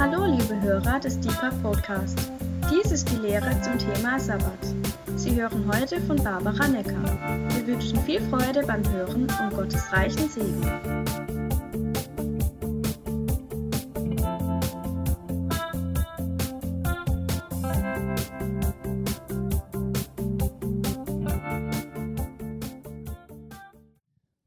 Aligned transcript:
Hallo, 0.00 0.24
liebe 0.24 0.58
Hörer 0.62 0.98
des 0.98 1.20
Deeper 1.20 1.50
Podcast. 1.62 2.18
Dies 2.70 2.90
ist 2.90 3.06
die 3.10 3.16
Lehre 3.16 3.50
zum 3.60 3.78
Thema 3.78 4.18
Sabbat. 4.18 4.58
Sie 5.16 5.38
hören 5.38 5.70
heute 5.70 6.00
von 6.00 6.16
Barbara 6.16 6.68
Necker. 6.68 7.04
Wir 7.50 7.66
wünschen 7.66 7.98
viel 8.04 8.22
Freude 8.30 8.62
beim 8.66 8.82
Hören 8.94 9.24
und 9.24 9.50
Gottes 9.54 9.92
reichen 9.92 10.26
Segen. 10.26 10.62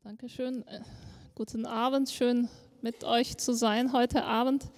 Dankeschön. 0.03 0.65
Äh, 0.65 0.79
guten 1.35 1.67
Abend, 1.67 2.09
schön 2.09 2.49
mit 2.81 3.03
euch 3.03 3.37
zu 3.37 3.53
sein 3.53 3.93
heute 3.93 4.23
Abend. 4.23 4.71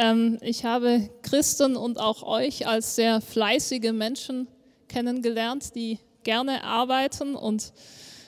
Ähm, 0.00 0.38
ich 0.42 0.64
habe 0.64 1.10
Christen 1.22 1.76
und 1.76 1.98
auch 1.98 2.22
euch 2.22 2.68
als 2.68 2.94
sehr 2.94 3.20
fleißige 3.20 3.92
Menschen 3.92 4.46
kennengelernt, 4.86 5.74
die 5.74 5.98
gerne 6.22 6.62
arbeiten 6.62 7.34
und 7.34 7.72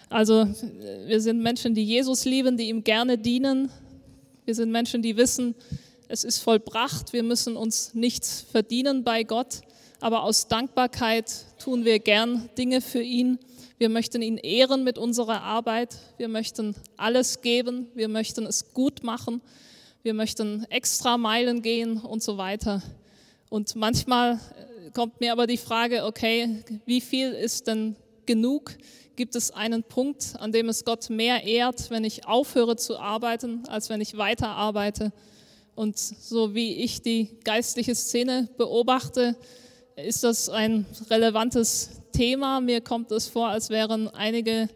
also 0.08 0.48
wir 1.06 1.20
sind 1.20 1.40
Menschen, 1.40 1.72
die 1.72 1.84
Jesus 1.84 2.24
lieben, 2.24 2.56
die 2.56 2.68
ihm 2.68 2.82
gerne 2.82 3.16
dienen. 3.16 3.70
Wir 4.44 4.56
sind 4.56 4.72
Menschen, 4.72 5.00
die 5.00 5.16
wissen, 5.16 5.54
es 6.08 6.24
ist 6.24 6.40
vollbracht, 6.40 7.12
wir 7.12 7.22
müssen 7.22 7.56
uns 7.56 7.94
nichts 7.94 8.40
verdienen 8.50 9.04
bei 9.04 9.22
Gott, 9.22 9.60
aber 10.00 10.24
aus 10.24 10.48
Dankbarkeit 10.48 11.32
tun 11.62 11.84
wir 11.84 12.00
gern 12.00 12.50
Dinge 12.58 12.80
für 12.80 13.02
ihn. 13.02 13.38
Wir 13.78 13.90
möchten 13.90 14.22
ihn 14.22 14.38
ehren 14.38 14.82
mit 14.82 14.98
unserer 14.98 15.42
Arbeit. 15.42 15.96
Wir 16.16 16.28
möchten 16.28 16.74
alles 16.96 17.42
geben. 17.42 17.86
Wir 17.94 18.08
möchten 18.08 18.44
es 18.44 18.74
gut 18.74 19.04
machen. 19.04 19.40
Wir 20.02 20.14
möchten 20.14 20.64
extra 20.70 21.18
Meilen 21.18 21.60
gehen 21.60 21.98
und 21.98 22.22
so 22.22 22.38
weiter. 22.38 22.82
Und 23.50 23.76
manchmal 23.76 24.34
äh, 24.34 24.90
kommt 24.92 25.20
mir 25.20 25.30
aber 25.30 25.46
die 25.46 25.58
Frage, 25.58 26.06
okay, 26.06 26.64
wie 26.86 27.02
viel 27.02 27.32
ist 27.32 27.66
denn 27.66 27.96
genug? 28.24 28.78
Gibt 29.14 29.36
es 29.36 29.50
einen 29.50 29.82
Punkt, 29.82 30.36
an 30.38 30.52
dem 30.52 30.70
es 30.70 30.86
Gott 30.86 31.10
mehr 31.10 31.44
ehrt, 31.44 31.90
wenn 31.90 32.04
ich 32.04 32.26
aufhöre 32.26 32.76
zu 32.76 32.98
arbeiten, 32.98 33.64
als 33.68 33.90
wenn 33.90 34.00
ich 34.00 34.16
weiter 34.16 34.48
arbeite? 34.48 35.12
Und 35.74 35.98
so 35.98 36.54
wie 36.54 36.76
ich 36.76 37.02
die 37.02 37.36
geistliche 37.44 37.94
Szene 37.94 38.48
beobachte, 38.56 39.36
ist 39.96 40.24
das 40.24 40.48
ein 40.48 40.86
relevantes 41.10 42.00
Thema. 42.12 42.62
Mir 42.62 42.80
kommt 42.80 43.12
es 43.12 43.26
vor, 43.26 43.48
als 43.48 43.68
wären 43.68 44.08
einige 44.08 44.70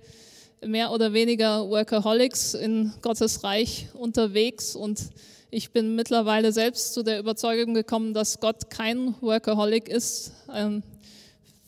mehr 0.66 0.90
oder 0.90 1.12
weniger 1.12 1.68
Workaholics 1.68 2.54
in 2.54 2.92
Gottes 3.02 3.44
Reich 3.44 3.88
unterwegs 3.94 4.76
und 4.76 5.10
ich 5.50 5.70
bin 5.70 5.94
mittlerweile 5.94 6.52
selbst 6.52 6.94
zu 6.94 7.02
der 7.02 7.18
Überzeugung 7.20 7.74
gekommen, 7.74 8.12
dass 8.12 8.40
Gott 8.40 8.70
kein 8.70 9.14
Workaholic 9.20 9.88
ist. 9.88 10.32
Ähm, 10.52 10.82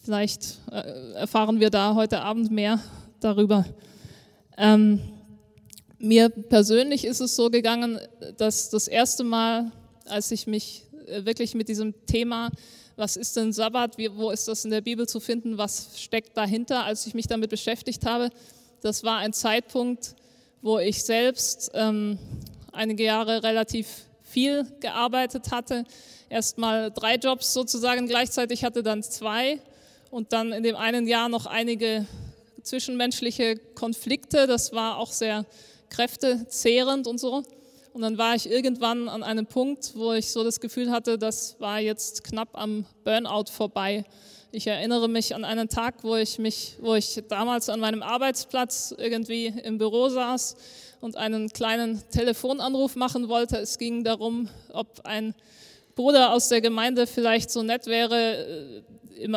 vielleicht 0.03 0.59
äh, 0.73 1.13
erfahren 1.13 1.61
wir 1.61 1.71
da 1.71 1.95
heute 1.95 2.21
Abend 2.21 2.51
mehr 2.51 2.81
darüber. 3.21 3.65
Ähm, 4.59 5.01
mir 5.99 6.29
persönlich 6.29 7.05
ist 7.05 7.21
es 7.21 7.37
so 7.37 7.49
gegangen, 7.49 8.01
dass 8.39 8.71
das 8.71 8.89
erste 8.89 9.23
Mal, 9.23 9.71
als 10.07 10.33
ich 10.33 10.47
mich 10.47 10.85
äh, 11.07 11.25
wirklich 11.25 11.55
mit 11.55 11.69
diesem 11.69 11.95
Thema 12.07 12.51
was 12.97 13.17
ist 13.17 13.37
denn 13.37 13.53
Sabbat, 13.53 13.99
wo 14.15 14.31
ist 14.31 14.49
das 14.49 14.65
in 14.65 14.71
der 14.71 14.81
Bibel 14.81 15.07
zu 15.07 15.21
finden, 15.21 15.59
was 15.59 16.01
steckt 16.01 16.37
dahinter, 16.37 16.85
als 16.85 17.07
ich 17.07 17.15
mich 17.15 17.27
damit 17.27 17.51
beschäftigt 17.51 18.07
habe. 18.07 18.31
Das 18.81 19.05
war 19.05 19.19
ein 19.19 19.33
Zeitpunkt, 19.33 20.15
wo 20.63 20.79
ich 20.79 21.05
selbst 21.05 21.71
ähm, 21.75 22.19
einige 22.73 23.05
Jahre 23.05 23.43
relativ 23.43 24.05
viel 24.23 24.67
gearbeitet 24.81 25.51
hatte. 25.51 25.85
Erst 26.29 26.59
mal 26.59 26.91
drei 26.91 27.17
Jobs 27.17 27.53
sozusagen 27.53 28.07
gleichzeitig 28.07 28.65
hatte, 28.65 28.83
dann 28.83 29.03
zwei 29.03 29.61
und 30.11 30.33
dann 30.33 30.53
in 30.53 30.63
dem 30.63 30.77
einen 30.77 31.07
Jahr 31.07 31.29
noch 31.29 31.47
einige 31.47 32.07
zwischenmenschliche 32.63 33.57
Konflikte. 33.75 34.47
Das 34.47 34.73
war 34.73 34.99
auch 34.99 35.13
sehr 35.13 35.47
kräftezehrend 35.89 37.07
und 37.07 37.19
so. 37.19 37.43
Und 37.93 38.03
dann 38.03 38.19
war 38.19 38.35
ich 38.35 38.51
irgendwann 38.51 39.09
an 39.09 39.23
einem 39.23 39.47
Punkt, 39.47 39.93
wo 39.95 40.13
ich 40.13 40.31
so 40.31 40.45
das 40.45 40.61
Gefühl 40.61 40.91
hatte, 40.91 41.17
das 41.17 41.59
war 41.61 41.81
jetzt 41.81 42.25
knapp 42.25 42.51
am 42.53 42.85
Burnout 43.05 43.47
vorbei. 43.51 44.05
Ich 44.57 44.67
erinnere 44.69 45.07
mich 45.07 45.35
an 45.35 45.45
einen 45.45 45.69
Tag, 45.69 45.97
wo 46.01 46.17
ich 46.17 46.39
mich, 46.39 46.77
wo 46.81 46.95
ich 46.95 47.23
damals 47.29 47.69
an 47.69 47.79
meinem 47.79 48.03
Arbeitsplatz 48.03 48.95
irgendwie 48.97 49.49
im 49.49 49.77
Büro 49.77 50.09
saß 50.09 50.57
und 51.03 51.19
einen 51.19 51.51
kleinen 51.51 52.03
Telefonanruf 52.09 52.97
machen 52.97 53.29
wollte. 53.29 53.59
Es 53.59 53.77
ging 53.77 54.03
darum, 54.03 54.49
ob 54.73 55.05
ein 55.05 55.35
Bruder 55.95 56.33
aus 56.33 56.49
der 56.49 56.63
Gemeinde 56.63 57.07
vielleicht 57.07 57.51
so 57.51 57.63
nett 57.63 57.85
wäre, 57.85 58.83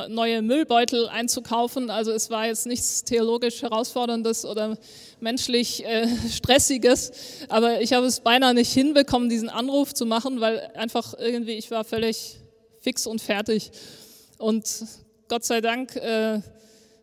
neue 0.07 0.41
Müllbeutel 0.41 1.09
einzukaufen. 1.09 1.90
Also 1.90 2.13
es 2.13 2.30
war 2.30 2.46
jetzt 2.46 2.66
nichts 2.66 3.03
theologisch 3.03 3.62
herausforderndes 3.62 4.46
oder 4.46 4.78
menschlich 5.19 5.86
äh, 5.86 6.07
stressiges, 6.31 7.12
aber 7.50 7.81
ich 7.81 7.91
habe 7.91 8.06
es 8.06 8.22
beinahe 8.22 8.53
nicht 8.53 8.72
hinbekommen, 8.72 9.28
diesen 9.28 9.50
Anruf 9.50 9.94
zu 9.94 10.06
machen, 10.06 10.40
weil 10.40 10.72
einfach 10.75 11.13
irgendwie 11.19 11.56
ich 11.56 11.69
war 11.72 11.84
völlig 11.84 12.38
fix 12.80 13.06
und 13.06 13.22
fertig. 13.22 13.72
Und 14.38 14.66
Gott 15.29 15.45
sei 15.45 15.62
Dank 15.62 15.95
äh, 15.95 16.41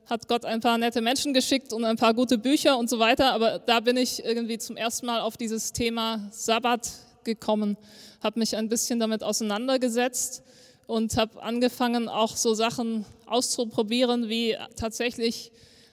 hat 0.06 0.26
Gott 0.26 0.44
ein 0.44 0.60
paar 0.60 0.78
nette 0.78 1.00
Menschen 1.00 1.32
geschickt 1.32 1.72
und 1.72 1.84
ein 1.84 1.97
paar 1.97 2.12
gute 2.12 2.38
Bücher 2.38 2.76
und 2.76 2.91
so 2.91 2.98
weiter, 2.98 3.32
aber 3.32 3.60
da 3.60 3.78
bin 3.78 3.97
ich 3.97 4.25
irgendwie 4.25 4.59
zum 4.59 4.76
ersten 4.76 5.06
Mal 5.06 5.20
auf 5.20 5.37
dieses 5.37 5.72
Thema 5.72 6.26
Sabbat 6.32 6.91
gekommen, 7.22 7.76
habe 8.20 8.41
mich 8.41 8.56
ein 8.56 8.69
bisschen 8.69 8.98
damit 8.98 9.22
auseinandergesetzt 9.22 10.42
und 10.88 11.16
habe 11.16 11.41
angefangen, 11.41 12.09
auch 12.09 12.36
so 12.36 12.53
Sachen 12.54 13.04
auszuprobieren, 13.26 14.28
wie 14.28 14.56
tatsächlich 14.75 15.53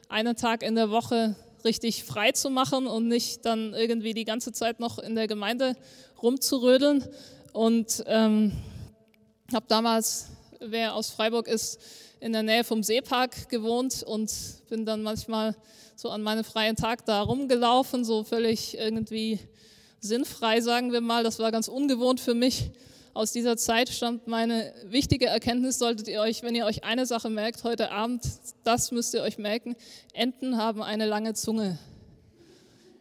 einen 0.09 0.35
Tag 0.35 0.63
in 0.63 0.73
der 0.73 0.89
Woche 0.89 1.35
richtig 1.63 2.03
frei 2.03 2.31
zu 2.31 2.49
machen 2.49 2.87
und 2.87 3.07
nicht 3.07 3.45
dann 3.45 3.75
irgendwie 3.75 4.15
die 4.15 4.25
ganze 4.25 4.53
Zeit 4.53 4.79
noch 4.79 4.97
in 4.97 5.13
der 5.13 5.27
Gemeinde 5.27 5.75
rumzurödeln. 6.19 7.03
Und 7.51 8.03
ähm, 8.07 8.53
habe 9.53 9.65
damals, 9.67 10.29
wer 10.59 10.95
aus 10.95 11.11
Freiburg 11.11 11.47
ist, 11.47 11.79
in 12.23 12.33
der 12.33 12.43
Nähe 12.43 12.63
vom 12.63 12.83
Seepark 12.83 13.49
gewohnt 13.49 14.01
und 14.03 14.31
bin 14.69 14.85
dann 14.85 15.03
manchmal 15.03 15.55
so 15.95 16.09
an 16.09 16.21
meinem 16.21 16.43
freien 16.43 16.75
Tag 16.75 17.05
da 17.05 17.21
rumgelaufen, 17.21 18.05
so 18.05 18.23
völlig 18.23 18.77
irgendwie 18.77 19.39
sinnfrei, 19.99 20.61
sagen 20.61 20.91
wir 20.91 21.01
mal. 21.01 21.23
Das 21.23 21.39
war 21.39 21.51
ganz 21.51 21.67
ungewohnt 21.67 22.19
für 22.19 22.33
mich 22.33 22.71
aus 23.13 23.31
dieser 23.31 23.57
Zeit 23.57 23.89
stammt 23.89 24.27
meine 24.27 24.73
wichtige 24.85 25.27
Erkenntnis, 25.27 25.77
solltet 25.77 26.07
ihr 26.07 26.19
euch, 26.19 26.41
wenn 26.41 26.55
ihr 26.55 26.65
euch 26.65 26.83
eine 26.83 27.05
Sache 27.05 27.29
merkt 27.29 27.63
heute 27.63 27.91
Abend, 27.91 28.23
das 28.63 28.91
müsst 28.91 29.13
ihr 29.13 29.21
euch 29.21 29.37
merken, 29.37 29.75
Enten 30.13 30.57
haben 30.57 30.81
eine 30.81 31.05
lange 31.05 31.35
Zunge. 31.35 31.77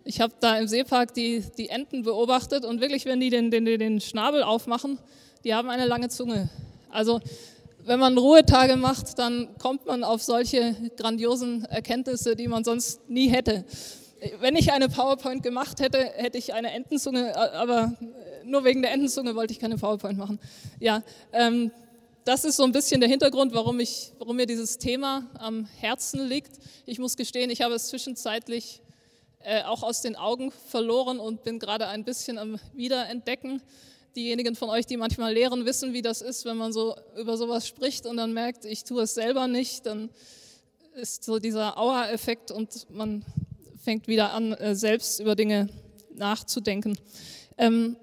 Ich 0.04 0.21
habe 0.21 0.34
da 0.41 0.59
im 0.59 0.69
Seepark 0.69 1.15
die, 1.15 1.43
die 1.56 1.71
Enten 1.71 2.03
beobachtet 2.03 2.66
und 2.66 2.81
wirklich, 2.83 3.06
wenn 3.06 3.21
die 3.21 3.31
den, 3.31 3.50
den, 3.50 3.65
den 3.65 4.00
Schnabel 4.00 4.43
aufmachen, 4.43 4.99
die 5.44 5.54
haben 5.54 5.71
eine 5.71 5.87
lange 5.87 6.10
Zunge. 6.10 6.50
Also 6.91 7.21
wenn 7.84 7.98
man 7.98 8.16
Ruhetage 8.16 8.76
macht, 8.76 9.19
dann 9.19 9.48
kommt 9.59 9.87
man 9.87 10.04
auf 10.04 10.22
solche 10.22 10.76
grandiosen 10.97 11.65
Erkenntnisse, 11.65 12.37
die 12.37 12.48
man 12.48 12.65
sonst 12.65 13.09
nie 13.09 13.28
hätte. 13.28 13.65
Wenn 14.38 14.54
ich 14.54 14.72
eine 14.72 14.88
PowerPoint 14.88 15.43
gemacht 15.43 15.81
hätte, 15.81 15.98
hätte 15.98 16.38
ich 16.38 16.54
eine 16.54 16.71
Entenzunge, 16.71 17.37
aber 17.37 17.92
nur 18.44 18.65
wegen 18.65 18.82
der 18.82 18.92
Entenzunge 18.92 19.34
wollte 19.34 19.53
ich 19.53 19.59
keine 19.59 19.76
PowerPoint 19.76 20.16
machen. 20.16 20.38
Ja, 20.78 21.03
ähm, 21.32 21.72
das 22.25 22.44
ist 22.44 22.56
so 22.56 22.62
ein 22.62 22.71
bisschen 22.71 23.00
der 23.00 23.10
Hintergrund, 23.10 23.53
warum, 23.53 23.81
ich, 23.81 24.12
warum 24.19 24.37
mir 24.37 24.47
dieses 24.47 24.78
Thema 24.78 25.28
am 25.38 25.66
Herzen 25.81 26.28
liegt. 26.28 26.53
Ich 26.87 27.00
muss 27.00 27.16
gestehen, 27.16 27.50
ich 27.50 27.62
habe 27.62 27.75
es 27.75 27.88
zwischenzeitlich 27.88 28.81
äh, 29.41 29.65
auch 29.65 29.82
aus 29.82 30.03
den 30.03 30.15
Augen 30.15 30.53
verloren 30.69 31.19
und 31.19 31.42
bin 31.42 31.59
gerade 31.59 31.88
ein 31.88 32.04
bisschen 32.04 32.39
am 32.39 32.60
Wiederentdecken. 32.74 33.60
Diejenigen 34.14 34.54
von 34.54 34.68
euch, 34.68 34.86
die 34.86 34.97
manchmal 34.97 35.32
lehren, 35.32 35.64
wissen, 35.64 35.92
wie 35.92 36.03
das 36.03 36.20
ist, 36.20 36.44
wenn 36.44 36.56
man 36.56 36.72
so 36.72 36.94
über 37.16 37.36
sowas 37.36 37.66
spricht 37.66 38.04
und 38.04 38.18
dann 38.18 38.32
merkt, 38.32 38.64
ich 38.64 38.84
tue 38.84 39.03
es 39.03 39.14
selber 39.14 39.47
nicht, 39.48 39.86
dann 39.86 40.10
ist 40.94 41.24
so 41.24 41.38
dieser 41.38 41.78
Aua-Effekt 41.78 42.50
und 42.50 42.91
man 42.91 43.24
fängt 43.82 44.06
wieder 44.09 44.32
an, 44.32 44.53
äh, 44.53 44.74
selbst 44.74 45.20
über 45.20 45.34
Dinge 45.34 45.68
nachzudenken. 46.14 46.98
Ähm, 47.56 47.97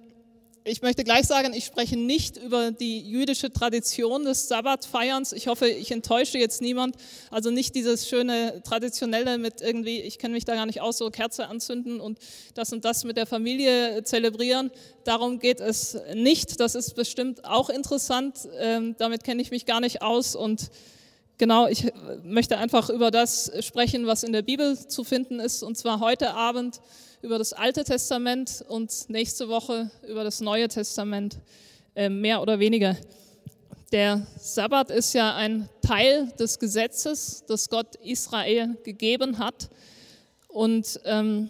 ich 0.64 0.82
möchte 0.82 1.04
gleich 1.04 1.26
sagen, 1.26 1.54
ich 1.54 1.66
spreche 1.66 1.98
nicht 1.98 2.38
über 2.38 2.72
die 2.72 3.00
jüdische 3.00 3.52
Tradition 3.52 4.26
des 4.26 4.48
Sabbatfeierns. 4.48 5.34
Ich 5.34 5.48
hoffe, 5.48 5.68
ich 5.68 5.92
enttäusche 5.92 6.38
jetzt 6.38 6.62
niemand. 6.62 6.96
Also 7.32 7.50
nicht 7.50 7.76
dieses 7.76 8.08
schöne 8.08 8.62
traditionelle 8.64 9.38
mit 9.38 9.62
irgendwie, 9.62 10.02
ich 10.02 10.20
kenne 10.20 10.34
mich 10.34 10.46
da 10.46 10.56
gar 10.56 10.66
nicht 10.66 10.82
aus, 10.82 10.98
so 10.98 11.10
Kerze 11.10 11.48
anzünden 11.48 12.00
und 12.00 12.20
das 12.54 12.74
und 12.74 12.86
das 12.86 13.04
mit 13.04 13.18
der 13.18 13.26
Familie 13.26 14.04
zelebrieren. 14.04 14.72
Darum 15.04 15.40
geht 15.40 15.62
es 15.62 15.98
nicht. 16.14 16.60
Das 16.60 16.76
ist 16.76 16.96
bestimmt 16.96 17.46
auch 17.46 17.70
interessant. 17.70 18.48
Ähm, 18.60 18.96
damit 18.98 19.24
kenne 19.24 19.42
ich 19.42 19.52
mich 19.52 19.66
gar 19.66 19.80
nicht 19.80 20.02
aus 20.02 20.36
und 20.36 20.70
Genau, 21.42 21.68
ich 21.68 21.90
möchte 22.22 22.58
einfach 22.58 22.90
über 22.90 23.12
das 23.12 23.50
sprechen, 23.62 24.06
was 24.06 24.24
in 24.24 24.34
der 24.34 24.42
Bibel 24.42 24.78
zu 24.78 25.06
finden 25.06 25.40
ist, 25.40 25.64
und 25.64 25.78
zwar 25.78 26.02
heute 26.02 26.34
Abend 26.34 26.82
über 27.22 27.38
das 27.38 27.54
Alte 27.54 27.84
Testament 27.84 28.64
und 28.68 29.10
nächste 29.10 29.50
Woche 29.50 29.92
über 30.08 30.24
das 30.24 30.40
Neue 30.40 30.68
Testament. 30.68 31.38
äh, 31.96 32.10
mehr 32.10 32.42
oder 32.42 32.60
weniger. 32.60 32.96
Der 33.92 34.26
Sabbat 34.38 34.92
ist 34.92 35.14
ja 35.14 35.36
ein 35.36 35.68
Teil 35.82 36.32
des 36.40 36.60
Gesetzes, 36.60 37.44
das 37.48 37.70
Gott 37.70 37.96
Israel 37.96 38.78
gegeben 38.84 39.40
hat. 39.40 39.70
Und 40.48 41.00
ähm, 41.04 41.50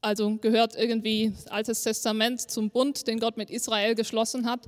also 0.00 0.36
gehört 0.38 0.74
irgendwie 0.76 1.32
Altes 1.50 1.82
Testament 1.82 2.50
zum 2.50 2.70
Bund, 2.70 3.06
den 3.06 3.20
Gott 3.20 3.36
mit 3.36 3.50
Israel 3.50 3.94
geschlossen 3.94 4.46
hat. 4.46 4.66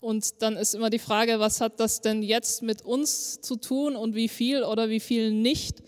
Und 0.00 0.42
dann 0.42 0.56
ist 0.56 0.74
immer 0.74 0.90
die 0.90 0.98
Frage, 0.98 1.38
was 1.38 1.60
hat 1.60 1.78
das 1.78 2.00
denn 2.00 2.22
jetzt 2.22 2.62
mit 2.62 2.82
uns 2.82 3.40
zu 3.42 3.56
tun 3.56 3.94
und 3.94 4.14
wie 4.14 4.28
viel 4.28 4.64
oder 4.64 4.88
wie 4.88 5.00
viel 5.00 5.30
nicht? 5.30 5.82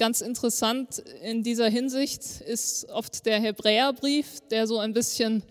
Ganz 0.00 0.22
interessant 0.22 1.02
in 1.22 1.42
dieser 1.42 1.68
Hinsicht 1.68 2.22
ist 2.40 2.88
oft 2.88 3.26
der 3.26 3.38
Hebräerbrief, 3.38 4.40
der 4.50 4.66
so 4.66 4.78
ein 4.78 4.94
bisschen 4.94 5.42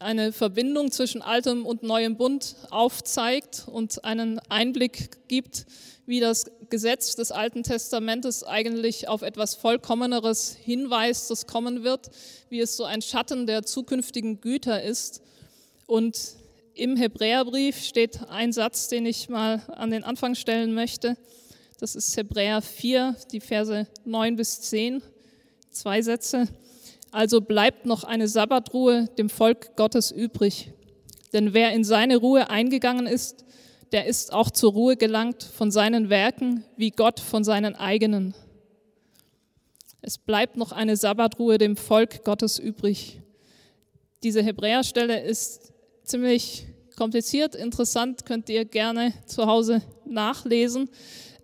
eine 0.00 0.32
Verbindung 0.32 0.90
zwischen 0.90 1.22
altem 1.22 1.64
und 1.64 1.84
neuem 1.84 2.16
Bund 2.16 2.56
aufzeigt 2.70 3.66
und 3.68 4.04
einen 4.04 4.40
Einblick 4.48 5.28
gibt, 5.28 5.66
wie 6.06 6.18
das 6.18 6.46
Gesetz 6.70 7.14
des 7.14 7.30
Alten 7.30 7.62
Testamentes 7.62 8.42
eigentlich 8.42 9.06
auf 9.06 9.22
etwas 9.22 9.54
Vollkommeneres 9.54 10.56
hinweist, 10.60 11.30
das 11.30 11.46
kommen 11.46 11.84
wird, 11.84 12.10
wie 12.48 12.58
es 12.58 12.76
so 12.76 12.82
ein 12.82 13.00
Schatten 13.00 13.46
der 13.46 13.62
zukünftigen 13.62 14.40
Güter 14.40 14.82
ist. 14.82 15.22
Und 15.86 16.18
im 16.74 16.96
Hebräerbrief 16.96 17.80
steht 17.80 18.28
ein 18.28 18.52
Satz, 18.52 18.88
den 18.88 19.06
ich 19.06 19.28
mal 19.28 19.62
an 19.68 19.92
den 19.92 20.02
Anfang 20.02 20.34
stellen 20.34 20.74
möchte. 20.74 21.16
Das 21.84 21.94
ist 21.94 22.16
Hebräer 22.16 22.62
4, 22.62 23.14
die 23.30 23.40
Verse 23.40 23.86
9 24.06 24.36
bis 24.36 24.62
10, 24.62 25.02
zwei 25.70 26.00
Sätze. 26.00 26.48
Also 27.10 27.42
bleibt 27.42 27.84
noch 27.84 28.04
eine 28.04 28.26
Sabbatruhe 28.26 29.10
dem 29.18 29.28
Volk 29.28 29.76
Gottes 29.76 30.10
übrig. 30.10 30.72
Denn 31.34 31.52
wer 31.52 31.74
in 31.74 31.84
seine 31.84 32.16
Ruhe 32.16 32.48
eingegangen 32.48 33.06
ist, 33.06 33.44
der 33.92 34.06
ist 34.06 34.32
auch 34.32 34.50
zur 34.50 34.72
Ruhe 34.72 34.96
gelangt 34.96 35.42
von 35.42 35.70
seinen 35.70 36.08
Werken, 36.08 36.64
wie 36.78 36.90
Gott 36.90 37.20
von 37.20 37.44
seinen 37.44 37.74
eigenen. 37.74 38.34
Es 40.00 40.16
bleibt 40.16 40.56
noch 40.56 40.72
eine 40.72 40.96
Sabbatruhe 40.96 41.58
dem 41.58 41.76
Volk 41.76 42.24
Gottes 42.24 42.58
übrig. 42.58 43.20
Diese 44.22 44.42
Hebräerstelle 44.42 45.22
ist 45.22 45.74
ziemlich 46.02 46.64
kompliziert, 46.96 47.54
interessant, 47.54 48.24
könnt 48.24 48.48
ihr 48.48 48.64
gerne 48.64 49.12
zu 49.26 49.44
Hause 49.44 49.82
nachlesen. 50.06 50.88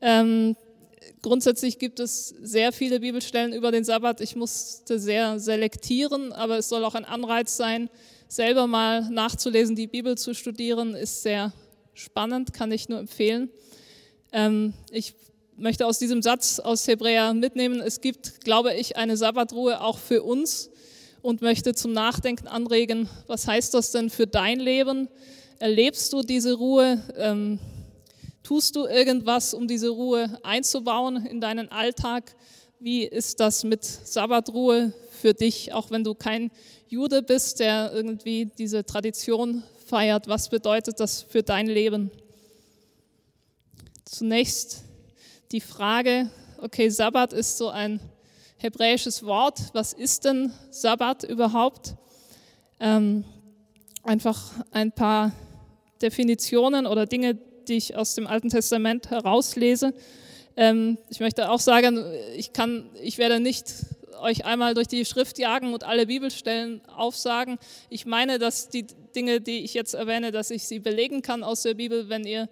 Ähm, 0.01 0.57
grundsätzlich 1.23 1.79
gibt 1.79 2.01
es 2.01 2.29
sehr 2.43 2.73
viele 2.73 3.01
Bibelstellen 3.01 3.53
über 3.53 3.71
den 3.71 3.85
Sabbat. 3.85 4.21
Ich 4.21 4.37
musste 4.37 4.99
sehr 4.99 5.39
selektieren, 5.39 6.33
aber 6.33 6.59
es 6.59 6.69
soll 6.69 6.85
auch 6.85 6.95
ein 6.95 7.05
Anreiz 7.05 7.57
sein, 7.57 7.91
selber 8.29 8.67
mal 8.67 9.09
nachzulesen, 9.11 9.77
die 9.77 9.87
Bibel 9.87 10.17
zu 10.17 10.35
studieren, 10.35 10.95
ist 10.95 11.23
sehr 11.23 11.53
spannend, 11.95 12.53
kann 12.53 12.71
ich 12.73 12.89
nur 12.89 12.99
empfehlen. 12.99 13.51
Ähm, 14.33 14.73
ich 14.91 15.15
möchte 15.57 15.87
aus 15.87 15.99
diesem 15.99 16.23
Satz 16.23 16.59
aus 16.59 16.87
Hebräer 16.87 17.35
mitnehmen, 17.35 17.81
es 17.81 18.01
gibt, 18.01 18.41
glaube 18.43 18.75
ich, 18.75 18.97
eine 18.97 19.17
Sabbatruhe 19.17 19.83
auch 19.83 19.99
für 19.99 20.23
uns 20.23 20.71
und 21.23 21.43
möchte 21.43 21.75
zum 21.75 21.93
Nachdenken 21.93 22.49
anregen, 22.49 23.09
was 23.27 23.47
heißt 23.47 23.75
das 23.75 23.93
denn 23.93 24.09
für 24.09 24.27
dein 24.27 24.59
Leben? 24.59 25.09
Erlebst 25.59 26.13
du 26.13 26.23
diese 26.23 26.55
Ruhe? 26.55 27.03
Ähm, 27.17 27.59
Tust 28.43 28.75
du 28.75 28.87
irgendwas, 28.87 29.55
um 29.55 29.69
diese 29.69 29.91
Ruhe 29.91 30.39
einzubauen 30.43 31.27
in 31.27 31.41
deinen 31.41 31.71
Alltag? 31.71 32.35
Wie 32.79 33.05
ist 33.05 33.41
das 33.41 33.65
mit 33.65 33.85
Sabbatruhe 33.85 34.95
für 35.11 35.35
dich, 35.35 35.73
auch 35.73 35.91
wenn 35.91 36.03
du 36.03 36.15
kein 36.15 36.51
Jude 36.89 37.23
bist, 37.23 37.61
der 37.61 37.93
irgendwie 37.93 38.47
diese 38.47 38.85
Tradition 38.85 39.63
feiert? 39.87 40.29
Was 40.29 40.49
bedeutet 40.49 40.99
das 40.99 41.23
für 41.23 41.43
dein 41.43 41.67
Leben? 41.67 42.11
Zunächst 44.05 44.85
die 45.53 45.61
Frage, 45.61 46.31
okay, 46.59 46.89
Sabbat 46.89 47.33
ist 47.33 47.59
so 47.59 47.69
ein 47.69 48.01
hebräisches 48.57 49.25
Wort. 49.25 49.61
Was 49.73 49.93
ist 49.93 50.25
denn 50.25 50.53
Sabbat 50.71 51.25
überhaupt? 51.25 51.95
Ähm, 52.79 53.25
einfach 54.03 54.41
ein 54.71 54.93
paar 54.93 55.33
Definitionen 56.01 56.87
oder 56.87 57.07
Dinge, 57.07 57.39
die 57.71 57.77
ich 57.77 57.97
aus 57.97 58.15
dem 58.15 58.27
Alten 58.27 58.51
Testament 58.51 59.11
herauslese. 59.11 59.95
Ähm, 60.57 60.99
ich 61.09 61.21
möchte 61.21 61.51
auch 61.51 61.61
sagen, 61.61 62.05
ich, 62.37 62.53
kann, 62.53 62.91
ich 63.03 63.17
werde 63.17 63.41
nicht 63.41 63.73
euch 64.21 64.45
einmal 64.45 64.75
durch 64.75 64.89
die 64.89 65.05
Schrift 65.05 65.39
jagen 65.39 65.73
und 65.73 65.85
alle 65.85 66.07
Bibelstellen 66.07 66.83
aufsagen. 66.89 67.59
Ich 67.89 68.05
meine, 68.05 68.39
dass 68.39 68.69
die 68.69 68.87
Dinge, 69.15 69.41
die 69.41 69.61
ich 69.61 69.73
jetzt 69.73 69.95
erwähne, 69.95 70.33
dass 70.33 70.51
ich 70.51 70.65
sie 70.65 70.79
belegen 70.79 71.23
kann 71.23 71.43
aus 71.43 71.63
der 71.63 71.75
Bibel. 71.75 72.09
Wenn 72.09 72.27
ihr 72.27 72.49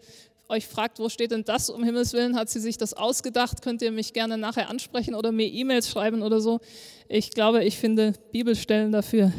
euch 0.49 0.67
fragt, 0.67 0.99
wo 0.99 1.09
steht 1.09 1.31
denn 1.31 1.45
das, 1.45 1.69
um 1.69 1.85
Himmels 1.85 2.15
Willen, 2.15 2.37
hat 2.37 2.49
sie 2.49 2.61
sich 2.61 2.79
das 2.79 2.95
ausgedacht, 2.95 3.61
könnt 3.61 3.83
ihr 3.83 3.93
mich 3.93 4.15
gerne 4.15 4.39
nachher 4.39 4.71
ansprechen 4.71 5.15
oder 5.15 5.31
mir 5.31 5.47
E-Mails 5.47 5.91
schreiben 5.91 6.23
oder 6.23 6.41
so. 6.41 6.61
Ich 7.09 7.31
glaube, 7.31 7.65
ich 7.65 7.77
finde 7.77 8.15
Bibelstellen 8.33 8.93
dafür. 8.93 9.33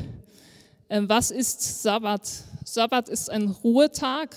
Ähm, 0.89 1.09
was 1.09 1.31
ist 1.31 1.81
Sabbat? 1.81 2.27
Sabbat 2.63 3.09
ist 3.09 3.29
ein 3.29 3.47
Ruhetag. 3.63 4.35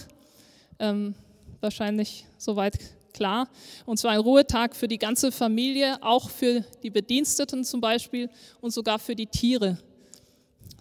Ähm, 0.79 1.15
wahrscheinlich 1.62 2.26
soweit 2.38 2.79
klar. 3.12 3.49
Und 3.87 3.99
zwar 3.99 4.12
ein 4.12 4.20
Ruhetag 4.20 4.75
für 4.75 4.88
die 4.88 4.99
ganze 4.99 5.32
Familie, 5.32 6.03
auch 6.03 6.31
für 6.31 6.64
die 6.82 6.91
Bediensteten 6.91 7.64
zum 7.64 7.81
Beispiel 7.81 8.31
und 8.61 8.73
sogar 8.73 8.99
für 8.99 9.14
die 9.14 9.26
Tiere. 9.26 9.79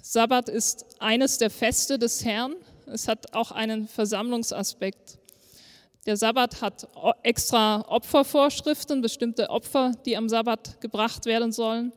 Sabbat 0.01 0.49
ist 0.49 0.85
eines 0.99 1.37
der 1.37 1.49
Feste 1.49 1.99
des 1.99 2.25
Herrn. 2.25 2.55
Es 2.87 3.07
hat 3.07 3.33
auch 3.33 3.51
einen 3.51 3.87
Versammlungsaspekt. 3.87 5.19
Der 6.07 6.17
Sabbat 6.17 6.61
hat 6.61 6.87
extra 7.21 7.85
Opfervorschriften, 7.87 9.01
bestimmte 9.01 9.51
Opfer, 9.51 9.91
die 10.05 10.17
am 10.17 10.29
Sabbat 10.29 10.81
gebracht 10.81 11.25
werden 11.25 11.51
sollen. 11.51 11.93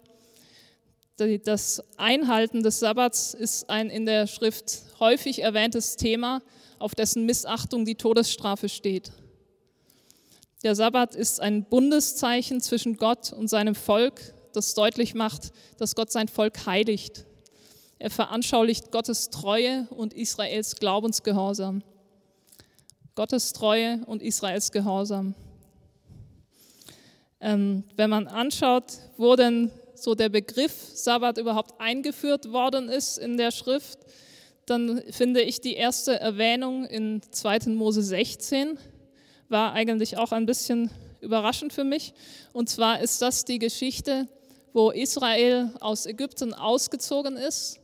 Das 1.44 1.82
Einhalten 1.96 2.62
des 2.62 2.80
Sabbats 2.80 3.32
ist 3.32 3.70
ein 3.70 3.88
in 3.88 4.04
der 4.04 4.26
Schrift 4.26 4.82
häufig 5.00 5.42
erwähntes 5.42 5.96
Thema 5.96 6.42
auf 6.84 6.94
dessen 6.94 7.24
Missachtung 7.24 7.86
die 7.86 7.94
Todesstrafe 7.94 8.68
steht. 8.68 9.10
Der 10.62 10.74
Sabbat 10.74 11.14
ist 11.14 11.40
ein 11.40 11.64
Bundeszeichen 11.64 12.60
zwischen 12.60 12.98
Gott 12.98 13.32
und 13.32 13.48
seinem 13.48 13.74
Volk, 13.74 14.34
das 14.52 14.74
deutlich 14.74 15.14
macht, 15.14 15.52
dass 15.78 15.94
Gott 15.94 16.12
sein 16.12 16.28
Volk 16.28 16.66
heiligt. 16.66 17.24
Er 17.98 18.10
veranschaulicht 18.10 18.92
Gottes 18.92 19.30
Treue 19.30 19.88
und 19.96 20.12
Israels 20.12 20.76
Glaubensgehorsam. 20.76 21.82
Gottes 23.14 23.54
Treue 23.54 24.04
und 24.04 24.20
Israels 24.20 24.70
Gehorsam. 24.70 25.34
Ähm, 27.40 27.84
wenn 27.96 28.10
man 28.10 28.26
anschaut, 28.26 28.92
wo 29.16 29.36
denn 29.36 29.70
so 29.94 30.14
der 30.14 30.28
Begriff 30.28 30.74
Sabbat 30.92 31.38
überhaupt 31.38 31.80
eingeführt 31.80 32.52
worden 32.52 32.90
ist 32.90 33.16
in 33.16 33.38
der 33.38 33.52
Schrift, 33.52 34.00
dann 34.66 35.02
finde 35.10 35.42
ich 35.42 35.60
die 35.60 35.74
erste 35.74 36.18
Erwähnung 36.18 36.84
in 36.86 37.20
2. 37.30 37.70
Mose 37.70 38.02
16 38.02 38.78
war 39.48 39.72
eigentlich 39.72 40.16
auch 40.16 40.32
ein 40.32 40.46
bisschen 40.46 40.90
überraschend 41.20 41.72
für 41.72 41.84
mich. 41.84 42.14
Und 42.52 42.68
zwar 42.68 43.00
ist 43.00 43.20
das 43.22 43.44
die 43.44 43.58
Geschichte, 43.58 44.28
wo 44.72 44.90
Israel 44.90 45.70
aus 45.80 46.06
Ägypten 46.06 46.54
ausgezogen 46.54 47.36
ist. 47.36 47.80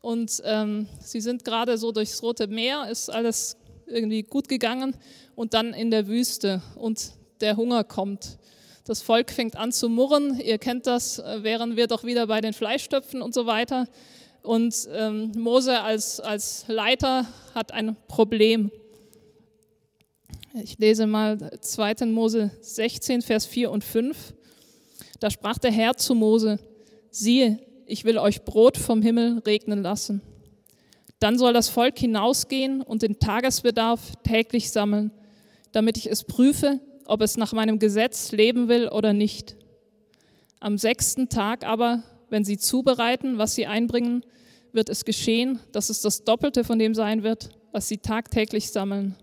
Und 0.00 0.42
ähm, 0.44 0.86
sie 1.00 1.20
sind 1.20 1.44
gerade 1.44 1.76
so 1.78 1.92
durchs 1.92 2.22
Rote 2.22 2.46
Meer, 2.46 2.88
ist 2.90 3.10
alles 3.10 3.56
irgendwie 3.86 4.22
gut 4.22 4.48
gegangen. 4.48 4.96
Und 5.34 5.54
dann 5.54 5.72
in 5.72 5.90
der 5.90 6.06
Wüste 6.08 6.62
und 6.76 7.12
der 7.40 7.56
Hunger 7.56 7.84
kommt. 7.84 8.38
Das 8.84 9.02
Volk 9.02 9.30
fängt 9.30 9.56
an 9.56 9.70
zu 9.70 9.88
murren. 9.88 10.40
Ihr 10.40 10.58
kennt 10.58 10.86
das, 10.86 11.18
äh, 11.18 11.42
wären 11.42 11.76
wir 11.76 11.86
doch 11.86 12.04
wieder 12.04 12.26
bei 12.26 12.40
den 12.40 12.54
Fleischtöpfen 12.54 13.22
und 13.22 13.34
so 13.34 13.46
weiter. 13.46 13.86
Und 14.48 14.88
ähm, 14.94 15.30
Mose 15.36 15.78
als, 15.78 16.20
als 16.20 16.64
Leiter 16.68 17.26
hat 17.54 17.70
ein 17.72 17.96
Problem. 18.08 18.70
Ich 20.62 20.78
lese 20.78 21.06
mal 21.06 21.50
2. 21.60 22.06
Mose 22.06 22.50
16, 22.62 23.20
Vers 23.20 23.44
4 23.44 23.70
und 23.70 23.84
5. 23.84 24.32
Da 25.20 25.30
sprach 25.30 25.58
der 25.58 25.70
Herr 25.70 25.98
zu 25.98 26.14
Mose, 26.14 26.58
siehe, 27.10 27.58
ich 27.84 28.06
will 28.06 28.16
euch 28.16 28.46
Brot 28.46 28.78
vom 28.78 29.02
Himmel 29.02 29.40
regnen 29.40 29.82
lassen. 29.82 30.22
Dann 31.18 31.36
soll 31.36 31.52
das 31.52 31.68
Volk 31.68 31.98
hinausgehen 31.98 32.80
und 32.80 33.02
den 33.02 33.18
Tagesbedarf 33.18 34.14
täglich 34.22 34.70
sammeln, 34.70 35.10
damit 35.72 35.98
ich 35.98 36.10
es 36.10 36.24
prüfe, 36.24 36.80
ob 37.04 37.20
es 37.20 37.36
nach 37.36 37.52
meinem 37.52 37.78
Gesetz 37.78 38.32
leben 38.32 38.68
will 38.68 38.88
oder 38.88 39.12
nicht. 39.12 39.56
Am 40.58 40.78
sechsten 40.78 41.28
Tag 41.28 41.66
aber 41.66 42.02
wenn 42.30 42.46
sie 42.46 42.56
zubereiten, 42.56 43.36
was 43.36 43.54
sie 43.54 43.66
einbringen, 43.66 44.24
wird 44.72 44.88
es 44.88 45.04
geschehen, 45.04 45.60
dass 45.72 45.90
es 45.90 46.02
das 46.02 46.24
Doppelte 46.24 46.64
von 46.64 46.78
dem 46.78 46.94
sein 46.94 47.22
wird, 47.22 47.50
was 47.72 47.88
sie 47.88 47.98
tagtäglich 47.98 48.70
sammeln. 48.70 49.16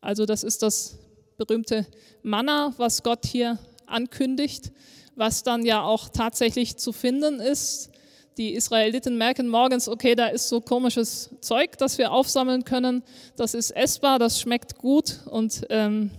Also 0.00 0.26
das 0.26 0.44
ist 0.44 0.62
das 0.62 0.98
berühmte 1.36 1.86
Manna, 2.22 2.74
was 2.76 3.02
Gott 3.02 3.26
hier 3.26 3.58
ankündigt, 3.86 4.72
was 5.16 5.42
dann 5.42 5.64
ja 5.64 5.82
auch 5.82 6.08
tatsächlich 6.08 6.76
zu 6.76 6.92
finden 6.92 7.40
ist. 7.40 7.90
die 8.36 8.54
Israeliten 8.54 9.18
merken 9.18 9.48
morgens, 9.48 9.88
okay, 9.88 10.14
da 10.14 10.28
ist 10.28 10.48
so 10.48 10.60
komisches 10.60 11.30
Zeug, 11.40 11.76
das 11.76 11.98
wir 11.98 12.12
aufsammeln 12.12 12.62
können. 12.62 13.02
Das 13.34 13.52
ist 13.52 13.72
essbar, 13.72 14.20
das 14.20 14.40
schmeckt 14.40 14.78
gut 14.78 15.18
und 15.26 15.66
ähm, 15.70 16.12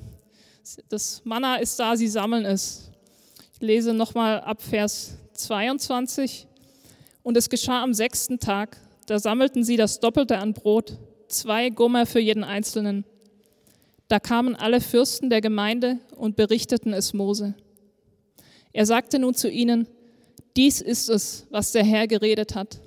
das 0.90 1.22
Manna 1.24 1.56
ist 1.56 1.80
da, 1.80 1.96
sie 1.96 2.10
sammeln 2.10 2.44
es. 2.44 2.92
Ich 3.54 3.62
lese 3.62 3.94
nochmal 3.94 4.42
ab 4.42 4.62
Vers 4.62 5.18
22. 5.34 6.49
Und 7.30 7.38
es 7.38 7.48
geschah 7.48 7.84
am 7.84 7.94
sechsten 7.94 8.40
Tag, 8.40 8.76
da 9.06 9.20
sammelten 9.20 9.64
sie 9.64 9.78
das 9.78 10.00
Doppelte 10.00 10.40
an 10.40 10.54
Brot, 10.54 10.98
zwei 11.28 11.70
Gummer 11.70 12.08
für 12.08 12.20
jeden 12.20 12.44
Einzelnen. 12.44 13.06
Da 14.08 14.20
kamen 14.20 14.56
alle 14.56 14.82
Fürsten 14.82 15.30
der 15.30 15.40
Gemeinde 15.40 16.00
und 16.16 16.36
berichteten 16.36 16.92
es 16.92 17.14
Mose. 17.14 17.54
Er 18.74 18.88
sagte 18.88 19.20
nun 19.20 19.36
zu 19.36 19.48
ihnen, 19.48 19.86
dies 20.58 20.82
ist 20.82 21.08
es, 21.08 21.46
was 21.52 21.72
der 21.72 21.84
Herr 21.84 22.08
geredet 22.08 22.56
hat. 22.56 22.80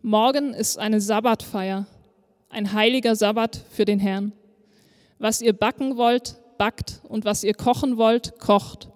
Morgen 0.00 0.54
ist 0.54 0.78
eine 0.78 1.00
Sabbatfeier, 1.00 1.88
ein 2.50 2.72
heiliger 2.72 3.16
Sabbat 3.16 3.64
für 3.70 3.84
den 3.84 3.98
Herrn. 3.98 4.30
Was 5.18 5.42
ihr 5.42 5.54
backen 5.54 5.96
wollt, 5.96 6.36
backt 6.56 7.00
und 7.08 7.24
was 7.24 7.42
ihr 7.42 7.54
kochen 7.54 7.96
wollt, 7.96 8.38
kocht. 8.38 8.90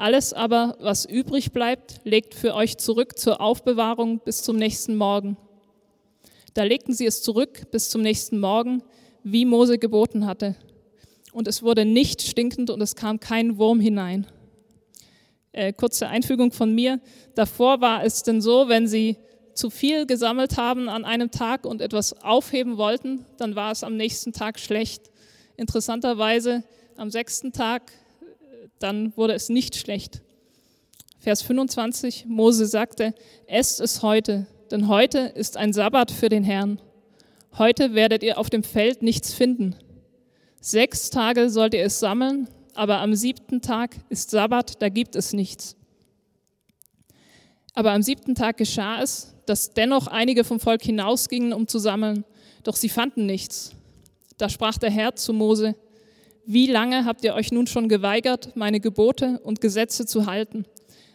Alles 0.00 0.32
aber, 0.32 0.78
was 0.80 1.04
übrig 1.04 1.52
bleibt, 1.52 2.00
legt 2.04 2.34
für 2.34 2.54
euch 2.54 2.78
zurück 2.78 3.18
zur 3.18 3.38
Aufbewahrung 3.38 4.20
bis 4.20 4.42
zum 4.42 4.56
nächsten 4.56 4.96
Morgen. 4.96 5.36
Da 6.54 6.62
legten 6.62 6.94
sie 6.94 7.04
es 7.04 7.22
zurück 7.22 7.70
bis 7.70 7.90
zum 7.90 8.00
nächsten 8.00 8.40
Morgen, 8.40 8.82
wie 9.24 9.44
Mose 9.44 9.76
geboten 9.76 10.24
hatte. 10.24 10.56
Und 11.34 11.46
es 11.46 11.62
wurde 11.62 11.84
nicht 11.84 12.22
stinkend 12.22 12.70
und 12.70 12.80
es 12.80 12.96
kam 12.96 13.20
kein 13.20 13.58
Wurm 13.58 13.78
hinein. 13.78 14.26
Äh, 15.52 15.74
kurze 15.74 16.08
Einfügung 16.08 16.50
von 16.50 16.74
mir. 16.74 16.98
Davor 17.34 17.82
war 17.82 18.02
es 18.02 18.22
denn 18.22 18.40
so, 18.40 18.70
wenn 18.70 18.88
Sie 18.88 19.18
zu 19.52 19.68
viel 19.68 20.06
gesammelt 20.06 20.56
haben 20.56 20.88
an 20.88 21.04
einem 21.04 21.30
Tag 21.30 21.66
und 21.66 21.82
etwas 21.82 22.14
aufheben 22.22 22.78
wollten, 22.78 23.26
dann 23.36 23.54
war 23.54 23.70
es 23.70 23.84
am 23.84 23.98
nächsten 23.98 24.32
Tag 24.32 24.60
schlecht. 24.60 25.10
Interessanterweise 25.58 26.64
am 26.96 27.10
sechsten 27.10 27.52
Tag, 27.52 27.92
dann 28.80 29.16
wurde 29.16 29.34
es 29.34 29.48
nicht 29.48 29.76
schlecht. 29.76 30.22
Vers 31.18 31.42
25, 31.42 32.26
Mose 32.26 32.66
sagte, 32.66 33.14
esst 33.46 33.80
es 33.80 34.02
heute, 34.02 34.46
denn 34.70 34.88
heute 34.88 35.18
ist 35.18 35.56
ein 35.56 35.72
Sabbat 35.72 36.10
für 36.10 36.28
den 36.28 36.44
Herrn. 36.44 36.80
Heute 37.58 37.94
werdet 37.94 38.22
ihr 38.22 38.38
auf 38.38 38.50
dem 38.50 38.62
Feld 38.62 39.02
nichts 39.02 39.32
finden. 39.32 39.76
Sechs 40.60 41.10
Tage 41.10 41.50
sollt 41.50 41.74
ihr 41.74 41.84
es 41.84 42.00
sammeln 42.00 42.48
aber 42.74 43.00
am 43.00 43.14
siebten 43.14 43.60
Tag 43.60 43.96
ist 44.08 44.30
Sabbat, 44.30 44.80
da 44.80 44.88
gibt 44.88 45.16
es 45.16 45.32
nichts. 45.32 45.76
Aber 47.74 47.92
am 47.92 48.02
siebten 48.02 48.34
Tag 48.34 48.56
geschah 48.56 49.02
es, 49.02 49.34
dass 49.46 49.74
dennoch 49.74 50.06
einige 50.06 50.44
vom 50.44 50.60
Volk 50.60 50.82
hinausgingen, 50.82 51.52
um 51.52 51.68
zu 51.68 51.78
sammeln, 51.78 52.24
doch 52.62 52.76
sie 52.76 52.88
fanden 52.88 53.26
nichts. 53.26 53.72
Da 54.38 54.48
sprach 54.48 54.78
der 54.78 54.90
Herr 54.90 55.14
zu 55.14 55.32
Mose, 55.32 55.76
wie 56.52 56.66
lange 56.66 57.04
habt 57.04 57.24
ihr 57.24 57.34
euch 57.34 57.52
nun 57.52 57.66
schon 57.66 57.88
geweigert, 57.88 58.56
meine 58.56 58.80
Gebote 58.80 59.40
und 59.44 59.60
Gesetze 59.60 60.06
zu 60.06 60.26
halten? 60.26 60.64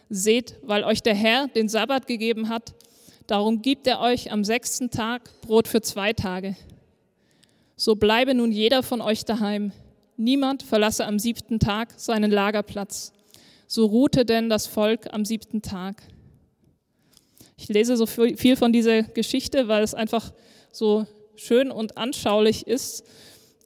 Seht, 0.08 0.56
weil 0.62 0.84
euch 0.84 1.02
der 1.02 1.14
Herr 1.14 1.48
den 1.48 1.68
Sabbat 1.68 2.06
gegeben 2.06 2.48
hat, 2.48 2.74
darum 3.26 3.62
gibt 3.62 3.86
er 3.86 4.00
euch 4.00 4.32
am 4.32 4.44
sechsten 4.44 4.90
Tag 4.90 5.30
Brot 5.42 5.68
für 5.68 5.82
zwei 5.82 6.12
Tage. 6.12 6.56
So 7.76 7.96
bleibe 7.96 8.34
nun 8.34 8.52
jeder 8.52 8.82
von 8.82 9.00
euch 9.00 9.24
daheim, 9.24 9.72
Niemand 10.16 10.62
verlasse 10.62 11.04
am 11.06 11.18
siebten 11.18 11.58
Tag 11.58 11.92
seinen 11.98 12.30
Lagerplatz. 12.30 13.12
So 13.66 13.84
ruhte 13.84 14.24
denn 14.24 14.48
das 14.48 14.66
Volk 14.66 15.12
am 15.12 15.26
siebten 15.26 15.60
Tag. 15.60 16.02
Ich 17.58 17.68
lese 17.68 17.96
so 17.96 18.06
viel 18.06 18.56
von 18.56 18.72
dieser 18.72 19.02
Geschichte, 19.02 19.68
weil 19.68 19.82
es 19.82 19.94
einfach 19.94 20.32
so 20.72 21.06
schön 21.36 21.70
und 21.70 21.98
anschaulich 21.98 22.66
ist. 22.66 23.04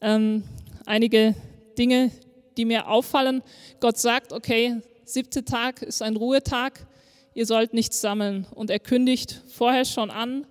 Ähm, 0.00 0.42
einige 0.86 1.36
Dinge, 1.80 2.10
die 2.58 2.66
mir 2.66 2.88
auffallen. 2.88 3.42
Gott 3.80 3.96
sagt, 3.96 4.34
okay, 4.34 4.82
siebter 5.06 5.44
Tag 5.46 5.80
ist 5.80 6.02
ein 6.02 6.16
Ruhetag, 6.16 6.86
ihr 7.32 7.46
sollt 7.46 7.72
nichts 7.72 8.02
sammeln. 8.02 8.46
Und 8.54 8.68
er 8.68 8.78
kündigt 8.78 9.42
vorher 9.48 9.86
schon 9.86 10.10
an, 10.10 10.46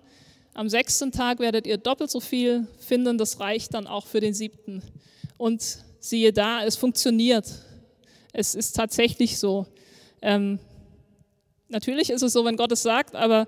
am 0.54 0.68
sechsten 0.68 1.12
Tag 1.12 1.38
werdet 1.38 1.68
ihr 1.68 1.78
doppelt 1.78 2.10
so 2.10 2.18
viel 2.18 2.66
finden, 2.80 3.16
das 3.16 3.38
reicht 3.38 3.74
dann 3.74 3.86
auch 3.86 4.06
für 4.06 4.20
den 4.20 4.34
siebten. 4.34 4.82
Und 5.36 5.78
siehe 6.00 6.32
da, 6.32 6.64
es 6.64 6.74
funktioniert. 6.74 7.46
Es 8.32 8.56
ist 8.56 8.72
tatsächlich 8.72 9.38
so. 9.38 9.66
Ähm, 10.20 10.58
natürlich 11.68 12.10
ist 12.10 12.22
es 12.22 12.32
so, 12.32 12.44
wenn 12.44 12.56
Gott 12.56 12.72
es 12.72 12.82
sagt, 12.82 13.14
aber 13.14 13.46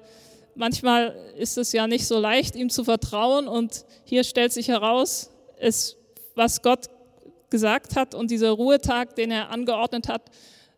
manchmal 0.54 1.16
ist 1.36 1.58
es 1.58 1.72
ja 1.72 1.88
nicht 1.88 2.06
so 2.06 2.20
leicht, 2.20 2.54
ihm 2.54 2.70
zu 2.70 2.84
vertrauen. 2.84 3.48
Und 3.48 3.84
hier 4.04 4.22
stellt 4.22 4.52
sich 4.52 4.68
heraus, 4.68 5.30
es, 5.58 5.96
was 6.36 6.62
Gott 6.62 6.86
gesagt 7.52 7.94
hat 7.94 8.16
und 8.16 8.32
dieser 8.32 8.50
Ruhetag, 8.50 9.14
den 9.14 9.30
er 9.30 9.50
angeordnet 9.50 10.08
hat, 10.08 10.22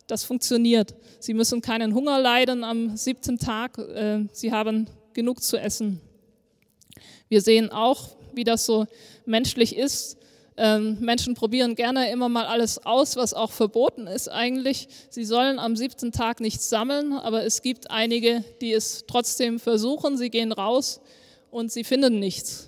das 0.05 0.23
funktioniert. 0.23 0.93
Sie 1.19 1.33
müssen 1.33 1.61
keinen 1.61 1.95
Hunger 1.95 2.19
leiden 2.19 2.63
am 2.63 2.95
siebten 2.95 3.39
Tag. 3.39 3.79
Äh, 3.79 4.25
sie 4.31 4.51
haben 4.51 4.87
genug 5.13 5.41
zu 5.41 5.57
essen. 5.57 6.01
Wir 7.27 7.41
sehen 7.41 7.71
auch, 7.71 8.09
wie 8.33 8.43
das 8.43 8.67
so 8.67 8.85
menschlich 9.25 9.75
ist. 9.75 10.17
Ähm, 10.57 10.97
Menschen 10.99 11.33
probieren 11.33 11.75
gerne 11.75 12.11
immer 12.11 12.29
mal 12.29 12.45
alles 12.45 12.85
aus, 12.85 13.15
was 13.15 13.33
auch 13.33 13.51
verboten 13.51 14.05
ist 14.05 14.29
eigentlich. 14.29 14.87
Sie 15.09 15.25
sollen 15.25 15.59
am 15.59 15.75
siebten 15.75 16.11
Tag 16.11 16.39
nichts 16.39 16.69
sammeln, 16.69 17.13
aber 17.13 17.43
es 17.43 17.61
gibt 17.61 17.89
einige, 17.89 18.43
die 18.61 18.73
es 18.73 19.05
trotzdem 19.07 19.59
versuchen. 19.59 20.17
Sie 20.17 20.29
gehen 20.29 20.51
raus 20.51 21.01
und 21.51 21.71
sie 21.71 21.83
finden 21.83 22.19
nichts. 22.19 22.67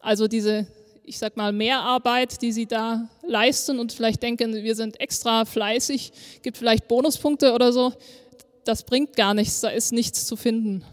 Also 0.00 0.28
diese, 0.28 0.66
ich 1.08 1.18
sag 1.18 1.38
mal, 1.38 1.52
Mehrarbeit, 1.52 2.42
die 2.42 2.52
sie 2.52 2.66
da 2.66 3.08
leisten 3.22 3.78
und 3.78 3.94
vielleicht 3.94 4.22
denken, 4.22 4.52
wir 4.52 4.74
sind 4.74 5.00
extra 5.00 5.46
fleißig, 5.46 6.12
gibt 6.42 6.58
vielleicht 6.58 6.86
Bonuspunkte 6.86 7.54
oder 7.54 7.72
so, 7.72 7.94
das 8.64 8.84
bringt 8.84 9.16
gar 9.16 9.32
nichts, 9.32 9.60
da 9.60 9.70
ist 9.70 9.92
nichts 9.92 10.26
zu 10.26 10.36
finden. 10.36 10.84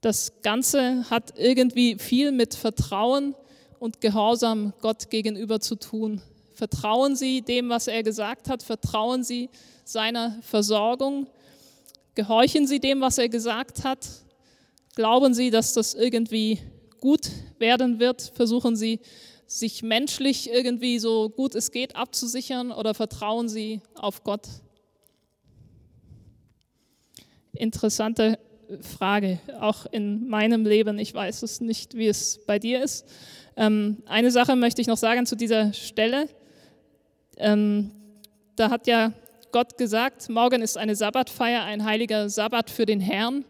Das 0.00 0.40
Ganze 0.40 1.08
hat 1.10 1.34
irgendwie 1.36 1.98
viel 1.98 2.32
mit 2.32 2.54
Vertrauen 2.54 3.34
und 3.78 4.00
Gehorsam 4.00 4.72
Gott 4.80 5.10
gegenüber 5.10 5.60
zu 5.60 5.76
tun. 5.76 6.22
Vertrauen 6.54 7.14
Sie 7.14 7.42
dem, 7.42 7.68
was 7.68 7.88
er 7.88 8.02
gesagt 8.02 8.48
hat, 8.48 8.62
vertrauen 8.62 9.22
Sie 9.22 9.50
seiner 9.84 10.38
Versorgung, 10.40 11.26
gehorchen 12.14 12.66
Sie 12.66 12.80
dem, 12.80 13.02
was 13.02 13.18
er 13.18 13.28
gesagt 13.28 13.84
hat, 13.84 14.08
glauben 14.94 15.34
Sie, 15.34 15.50
dass 15.50 15.74
das 15.74 15.92
irgendwie 15.92 16.58
gut 17.02 17.28
werden 17.58 17.98
wird, 18.00 18.32
versuchen 18.34 18.76
Sie 18.76 19.00
sich 19.46 19.82
menschlich 19.82 20.48
irgendwie 20.48 20.98
so 20.98 21.28
gut 21.28 21.54
es 21.54 21.70
geht 21.72 21.94
abzusichern 21.96 22.72
oder 22.72 22.94
vertrauen 22.94 23.48
Sie 23.48 23.82
auf 23.94 24.24
Gott? 24.24 24.48
Interessante 27.52 28.38
Frage, 28.80 29.40
auch 29.60 29.84
in 29.86 30.28
meinem 30.28 30.64
Leben. 30.64 30.98
Ich 30.98 31.12
weiß 31.12 31.42
es 31.42 31.60
nicht, 31.60 31.94
wie 31.96 32.06
es 32.06 32.40
bei 32.46 32.58
dir 32.58 32.82
ist. 32.82 33.04
Ähm, 33.56 34.02
eine 34.06 34.30
Sache 34.30 34.56
möchte 34.56 34.80
ich 34.80 34.86
noch 34.86 34.96
sagen 34.96 35.26
zu 35.26 35.36
dieser 35.36 35.72
Stelle. 35.74 36.28
Ähm, 37.36 37.90
da 38.56 38.70
hat 38.70 38.86
ja 38.86 39.12
Gott 39.50 39.76
gesagt, 39.76 40.30
morgen 40.30 40.62
ist 40.62 40.78
eine 40.78 40.94
Sabbatfeier, 40.94 41.64
ein 41.64 41.84
heiliger 41.84 42.30
Sabbat 42.30 42.70
für 42.70 42.86
den 42.86 43.00
Herrn. 43.00 43.44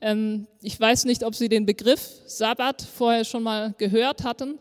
Ähm, 0.00 0.46
ich 0.62 0.78
weiß 0.78 1.04
nicht, 1.04 1.24
ob 1.24 1.34
Sie 1.34 1.48
den 1.48 1.66
Begriff 1.66 2.00
Sabbat 2.26 2.82
vorher 2.82 3.24
schon 3.24 3.42
mal 3.42 3.74
gehört 3.78 4.24
hatten, 4.24 4.58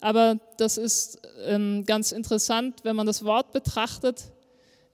aber 0.00 0.38
das 0.58 0.78
ist 0.78 1.20
ähm, 1.46 1.84
ganz 1.86 2.12
interessant, 2.12 2.80
wenn 2.82 2.96
man 2.96 3.06
das 3.06 3.24
Wort 3.24 3.52
betrachtet. 3.52 4.24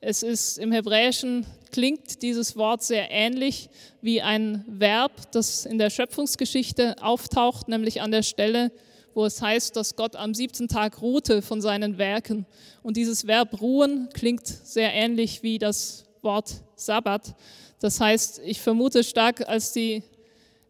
Es 0.01 0.23
ist 0.23 0.59
im 0.59 0.71
Hebräischen 0.71 1.47
klingt 1.73 2.23
dieses 2.23 2.57
Wort 2.57 2.83
sehr 2.83 3.11
ähnlich 3.11 3.69
wie 4.01 4.23
ein 4.23 4.65
Verb, 4.69 5.33
das 5.33 5.67
in 5.67 5.79
der 5.79 5.91
Schöpfungsgeschichte 5.91 6.97
auftaucht, 7.03 7.69
nämlich 7.69 8.01
an 8.01 8.13
der 8.13 8.23
Stelle, 8.23 8.71
wo 9.15 9.25
es 9.25 9.43
heißt, 9.43 9.75
dass 9.75 9.97
Gott 9.97 10.15
am 10.15 10.35
siebten 10.35 10.69
Tag 10.69 11.03
ruhte 11.03 11.43
von 11.43 11.61
seinen 11.61 11.99
Werken. 11.99 12.47
Und 12.83 12.97
dieses 12.97 13.27
Verb 13.27 13.61
ruhen 13.61 14.09
klingt 14.13 14.47
sehr 14.47 14.93
ähnlich 14.93 15.43
wie 15.43 15.59
das 15.59 16.05
Wort 16.23 16.63
Sabbat. 16.81 17.35
Das 17.81 18.01
heißt, 18.01 18.41
ich 18.45 18.61
vermute 18.61 19.05
stark, 19.05 19.49
als 19.49 19.73
die 19.73 20.03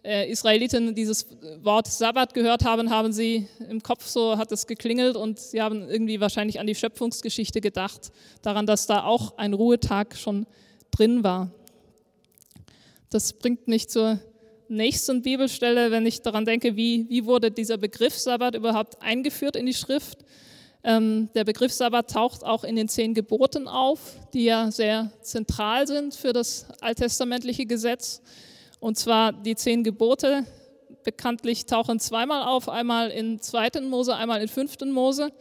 äh, 0.04 0.30
Israeliten 0.30 0.94
dieses 0.94 1.26
Wort 1.62 1.86
Sabbat 1.86 2.34
gehört 2.34 2.64
haben, 2.64 2.90
haben 2.90 3.12
sie 3.12 3.46
im 3.68 3.82
Kopf 3.82 4.06
so, 4.06 4.38
hat 4.38 4.52
es 4.52 4.66
geklingelt 4.66 5.16
und 5.16 5.38
sie 5.38 5.60
haben 5.60 5.88
irgendwie 5.88 6.20
wahrscheinlich 6.20 6.60
an 6.60 6.66
die 6.66 6.74
Schöpfungsgeschichte 6.74 7.60
gedacht, 7.60 8.12
daran, 8.42 8.66
dass 8.66 8.86
da 8.86 9.04
auch 9.04 9.36
ein 9.36 9.54
Ruhetag 9.54 10.16
schon 10.16 10.46
drin 10.90 11.24
war. 11.24 11.50
Das 13.10 13.32
bringt 13.32 13.68
mich 13.68 13.88
zur 13.88 14.20
nächsten 14.68 15.22
Bibelstelle, 15.22 15.90
wenn 15.90 16.06
ich 16.06 16.22
daran 16.22 16.44
denke, 16.44 16.76
wie, 16.76 17.06
wie 17.08 17.24
wurde 17.24 17.50
dieser 17.50 17.78
Begriff 17.78 18.14
Sabbat 18.14 18.54
überhaupt 18.54 19.02
eingeführt 19.02 19.56
in 19.56 19.66
die 19.66 19.74
Schrift. 19.74 20.24
Ähm, 20.84 21.28
der 21.34 21.44
Begriff 21.44 21.72
Sabbat 21.72 22.10
taucht 22.10 22.44
auch 22.44 22.64
in 22.64 22.76
den 22.76 22.88
zehn 22.88 23.14
Geboten 23.14 23.66
auf, 23.66 24.16
die 24.32 24.44
ja 24.44 24.70
sehr 24.70 25.10
zentral 25.22 25.86
sind 25.86 26.14
für 26.14 26.32
das 26.32 26.66
alttestamentliche 26.80 27.66
Gesetz. 27.66 28.22
Und 28.80 28.96
zwar 28.96 29.32
die 29.32 29.56
zehn 29.56 29.82
Gebote 29.82 30.44
bekanntlich 31.02 31.66
tauchen 31.66 32.00
zweimal 32.00 32.42
auf, 32.42 32.68
einmal 32.68 33.10
in 33.10 33.40
2. 33.40 33.80
Mose, 33.82 34.14
einmal 34.14 34.42
in 34.42 34.48
5. 34.48 34.80
Mose. 34.92 35.32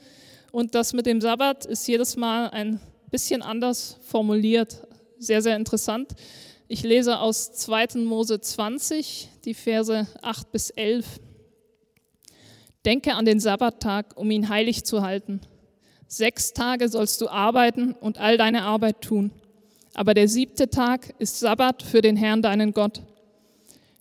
Und 0.52 0.76
das 0.76 0.94
mit 0.94 1.06
dem 1.06 1.22
Sabbat 1.22 1.66
ist 1.66 1.88
jedes 1.88 2.16
Mal 2.16 2.50
ein 2.50 2.80
bisschen 3.12 3.42
anders 3.42 3.98
formuliert. 4.02 4.88
Sehr, 5.20 5.42
sehr 5.42 5.56
interessant. 5.56 6.16
Ich 6.68 6.84
lese 6.84 7.20
aus 7.20 7.52
2. 7.52 8.00
Mose 8.04 8.40
20, 8.40 9.30
die 9.46 9.54
Verse 9.54 10.08
8 10.22 10.52
bis 10.52 10.70
11. 10.72 11.06
Denke 12.88 13.16
an 13.16 13.26
den 13.26 13.42
Sabbattag, 13.42 14.16
um 14.16 14.32
ihn 14.32 14.48
heilig 14.48 14.86
zu 14.86 15.02
halten. 15.02 15.42
Sechs 16.08 16.54
Tage 16.54 16.88
sollst 16.88 17.20
du 17.20 17.28
arbeiten 17.28 17.92
und 17.92 18.18
all 18.18 18.38
deine 18.38 18.62
Arbeit 18.64 19.02
tun. 19.02 19.32
Aber 19.94 20.14
der 20.14 20.30
siebte 20.30 20.70
Tag 20.70 21.14
ist 21.20 21.42
Sabbat 21.42 21.84
für 21.84 22.00
den 22.00 22.16
Herrn, 22.16 22.42
deinen 22.42 22.72
Gott. 22.72 23.02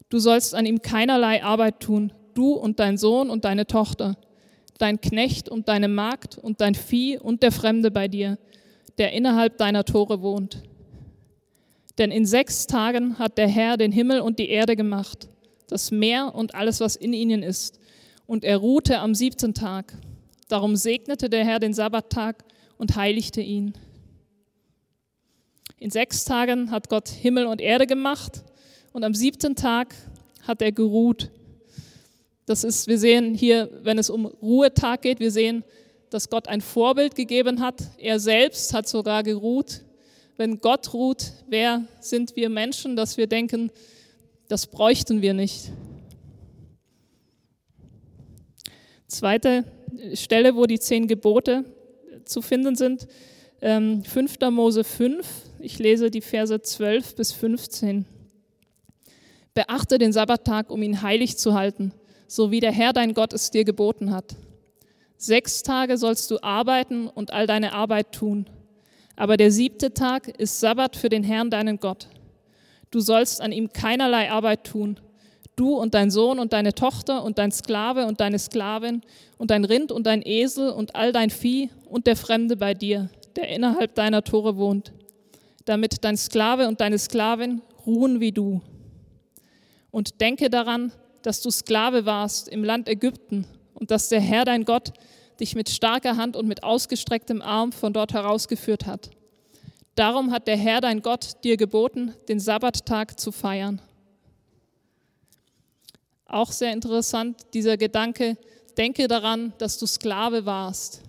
Du 0.08 0.20
sollst 0.20 0.54
an 0.54 0.66
ihm 0.66 0.82
keinerlei 0.82 1.42
Arbeit 1.42 1.80
tun, 1.80 2.12
du 2.34 2.52
und 2.52 2.78
dein 2.78 2.96
Sohn 2.96 3.28
und 3.28 3.44
deine 3.44 3.66
Tochter, 3.66 4.16
dein 4.78 5.00
Knecht 5.00 5.48
und 5.48 5.66
deine 5.66 5.88
Magd 5.88 6.38
und 6.38 6.60
dein 6.60 6.76
Vieh 6.76 7.18
und 7.18 7.42
der 7.42 7.50
Fremde 7.50 7.90
bei 7.90 8.06
dir, 8.06 8.38
der 8.98 9.12
innerhalb 9.12 9.58
deiner 9.58 9.84
Tore 9.84 10.22
wohnt. 10.22 10.62
Denn 11.98 12.12
in 12.12 12.24
sechs 12.24 12.68
Tagen 12.68 13.18
hat 13.18 13.36
der 13.36 13.48
Herr 13.48 13.78
den 13.78 13.90
Himmel 13.90 14.20
und 14.20 14.38
die 14.38 14.48
Erde 14.48 14.76
gemacht, 14.76 15.28
das 15.66 15.90
Meer 15.90 16.36
und 16.36 16.54
alles, 16.54 16.78
was 16.78 16.94
in 16.94 17.14
ihnen 17.14 17.42
ist. 17.42 17.80
Und 18.26 18.44
er 18.44 18.56
ruhte 18.56 18.98
am 18.98 19.14
siebten 19.14 19.54
Tag. 19.54 19.92
Darum 20.48 20.76
segnete 20.76 21.28
der 21.28 21.44
Herr 21.44 21.58
den 21.58 21.74
Sabbattag 21.74 22.44
und 22.78 22.96
heiligte 22.96 23.40
ihn. 23.40 23.74
In 25.78 25.90
sechs 25.90 26.24
Tagen 26.24 26.70
hat 26.70 26.88
Gott 26.88 27.08
Himmel 27.08 27.46
und 27.46 27.60
Erde 27.60 27.86
gemacht 27.86 28.44
und 28.92 29.04
am 29.04 29.14
siebten 29.14 29.54
Tag 29.54 29.94
hat 30.42 30.62
er 30.62 30.72
geruht. 30.72 31.30
Das 32.46 32.64
ist, 32.64 32.86
wir 32.86 32.98
sehen 32.98 33.34
hier, 33.34 33.68
wenn 33.82 33.98
es 33.98 34.08
um 34.08 34.26
Ruhetag 34.26 35.02
geht, 35.02 35.20
wir 35.20 35.30
sehen, 35.30 35.64
dass 36.10 36.30
Gott 36.30 36.48
ein 36.48 36.60
Vorbild 36.60 37.14
gegeben 37.14 37.60
hat. 37.60 37.82
Er 37.98 38.20
selbst 38.20 38.72
hat 38.72 38.88
sogar 38.88 39.22
geruht. 39.22 39.82
Wenn 40.36 40.60
Gott 40.60 40.94
ruht, 40.94 41.32
wer 41.48 41.84
sind 42.00 42.36
wir 42.36 42.48
Menschen, 42.48 42.94
dass 42.94 43.16
wir 43.16 43.26
denken, 43.26 43.70
das 44.48 44.66
bräuchten 44.66 45.22
wir 45.22 45.34
nicht. 45.34 45.72
Zweite 49.08 49.64
Stelle, 50.14 50.56
wo 50.56 50.66
die 50.66 50.80
zehn 50.80 51.06
Gebote 51.06 51.64
zu 52.24 52.42
finden 52.42 52.74
sind, 52.74 53.06
5. 53.60 54.06
Ähm, 54.40 54.54
Mose 54.54 54.84
5. 54.84 55.26
Ich 55.60 55.78
lese 55.78 56.10
die 56.10 56.20
Verse 56.20 56.60
12 56.60 57.14
bis 57.14 57.32
15. 57.32 58.04
Beachte 59.54 59.98
den 59.98 60.12
Sabbattag, 60.12 60.70
um 60.70 60.82
ihn 60.82 61.00
heilig 61.02 61.38
zu 61.38 61.54
halten, 61.54 61.92
so 62.26 62.50
wie 62.50 62.60
der 62.60 62.72
Herr 62.72 62.92
dein 62.92 63.14
Gott 63.14 63.32
es 63.32 63.50
dir 63.50 63.64
geboten 63.64 64.12
hat. 64.12 64.36
Sechs 65.16 65.62
Tage 65.62 65.96
sollst 65.96 66.30
du 66.30 66.42
arbeiten 66.42 67.08
und 67.08 67.32
all 67.32 67.46
deine 67.46 67.72
Arbeit 67.72 68.12
tun. 68.12 68.50
Aber 69.14 69.38
der 69.38 69.50
siebte 69.50 69.94
Tag 69.94 70.28
ist 70.28 70.60
Sabbat 70.60 70.94
für 70.94 71.08
den 71.08 71.22
Herrn 71.22 71.48
deinen 71.48 71.80
Gott. 71.80 72.08
Du 72.90 73.00
sollst 73.00 73.40
an 73.40 73.52
ihm 73.52 73.72
keinerlei 73.72 74.30
Arbeit 74.30 74.64
tun. 74.64 75.00
Du 75.56 75.74
und 75.74 75.94
dein 75.94 76.10
Sohn 76.10 76.38
und 76.38 76.52
deine 76.52 76.74
Tochter 76.74 77.24
und 77.24 77.38
dein 77.38 77.50
Sklave 77.50 78.06
und 78.06 78.20
deine 78.20 78.38
Sklavin 78.38 79.00
und 79.38 79.50
dein 79.50 79.64
Rind 79.64 79.90
und 79.90 80.06
dein 80.06 80.20
Esel 80.22 80.68
und 80.68 80.94
all 80.94 81.12
dein 81.12 81.30
Vieh 81.30 81.70
und 81.88 82.06
der 82.06 82.16
Fremde 82.16 82.56
bei 82.58 82.74
dir, 82.74 83.08
der 83.36 83.48
innerhalb 83.48 83.94
deiner 83.94 84.22
Tore 84.22 84.58
wohnt, 84.58 84.92
damit 85.64 86.04
dein 86.04 86.18
Sklave 86.18 86.68
und 86.68 86.82
deine 86.82 86.98
Sklavin 86.98 87.62
ruhen 87.86 88.20
wie 88.20 88.32
du. 88.32 88.60
Und 89.90 90.20
denke 90.20 90.50
daran, 90.50 90.92
dass 91.22 91.40
du 91.40 91.50
Sklave 91.50 92.04
warst 92.04 92.48
im 92.48 92.62
Land 92.62 92.86
Ägypten 92.86 93.46
und 93.72 93.90
dass 93.90 94.10
der 94.10 94.20
Herr 94.20 94.44
dein 94.44 94.66
Gott 94.66 94.92
dich 95.40 95.54
mit 95.54 95.70
starker 95.70 96.18
Hand 96.18 96.36
und 96.36 96.46
mit 96.46 96.64
ausgestrecktem 96.64 97.40
Arm 97.40 97.72
von 97.72 97.94
dort 97.94 98.12
herausgeführt 98.12 98.84
hat. 98.84 99.10
Darum 99.94 100.32
hat 100.32 100.46
der 100.46 100.58
Herr 100.58 100.82
dein 100.82 101.00
Gott 101.00 101.42
dir 101.44 101.56
geboten, 101.56 102.14
den 102.28 102.40
Sabbattag 102.40 103.18
zu 103.18 103.32
feiern. 103.32 103.80
Auch 106.28 106.50
sehr 106.50 106.72
interessant 106.72 107.36
dieser 107.54 107.76
Gedanke, 107.76 108.36
denke 108.76 109.06
daran, 109.06 109.52
dass 109.58 109.78
du 109.78 109.86
Sklave 109.86 110.44
warst. 110.44 111.02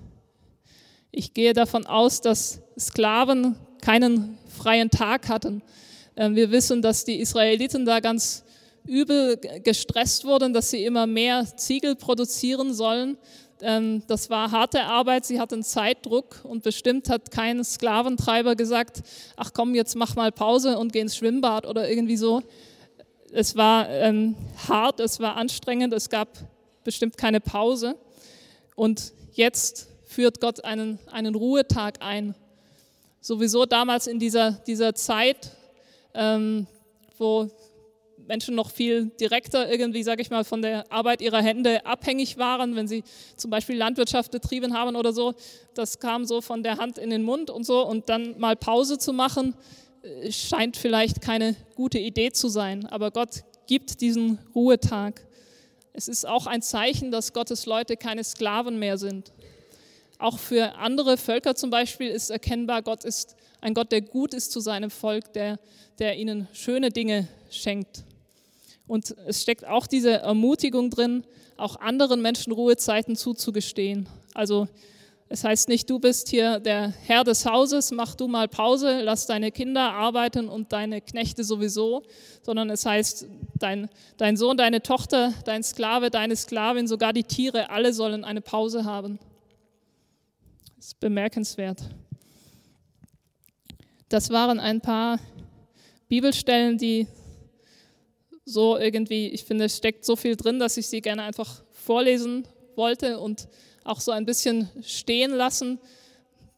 Ich 1.12 1.34
gehe 1.34 1.54
davon 1.54 1.88
aus, 1.88 2.22
dass 2.22 2.62
Sklaven 2.78 3.56
keinen 3.82 4.38
freien 4.48 4.92
Tag 4.92 5.28
hatten. 5.30 5.64
Ähm, 6.16 6.36
wir 6.36 6.52
wissen, 6.52 6.82
dass 6.84 7.04
die 7.04 7.20
Israeliten 7.20 7.86
da 7.86 8.00
ganz 8.00 8.44
übel 8.86 9.38
gestresst 9.64 10.24
wurden, 10.24 10.54
dass 10.54 10.70
sie 10.70 10.86
immer 10.86 11.08
mehr 11.08 11.46
Ziegel 11.58 11.96
produzieren 11.96 12.74
sollen. 12.74 13.18
Ähm, 13.62 14.04
das 14.08 14.30
war 14.30 14.52
harte 14.52 14.84
Arbeit, 14.84 15.26
sie 15.26 15.40
hatten 15.40 15.64
Zeitdruck 15.64 16.42
und 16.44 16.62
bestimmt 16.62 17.10
hat 17.10 17.32
kein 17.32 17.64
Sklaventreiber 17.64 18.56
gesagt, 18.56 19.02
ach 19.36 19.52
komm, 19.54 19.74
jetzt 19.74 19.96
mach 19.96 20.16
mal 20.16 20.32
Pause 20.32 20.78
und 20.78 20.94
geh 20.94 21.00
ins 21.00 21.18
Schwimmbad 21.18 21.66
oder 21.66 21.90
irgendwie 21.90 22.18
so. 22.18 22.44
Es 23.32 23.58
war 23.58 23.90
ähm, 23.90 24.36
hart, 24.70 25.02
es 25.02 25.20
war 25.20 25.36
anstrengend, 25.36 25.94
es 25.94 26.10
gab 26.10 26.30
bestimmt 26.86 27.18
keine 27.18 27.42
Pause. 27.42 27.98
Und 28.76 29.12
jetzt 29.34 29.90
führt 30.06 30.40
Gott 30.40 30.64
einen, 30.64 30.98
einen 31.12 31.36
Ruhetag 31.36 31.96
ein. 32.00 32.36
Sowieso 33.20 33.66
damals 33.66 34.08
in 34.08 34.20
dieser, 34.20 34.52
dieser 34.52 34.96
Zeit, 34.96 35.52
ähm, 36.14 36.68
wo 37.18 37.50
Menschen 38.28 38.56
noch 38.56 38.72
viel 38.72 39.08
direkter 39.20 39.70
irgendwie, 39.70 40.04
sage 40.04 40.22
ich 40.22 40.30
mal, 40.30 40.46
von 40.46 40.62
der 40.62 40.90
Arbeit 40.90 41.22
ihrer 41.22 41.42
Hände 41.42 41.86
abhängig 41.86 42.38
waren, 42.38 42.76
wenn 42.76 42.88
sie 42.88 43.04
zum 43.36 43.52
Beispiel 43.52 43.76
Landwirtschaft 43.76 44.32
betrieben 44.32 44.74
haben 44.74 44.96
oder 44.96 45.12
so. 45.12 45.34
Das 45.74 46.00
kam 46.00 46.24
so 46.26 46.40
von 46.40 46.64
der 46.64 46.78
Hand 46.78 46.98
in 46.98 47.10
den 47.10 47.24
Mund 47.24 47.50
und 47.50 47.66
so. 47.66 47.86
Und 47.86 48.08
dann 48.08 48.40
mal 48.40 48.56
Pause 48.56 48.98
zu 48.98 49.12
machen, 49.12 49.54
scheint 50.30 50.78
vielleicht 50.78 51.22
keine 51.22 51.56
gute 51.76 52.00
Idee 52.00 52.32
zu 52.32 52.48
sein. 52.50 52.86
Aber 52.86 53.12
Gott 53.12 53.44
gibt 53.68 54.02
diesen 54.02 54.40
Ruhetag. 54.56 55.26
Es 55.94 56.08
ist 56.08 56.28
auch 56.28 56.48
ein 56.48 56.62
Zeichen, 56.62 57.12
dass 57.12 57.34
Gottes 57.34 57.66
Leute 57.66 57.98
keine 57.98 58.24
Sklaven 58.24 58.80
mehr 58.80 58.98
sind. 58.98 59.32
Auch 60.20 60.40
für 60.40 60.76
andere 60.76 61.18
Völker 61.18 61.56
zum 61.56 61.70
Beispiel 61.70 62.10
ist 62.10 62.30
erkennbar, 62.30 62.82
Gott 62.82 63.04
ist 63.04 63.36
ein 63.62 63.74
Gott, 63.74 63.92
der 63.92 64.02
gut 64.02 64.34
ist 64.34 64.52
zu 64.52 64.60
seinem 64.60 64.90
Volk, 64.90 65.34
der, 65.34 65.60
der 66.00 66.18
ihnen 66.18 66.48
schöne 66.54 66.90
Dinge 66.90 67.28
schenkt. 67.50 68.04
Und 68.88 69.16
es 69.28 69.42
steckt 69.42 69.66
auch 69.68 69.86
diese 69.86 70.12
Ermutigung 70.12 70.90
drin, 70.90 71.24
auch 71.58 71.76
anderen 71.78 72.22
Menschen 72.22 72.54
Ruhezeiten 72.54 73.16
zuzugestehen. 73.16 74.08
Also 74.34 74.68
es 75.30 75.44
heißt 75.44 75.68
nicht, 75.68 75.90
du 75.90 76.00
bist 76.00 76.30
hier 76.30 76.60
der 76.60 76.94
Herr 77.06 77.26
des 77.26 77.46
Hauses, 77.46 77.92
mach 77.92 78.16
du 78.16 78.28
mal 78.28 78.48
Pause, 78.48 79.02
lass 79.02 79.26
deine 79.26 79.52
Kinder 79.52 79.92
arbeiten 79.92 80.48
und 80.48 80.72
deine 80.72 81.02
Knechte 81.02 81.44
sowieso, 81.44 82.04
sondern 82.44 82.70
es 82.70 82.86
heißt, 82.86 83.28
dein, 83.60 83.90
dein 84.16 84.38
Sohn, 84.38 84.56
deine 84.56 84.82
Tochter, 84.82 85.34
dein 85.44 85.64
Sklave, 85.64 86.10
deine 86.12 86.36
Sklavin, 86.36 86.88
sogar 86.88 87.12
die 87.12 87.26
Tiere, 87.26 87.70
alle 87.70 87.94
sollen 87.94 88.24
eine 88.24 88.40
Pause 88.40 88.86
haben. 88.86 89.20
Das 90.78 90.88
ist 90.88 91.00
bemerkenswert. 91.02 91.82
Das 94.08 94.30
waren 94.30 94.62
ein 94.62 94.80
paar 94.80 95.20
Bibelstellen, 96.08 96.78
die 96.78 97.08
so 98.46 98.78
irgendwie, 98.78 99.28
ich 99.28 99.44
finde, 99.44 99.66
es 99.66 99.76
steckt 99.76 100.06
so 100.06 100.16
viel 100.16 100.38
drin, 100.38 100.58
dass 100.58 100.78
ich 100.78 100.88
sie 100.88 101.02
gerne 101.02 101.24
einfach 101.24 101.64
vorlesen 101.74 102.48
wollte 102.76 103.20
und 103.20 103.50
auch 103.88 104.00
so 104.02 104.12
ein 104.12 104.26
bisschen 104.26 104.70
stehen 104.82 105.32
lassen. 105.32 105.80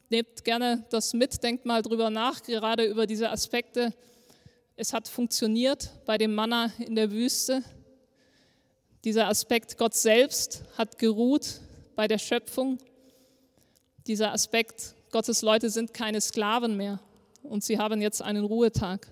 Nehmt 0.09 0.43
gerne 0.43 0.85
das 0.89 1.13
mit, 1.13 1.43
denkt 1.43 1.65
mal 1.65 1.81
drüber 1.81 2.09
nach, 2.09 2.41
gerade 2.41 2.85
über 2.85 3.05
diese 3.05 3.29
Aspekte. 3.29 3.93
Es 4.75 4.93
hat 4.93 5.07
funktioniert 5.07 5.91
bei 6.05 6.17
dem 6.17 6.33
Manna 6.33 6.71
in 6.79 6.95
der 6.95 7.11
Wüste. 7.11 7.63
Dieser 9.03 9.27
Aspekt, 9.27 9.77
Gott 9.77 9.93
selbst 9.93 10.63
hat 10.77 10.97
geruht 10.97 11.61
bei 11.95 12.07
der 12.07 12.17
Schöpfung. 12.17 12.79
Dieser 14.07 14.31
Aspekt, 14.31 14.95
Gottes 15.11 15.41
Leute 15.41 15.69
sind 15.69 15.93
keine 15.93 16.21
Sklaven 16.21 16.75
mehr 16.75 16.99
und 17.43 17.63
sie 17.63 17.77
haben 17.77 18.01
jetzt 18.01 18.21
einen 18.21 18.45
Ruhetag. 18.45 19.07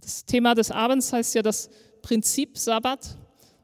Das 0.00 0.24
Thema 0.24 0.54
des 0.54 0.70
Abends 0.70 1.12
heißt 1.12 1.34
ja 1.34 1.42
das 1.42 1.70
Prinzip 2.02 2.58
Sabbat. 2.58 3.16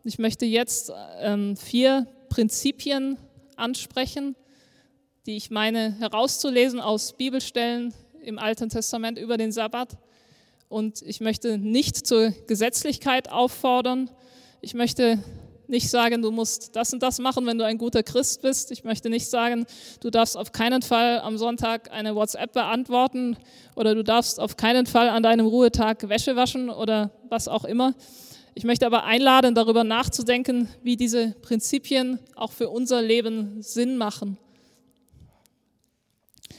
Ich 0.05 0.19
möchte 0.19 0.47
jetzt 0.47 0.93
ähm, 1.21 1.57
vier 1.57 2.07
Prinzipien 2.29 3.19
ansprechen, 3.57 4.37
die 5.27 5.37
ich 5.37 5.51
meine 5.51 5.99
herauszulesen 5.99 6.81
aus 6.81 7.15
Bibelstellen 7.15 7.93
im 8.23 8.39
Alten 8.39 8.69
Testament 8.69 9.19
über 9.19 9.37
den 9.37 9.51
Sabbat. 9.51 9.99
Und 10.69 11.03
ich 11.03 11.21
möchte 11.21 11.59
nicht 11.59 12.07
zur 12.07 12.31
Gesetzlichkeit 12.47 13.31
auffordern. 13.31 14.09
Ich 14.61 14.75
möchte 14.75 15.19
nicht 15.67 15.91
sagen, 15.91 16.23
du 16.23 16.31
musst 16.31 16.77
das 16.77 16.93
und 16.93 17.03
das 17.03 17.19
machen, 17.19 17.45
wenn 17.47 17.59
du 17.59 17.65
ein 17.65 17.77
guter 17.77 18.03
Christ 18.03 18.41
bist. 18.41 18.71
Ich 18.71 18.85
möchte 18.85 19.11
nicht 19.11 19.29
sagen, 19.29 19.67
du 20.01 20.11
darfst 20.11 20.37
auf 20.37 20.53
keinen 20.53 20.83
Fall 20.83 21.21
am 21.21 21.39
Sonntag 21.39 21.91
eine 21.91 22.15
WhatsApp 22.15 22.53
beantworten 22.53 23.37
oder 23.75 23.95
du 23.95 24.05
darfst 24.05 24.39
auf 24.39 24.57
keinen 24.57 24.87
Fall 24.87 25.09
an 25.09 25.25
deinem 25.25 25.47
Ruhetag 25.47 26.09
Wäsche 26.09 26.37
waschen 26.37 26.71
oder 26.71 27.11
was 27.29 27.49
auch 27.49 27.65
immer. 27.65 27.95
Ich 28.59 28.65
möchte 28.65 28.87
aber 28.87 29.05
einladen, 29.05 29.55
darüber 29.55 29.85
nachzudenken, 29.85 30.69
wie 30.83 30.97
diese 30.97 31.37
Prinzipien 31.43 32.19
auch 32.35 32.51
für 32.51 32.69
unser 32.71 33.01
Leben 33.01 33.63
Sinn 33.63 33.97
machen. 33.97 34.37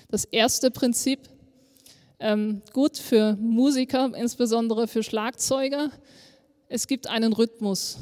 Das 0.07 0.23
erste 0.23 0.71
Prinzip, 0.71 1.19
ähm, 2.21 2.61
gut 2.71 2.97
für 2.97 3.35
Musiker, 3.35 4.13
insbesondere 4.15 4.87
für 4.87 5.03
Schlagzeuger, 5.03 5.91
es 6.69 6.87
gibt 6.87 7.07
einen 7.07 7.33
Rhythmus. 7.33 7.97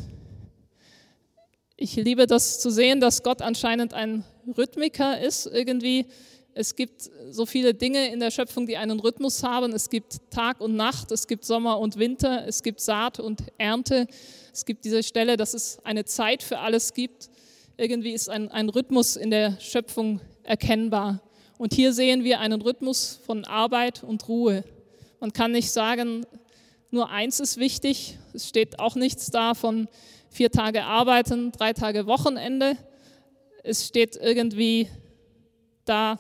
Ich 1.76 1.96
liebe 1.96 2.28
das 2.28 2.60
zu 2.60 2.70
sehen, 2.70 3.02
dass 3.02 3.24
Gott 3.24 3.42
anscheinend 3.42 3.96
ein 3.96 4.24
Rhythmiker 4.56 5.20
ist 5.20 5.48
irgendwie. 5.48 6.06
Es 6.60 6.76
gibt 6.76 7.12
so 7.30 7.46
viele 7.46 7.76
Dinge 7.76 8.12
in 8.12 8.20
der 8.20 8.32
Schöpfung, 8.32 8.66
die 8.66 8.78
einen 8.78 9.00
Rhythmus 9.00 9.44
haben. 9.44 9.74
Es 9.74 9.92
gibt 9.92 10.18
Tag 10.32 10.60
und 10.60 10.76
Nacht, 10.76 11.12
es 11.12 11.28
gibt 11.28 11.46
Sommer 11.46 11.78
und 11.80 12.00
Winter, 12.00 12.48
es 12.48 12.64
gibt 12.64 12.82
Saat 12.82 13.20
und 13.20 13.44
Ernte. 13.60 14.08
Es 14.52 14.66
gibt 14.66 14.84
diese 14.84 15.04
Stelle, 15.04 15.38
dass 15.38 15.54
es 15.54 15.78
eine 15.84 16.06
Zeit 16.06 16.42
für 16.42 16.58
alles 16.58 16.96
gibt. 16.96 17.30
Irgendwie 17.78 18.12
ist 18.12 18.28
ein, 18.28 18.50
ein 18.50 18.70
Rhythmus 18.70 19.18
in 19.18 19.30
der 19.30 19.60
Schöpfung 19.60 20.20
erkennbar. 20.42 21.22
Und 21.60 21.76
hier 21.76 21.94
sehen 21.94 22.24
wir 22.24 22.40
einen 22.40 22.60
Rhythmus 22.60 23.20
von 23.24 23.46
Arbeit 23.46 24.04
und 24.04 24.28
Ruhe. 24.28 24.64
Man 25.20 25.34
kann 25.34 25.52
nicht 25.52 25.70
sagen, 25.70 26.26
nur 26.90 27.12
eins 27.12 27.40
ist 27.40 27.58
wichtig. 27.58 28.18
Es 28.34 28.50
steht 28.50 28.80
auch 28.80 28.96
nichts 28.96 29.30
da 29.30 29.54
von 29.54 29.88
vier 30.32 30.50
Tage 30.50 30.86
arbeiten, 30.86 31.52
drei 31.52 31.74
Tage 31.74 32.08
Wochenende. 32.08 32.76
Es 33.62 33.86
steht 33.86 34.16
irgendwie 34.16 34.88
da 35.86 36.18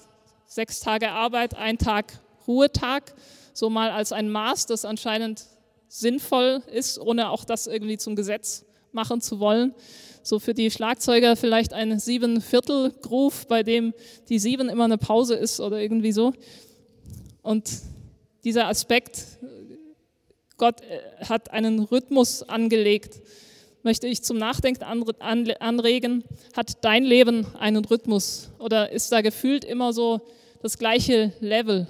sechs 0.47 0.79
Tage 0.79 1.12
Arbeit, 1.12 1.55
ein 1.55 1.77
Tag 1.77 2.19
Ruhetag, 2.47 3.13
so 3.53 3.69
mal 3.69 3.91
als 3.91 4.12
ein 4.12 4.29
Maß, 4.29 4.65
das 4.65 4.86
anscheinend 4.86 5.45
sinnvoll 5.89 6.63
ist, 6.71 6.99
ohne 6.99 7.29
auch 7.29 7.43
das 7.45 7.67
irgendwie 7.67 7.97
zum 7.97 8.15
Gesetz 8.15 8.65
machen 8.91 9.21
zu 9.21 9.39
wollen. 9.39 9.75
So 10.23 10.39
für 10.39 10.53
die 10.53 10.71
Schlagzeuger 10.71 11.36
vielleicht 11.36 11.73
ein 11.73 11.99
Sieben-Viertel-Groove, 11.99 13.47
bei 13.47 13.63
dem 13.63 13.93
die 14.29 14.39
Sieben 14.39 14.69
immer 14.69 14.86
eine 14.86 14.97
Pause 14.97 15.36
ist 15.36 15.60
oder 15.60 15.79
irgendwie 15.79 16.12
so. 16.12 16.33
Und 17.41 17.69
dieser 18.43 18.67
Aspekt, 18.67 19.23
Gott 20.57 20.81
äh, 20.81 21.25
hat 21.25 21.51
einen 21.51 21.79
Rhythmus 21.79 22.43
angelegt 22.43 23.21
möchte 23.88 24.07
ich 24.07 24.21
zum 24.21 24.38
Nachdenken 24.38 24.83
anregen. 24.83 26.25
Hat 26.57 26.83
dein 26.83 27.05
Leben 27.05 27.47
einen 27.55 27.86
Rhythmus 27.86 28.49
oder 28.60 28.91
ist 28.91 29.13
da 29.13 29.21
gefühlt 29.21 29.63
immer 29.63 29.93
so 29.93 30.19
das 30.61 30.77
gleiche 30.77 31.33
Level? 31.39 31.87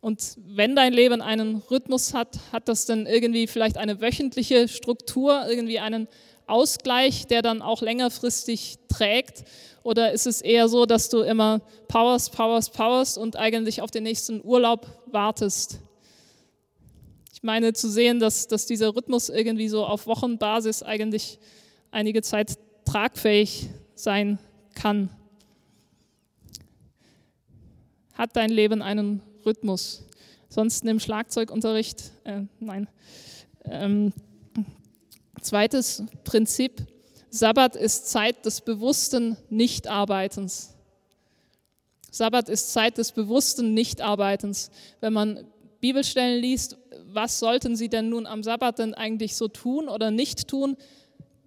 Und 0.00 0.36
wenn 0.46 0.74
dein 0.74 0.92
Leben 0.92 1.22
einen 1.22 1.62
Rhythmus 1.70 2.12
hat, 2.12 2.38
hat 2.52 2.68
das 2.68 2.86
dann 2.86 3.06
irgendwie 3.06 3.46
vielleicht 3.46 3.76
eine 3.76 4.00
wöchentliche 4.00 4.68
Struktur, 4.68 5.46
irgendwie 5.48 5.78
einen 5.78 6.08
Ausgleich, 6.46 7.26
der 7.26 7.42
dann 7.42 7.62
auch 7.62 7.82
längerfristig 7.82 8.78
trägt? 8.88 9.44
Oder 9.82 10.12
ist 10.12 10.26
es 10.26 10.40
eher 10.40 10.68
so, 10.68 10.86
dass 10.86 11.08
du 11.08 11.20
immer 11.20 11.60
powers, 11.88 12.30
powers, 12.30 12.70
powers 12.70 13.16
und 13.16 13.36
eigentlich 13.36 13.80
auf 13.80 13.90
den 13.90 14.02
nächsten 14.02 14.44
Urlaub 14.44 14.86
wartest? 15.06 15.78
ich 17.42 17.44
meine 17.44 17.72
zu 17.72 17.90
sehen, 17.90 18.20
dass, 18.20 18.46
dass 18.46 18.66
dieser 18.66 18.94
Rhythmus 18.94 19.28
irgendwie 19.28 19.66
so 19.66 19.84
auf 19.84 20.06
Wochenbasis 20.06 20.84
eigentlich 20.84 21.40
einige 21.90 22.22
Zeit 22.22 22.56
tragfähig 22.84 23.68
sein 23.96 24.38
kann. 24.76 25.10
Hat 28.22 28.36
dein 28.36 28.50
Leben 28.50 28.82
einen 28.82 29.20
Rhythmus? 29.44 30.04
Sonst 30.48 30.84
im 30.84 31.00
Schlagzeugunterricht, 31.00 32.12
äh, 32.22 32.42
nein. 32.60 32.86
Ähm, 33.64 34.12
zweites 35.40 36.04
Prinzip, 36.22 36.86
Sabbat 37.30 37.74
ist 37.74 38.06
Zeit 38.06 38.46
des 38.46 38.60
bewussten 38.60 39.36
Nichtarbeitens. 39.50 40.72
Sabbat 42.12 42.48
ist 42.48 42.72
Zeit 42.72 42.96
des 42.96 43.10
bewussten 43.10 43.74
Nichtarbeitens. 43.74 44.70
Wenn 45.00 45.14
man 45.14 45.44
Bibelstellen 45.80 46.40
liest, 46.40 46.78
was 47.08 47.40
sollten 47.40 47.74
sie 47.74 47.88
denn 47.88 48.08
nun 48.08 48.28
am 48.28 48.44
Sabbat 48.44 48.78
denn 48.78 48.94
eigentlich 48.94 49.34
so 49.34 49.48
tun 49.48 49.88
oder 49.88 50.12
nicht 50.12 50.46
tun? 50.46 50.76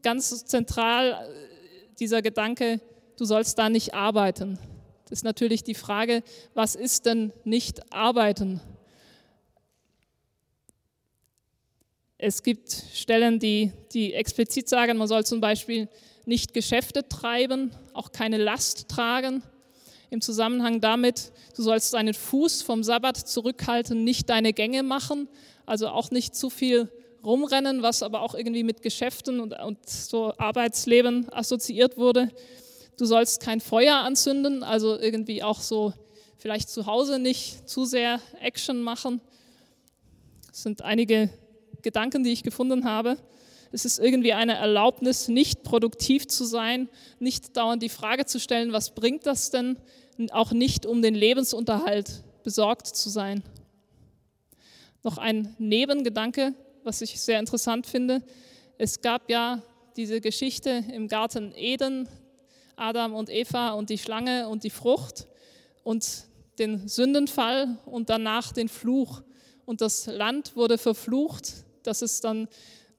Ganz 0.01 0.43
zentral 0.43 1.11
äh, 1.11 1.95
dieser 2.01 2.21
Gedanke, 2.21 2.81
du 3.17 3.23
sollst 3.23 3.57
da 3.59 3.69
nicht 3.69 3.93
arbeiten. 3.93 4.59
Das 5.05 5.19
ist 5.19 5.23
natürlich 5.23 5.63
die 5.63 5.75
Frage, 5.75 6.23
was 6.53 6.75
ist 6.75 7.05
denn 7.05 7.31
nicht 7.43 7.93
arbeiten? 7.93 8.59
Es 12.17 12.43
gibt 12.43 12.71
Stellen, 12.93 13.39
die, 13.39 13.71
die 13.93 14.13
explizit 14.13 14.67
sagen, 14.67 14.97
man 14.97 15.07
soll 15.07 15.25
zum 15.25 15.41
Beispiel 15.41 15.89
nicht 16.25 16.53
Geschäfte 16.53 17.07
treiben, 17.07 17.71
auch 17.93 18.11
keine 18.11 18.37
Last 18.37 18.87
tragen 18.89 19.43
im 20.09 20.21
Zusammenhang 20.21 20.81
damit, 20.81 21.31
du 21.55 21.61
sollst 21.61 21.93
deinen 21.93 22.13
Fuß 22.13 22.61
vom 22.61 22.83
Sabbat 22.83 23.17
zurückhalten, 23.17 24.03
nicht 24.03 24.29
deine 24.29 24.53
Gänge 24.53 24.83
machen, 24.83 25.27
also 25.65 25.89
auch 25.89 26.11
nicht 26.11 26.35
zu 26.35 26.49
viel 26.49 26.89
rumrennen, 27.23 27.81
was 27.81 28.03
aber 28.03 28.21
auch 28.21 28.35
irgendwie 28.35 28.63
mit 28.63 28.81
Geschäften 28.81 29.39
und, 29.39 29.53
und 29.59 29.89
so 29.89 30.33
Arbeitsleben 30.37 31.31
assoziiert 31.33 31.97
wurde. 31.97 32.31
Du 32.97 33.05
sollst 33.05 33.41
kein 33.41 33.59
Feuer 33.59 33.97
anzünden, 33.97 34.63
also 34.63 34.97
irgendwie 34.97 35.43
auch 35.43 35.59
so 35.59 35.93
vielleicht 36.37 36.69
zu 36.69 36.85
Hause 36.85 37.19
nicht 37.19 37.67
zu 37.67 37.85
sehr 37.85 38.21
Action 38.39 38.81
machen. 38.81 39.19
Das 40.47 40.63
sind 40.63 40.81
einige 40.81 41.29
Gedanken, 41.81 42.23
die 42.23 42.31
ich 42.31 42.43
gefunden 42.43 42.85
habe. 42.85 43.17
Es 43.71 43.83
ist 43.83 43.99
irgendwie 43.99 44.31
eine 44.31 44.53
Erlaubnis, 44.53 45.27
nicht 45.27 45.63
produktiv 45.63 46.27
zu 46.27 46.45
sein, 46.45 46.87
nicht 47.19 47.57
dauernd 47.57 47.83
die 47.83 47.89
Frage 47.89 48.25
zu 48.25 48.39
stellen, 48.39 48.71
was 48.71 48.95
bringt 48.95 49.25
das 49.25 49.49
denn, 49.49 49.77
auch 50.31 50.51
nicht 50.51 50.85
um 50.85 51.01
den 51.01 51.15
Lebensunterhalt 51.15 52.23
besorgt 52.43 52.87
zu 52.87 53.09
sein. 53.09 53.43
Noch 55.03 55.17
ein 55.17 55.53
Nebengedanke, 55.57 56.53
was 56.83 57.01
ich 57.01 57.19
sehr 57.19 57.39
interessant 57.39 57.85
finde. 57.85 58.21
Es 58.77 59.01
gab 59.01 59.29
ja 59.29 59.61
diese 59.97 60.21
Geschichte 60.21 60.83
im 60.93 61.07
Garten 61.09 61.53
Eden, 61.55 62.07
Adam 62.75 63.13
und 63.13 63.29
Eva 63.29 63.71
und 63.71 63.89
die 63.89 63.97
Schlange 63.97 64.47
und 64.49 64.63
die 64.63 64.69
Frucht 64.69 65.27
und 65.83 66.25
den 66.59 66.87
Sündenfall 66.87 67.77
und 67.85 68.09
danach 68.09 68.51
den 68.51 68.69
Fluch. 68.69 69.21
Und 69.65 69.81
das 69.81 70.07
Land 70.07 70.55
wurde 70.55 70.77
verflucht, 70.77 71.65
dass 71.83 72.01
es 72.01 72.21
dann 72.21 72.47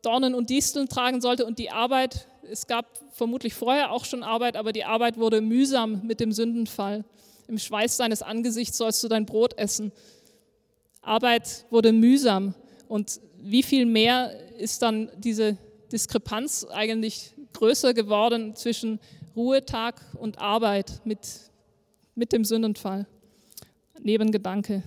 Dornen 0.03 0.35
und 0.35 0.51
Disteln 0.51 0.89
tragen 0.89 1.21
sollte 1.21 1.47
und 1.47 1.59
die 1.59 1.71
Arbeit, 1.71 2.29
es 2.49 2.67
gab 2.67 2.87
vermutlich 3.11 3.55
vorher 3.55 3.91
auch 3.91 4.05
schon 4.05 4.23
Arbeit, 4.23 4.57
aber 4.57 4.73
die 4.73 4.85
Arbeit 4.85 5.19
wurde 5.19 5.41
mühsam 5.41 6.03
mit 6.07 6.21
dem 6.21 6.33
Sündenfall. 6.33 7.05
Im 7.49 7.59
Schweiß 7.59 7.97
deines 7.97 8.23
Angesichts 8.23 8.77
sollst 8.77 9.03
du 9.03 9.09
dein 9.09 9.27
Brot 9.27 9.59
essen. 9.59 9.93
Arbeit 11.03 11.67
wurde 11.71 11.93
mühsam 11.93 12.55
und 12.89 13.21
wie 13.41 13.63
viel 13.63 13.87
mehr 13.87 14.33
ist 14.59 14.83
dann 14.83 15.11
diese 15.19 15.57
Diskrepanz 15.93 16.67
eigentlich 16.71 17.33
größer 17.53 17.95
geworden 17.95 18.55
zwischen 18.57 18.99
Ruhetag 19.37 20.01
und 20.15 20.39
Arbeit 20.39 21.03
mit, 21.05 21.19
mit 22.15 22.33
dem 22.33 22.45
Sündenfall. 22.45 23.07
Nebengedanke. 24.01 24.83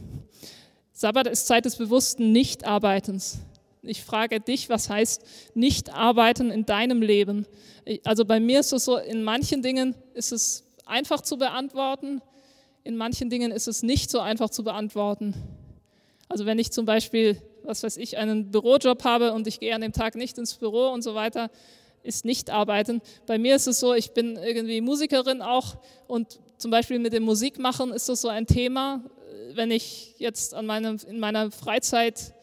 Sabbat 0.92 1.28
ist 1.28 1.46
Zeit 1.46 1.66
des 1.66 1.76
bewussten 1.76 2.32
Nichtarbeitens. 2.32 3.40
Ich 3.84 4.04
frage 4.04 4.40
dich, 4.40 4.68
was 4.68 4.90
heißt 4.90 5.24
nicht 5.54 5.94
arbeiten 5.94 6.52
in 6.52 6.66
deinem 6.66 7.02
Leben? 7.02 7.46
Also 8.04 8.26
bei 8.26 8.40
mir 8.40 8.60
ist 8.60 8.74
es 8.74 8.86
so, 8.86 8.98
in 8.98 9.24
manchen 9.24 9.62
Dingen 9.62 9.96
ist 10.14 10.32
es 10.32 10.66
einfach 10.86 11.22
zu 11.22 11.38
beantworten, 11.38 12.22
in 12.84 12.98
manchen 12.98 13.30
Dingen 13.30 13.52
ist 13.52 13.68
es 13.68 13.84
nicht 13.84 14.10
so 14.10 14.20
einfach 14.20 14.50
zu 14.50 14.64
beantworten. 14.64 15.36
Also 16.28 16.46
wenn 16.46 16.60
ich 16.60 16.72
zum 16.72 16.86
Beispiel, 16.86 17.42
was 17.64 17.84
weiß 17.84 17.98
ich, 17.98 18.18
einen 18.18 18.52
Bürojob 18.52 19.04
habe 19.04 19.34
und 19.34 19.48
ich 19.48 19.60
gehe 19.60 19.74
an 19.74 19.82
dem 19.82 19.94
Tag 19.94 20.16
nicht 20.16 20.38
ins 20.38 20.56
Büro 20.56 20.90
und 20.90 21.04
so 21.04 21.16
weiter, 21.16 21.50
ist 22.10 22.26
nicht 22.26 22.50
arbeiten. 22.50 23.02
Bei 23.26 23.38
mir 23.38 23.56
ist 23.56 23.68
es 23.68 23.80
so, 23.80 23.94
ich 23.94 24.12
bin 24.12 24.36
irgendwie 24.36 24.82
Musikerin 24.82 25.42
auch 25.42 25.78
und 26.08 26.40
zum 26.58 26.72
Beispiel 26.72 27.00
mit 27.00 27.14
dem 27.14 27.24
Musikmachen 27.24 27.94
ist 27.94 28.10
das 28.10 28.22
so 28.22 28.28
ein 28.28 28.48
Thema. 28.48 29.04
Wenn 29.54 29.72
ich 29.72 30.16
jetzt 30.18 30.54
an 30.54 30.66
meinem, 30.66 30.98
in 31.08 31.20
meiner 31.20 31.52
Freizeit 31.52 32.34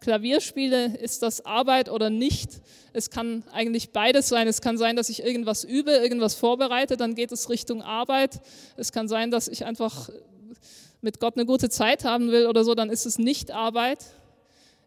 Klavier 0.00 0.42
spiele, 0.42 0.96
ist 0.98 1.22
das 1.22 1.44
Arbeit 1.46 1.88
oder 1.88 2.10
nicht? 2.10 2.60
Es 2.92 3.08
kann 3.08 3.42
eigentlich 3.52 3.90
beides 3.90 4.28
sein. 4.28 4.46
Es 4.46 4.60
kann 4.60 4.76
sein, 4.76 4.96
dass 4.96 5.08
ich 5.08 5.24
irgendwas 5.24 5.64
übe, 5.64 5.92
irgendwas 5.92 6.34
vorbereite, 6.34 6.98
dann 6.98 7.14
geht 7.14 7.32
es 7.32 7.48
Richtung 7.48 7.80
Arbeit. 7.82 8.40
Es 8.76 8.92
kann 8.92 9.08
sein, 9.08 9.30
dass 9.30 9.48
ich 9.48 9.64
einfach 9.64 10.10
mit 11.00 11.20
Gott 11.20 11.36
eine 11.36 11.46
gute 11.46 11.70
Zeit 11.70 12.04
haben 12.04 12.30
will 12.30 12.46
oder 12.46 12.64
so, 12.64 12.74
dann 12.74 12.90
ist 12.90 13.06
es 13.06 13.18
nicht 13.18 13.50
Arbeit. 13.50 14.04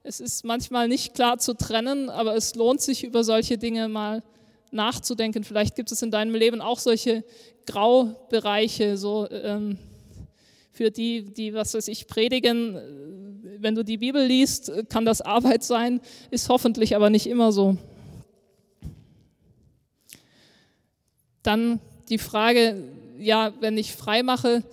Es 0.04 0.20
ist 0.20 0.46
manchmal 0.46 0.88
nicht 0.88 1.14
klar 1.14 1.38
zu 1.38 1.54
trennen, 1.54 2.10
aber 2.10 2.36
es 2.36 2.56
lohnt 2.56 2.82
sich, 2.82 3.04
über 3.04 3.24
solche 3.24 3.58
Dinge 3.58 3.90
mal 3.90 4.24
nachzudenken. 4.72 5.44
Vielleicht 5.44 5.76
gibt 5.76 5.92
es 5.92 6.02
in 6.02 6.12
deinem 6.12 6.36
Leben 6.36 6.62
auch 6.62 6.80
solche 6.80 7.24
Graubereiche, 7.66 8.98
so 8.98 9.30
ähm, 9.30 9.78
für 10.72 10.92
die, 10.92 11.24
die, 11.24 11.54
was 11.54 11.74
weiß 11.74 11.88
ich, 11.88 12.08
predigen. 12.08 12.80
Wenn 13.60 13.76
du 13.76 13.84
die 13.84 13.98
Bibel 13.98 14.24
liest, 14.24 14.72
kann 14.90 15.06
das 15.06 15.22
Arbeit 15.22 15.64
sein, 15.64 16.00
ist 16.30 16.50
hoffentlich 16.50 16.96
aber 16.96 17.10
nicht 17.10 17.28
immer 17.28 17.52
so. 17.52 17.78
Dann 21.44 21.80
die 22.10 22.18
Frage, 22.18 22.84
ja, 23.18 23.54
wenn 23.60 23.78
ich 23.78 23.94
frei 23.94 24.22
mache, 24.22 24.64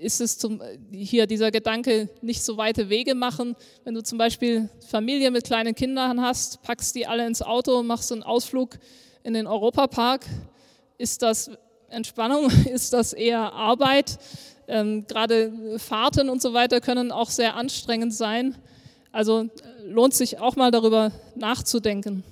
ist 0.00 0.20
es 0.20 0.38
zum, 0.38 0.62
hier 0.92 1.26
dieser 1.26 1.50
Gedanke, 1.50 2.08
nicht 2.22 2.42
so 2.42 2.56
weite 2.56 2.88
Wege 2.88 3.14
machen. 3.14 3.54
Wenn 3.84 3.94
du 3.94 4.02
zum 4.02 4.18
Beispiel 4.18 4.70
Familie 4.88 5.30
mit 5.30 5.44
kleinen 5.44 5.74
Kindern 5.74 6.20
hast, 6.20 6.62
packst 6.62 6.94
die 6.94 7.06
alle 7.06 7.26
ins 7.26 7.42
Auto 7.42 7.82
machst 7.82 8.10
einen 8.10 8.22
Ausflug 8.22 8.78
in 9.22 9.34
den 9.34 9.46
Europapark, 9.46 10.24
ist 10.96 11.22
das 11.22 11.50
Entspannung, 11.88 12.50
ist 12.72 12.92
das 12.92 13.12
eher 13.12 13.52
Arbeit? 13.52 14.18
Ähm, 14.66 15.04
Gerade 15.06 15.78
Fahrten 15.78 16.30
und 16.30 16.40
so 16.40 16.54
weiter 16.54 16.80
können 16.80 17.12
auch 17.12 17.28
sehr 17.28 17.56
anstrengend 17.56 18.14
sein. 18.14 18.56
Also 19.12 19.42
äh, 19.42 19.48
lohnt 19.84 20.14
sich 20.14 20.38
auch 20.38 20.56
mal 20.56 20.70
darüber 20.70 21.12
nachzudenken. 21.34 22.24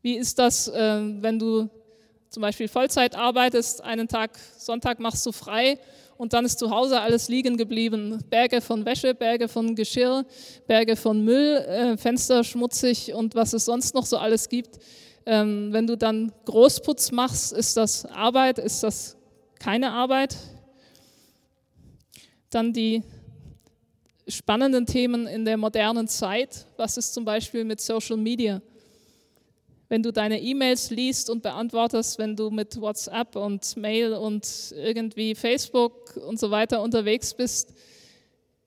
Wie 0.00 0.16
ist 0.16 0.38
das, 0.38 0.68
äh, 0.68 1.00
wenn 1.20 1.38
du 1.38 1.68
zum 2.32 2.40
Beispiel 2.40 2.66
Vollzeit 2.66 3.14
arbeitest, 3.14 3.84
einen 3.84 4.08
Tag 4.08 4.30
Sonntag 4.56 4.98
machst 5.00 5.26
du 5.26 5.32
frei 5.32 5.78
und 6.16 6.32
dann 6.32 6.46
ist 6.46 6.58
zu 6.58 6.70
Hause 6.70 6.98
alles 6.98 7.28
liegen 7.28 7.58
geblieben. 7.58 8.24
Berge 8.30 8.62
von 8.62 8.86
Wäsche, 8.86 9.14
Berge 9.14 9.48
von 9.48 9.74
Geschirr, 9.74 10.24
Berge 10.66 10.96
von 10.96 11.22
Müll, 11.22 11.56
äh, 11.56 11.96
Fenster 11.98 12.42
schmutzig 12.42 13.12
und 13.12 13.34
was 13.34 13.52
es 13.52 13.66
sonst 13.66 13.94
noch 13.94 14.06
so 14.06 14.16
alles 14.16 14.48
gibt. 14.48 14.78
Ähm, 15.26 15.74
wenn 15.74 15.86
du 15.86 15.94
dann 15.94 16.32
Großputz 16.46 17.12
machst, 17.12 17.52
ist 17.52 17.76
das 17.76 18.06
Arbeit, 18.06 18.58
ist 18.58 18.82
das 18.82 19.18
keine 19.58 19.92
Arbeit? 19.92 20.34
Dann 22.48 22.72
die 22.72 23.02
spannenden 24.26 24.86
Themen 24.86 25.26
in 25.26 25.44
der 25.44 25.58
modernen 25.58 26.08
Zeit. 26.08 26.66
Was 26.78 26.96
ist 26.96 27.12
zum 27.12 27.26
Beispiel 27.26 27.64
mit 27.64 27.82
Social 27.82 28.16
Media? 28.16 28.62
Wenn 29.92 30.02
du 30.02 30.10
deine 30.10 30.40
E-Mails 30.40 30.88
liest 30.88 31.28
und 31.28 31.42
beantwortest, 31.42 32.18
wenn 32.18 32.34
du 32.34 32.48
mit 32.48 32.80
WhatsApp 32.80 33.36
und 33.36 33.76
Mail 33.76 34.14
und 34.14 34.72
irgendwie 34.74 35.34
Facebook 35.34 36.16
und 36.16 36.40
so 36.40 36.50
weiter 36.50 36.80
unterwegs 36.80 37.34
bist, 37.34 37.74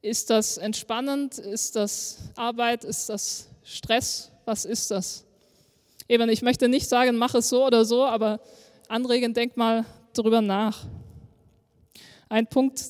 ist 0.04 0.30
das 0.30 0.60
entspannend? 0.60 1.40
Ist 1.40 1.78
das 1.78 2.20
Arbeit? 2.36 2.84
Ist 2.84 3.10
das 3.10 3.50
Stress? 3.64 4.32
Was 4.46 4.66
ist 4.66 4.92
das? 4.92 5.26
Eben, 6.08 6.30
ich 6.30 6.44
möchte 6.44 6.70
nicht 6.70 6.88
sagen, 6.88 7.18
mach 7.18 7.34
es 7.34 7.50
so 7.50 7.66
oder 7.66 7.86
so, 7.86 8.06
aber 8.06 8.40
anregen, 8.88 9.34
denk 9.34 9.58
mal 9.58 9.84
darüber 10.14 10.42
nach. 10.42 10.86
Ein 12.30 12.46
Punkt, 12.46 12.84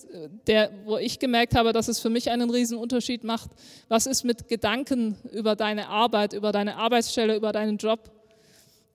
der, 0.46 0.72
wo 0.84 0.98
ich 0.98 1.20
gemerkt 1.20 1.56
habe, 1.56 1.72
dass 1.72 1.88
es 1.88 2.00
für 2.00 2.10
mich 2.10 2.30
einen 2.30 2.50
riesen 2.50 2.78
Unterschied 2.78 3.24
macht, 3.24 3.52
was 3.88 4.08
ist 4.08 4.26
mit 4.26 4.50
Gedanken 4.50 5.16
über 5.32 5.56
deine 5.56 5.88
Arbeit, 5.88 6.34
über 6.34 6.52
deine 6.52 6.76
Arbeitsstelle, 6.76 7.38
über 7.38 7.54
deinen 7.54 7.78
Job? 7.78 8.12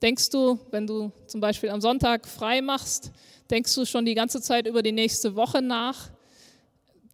Denkst 0.02 0.30
du, 0.30 0.58
wenn 0.70 0.86
du 0.86 1.12
zum 1.26 1.42
Beispiel 1.42 1.68
am 1.68 1.82
Sonntag 1.82 2.26
frei 2.26 2.62
machst, 2.62 3.12
denkst 3.50 3.74
du 3.74 3.84
schon 3.84 4.06
die 4.06 4.14
ganze 4.14 4.40
Zeit 4.40 4.66
über 4.66 4.82
die 4.82 4.92
nächste 4.92 5.36
Woche 5.36 5.60
nach? 5.60 6.08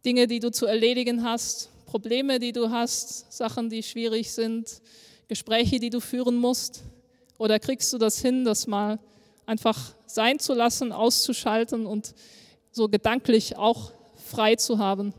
Dinge, 0.05 0.25
die 0.25 0.39
du 0.39 0.51
zu 0.51 0.65
erledigen 0.65 1.21
hast, 1.23 1.69
Probleme, 1.85 2.39
die 2.39 2.53
du 2.53 2.69
hast, 2.69 3.31
Sachen, 3.33 3.69
die 3.69 3.83
schwierig 3.83 4.31
sind, 4.31 4.81
Gespräche, 5.27 5.79
die 5.79 5.89
du 5.89 5.99
führen 5.99 6.37
musst? 6.37 6.83
Oder 7.37 7.59
kriegst 7.59 7.91
du 7.91 7.97
das 7.97 8.21
hin, 8.21 8.45
das 8.45 8.67
mal 8.67 8.99
einfach 9.45 9.93
sein 10.05 10.39
zu 10.39 10.53
lassen, 10.53 10.93
auszuschalten 10.93 11.85
und 11.85 12.15
so 12.71 12.87
gedanklich 12.87 13.57
auch 13.57 13.91
frei 14.15 14.55
zu 14.55 14.77
haben? 14.77 15.13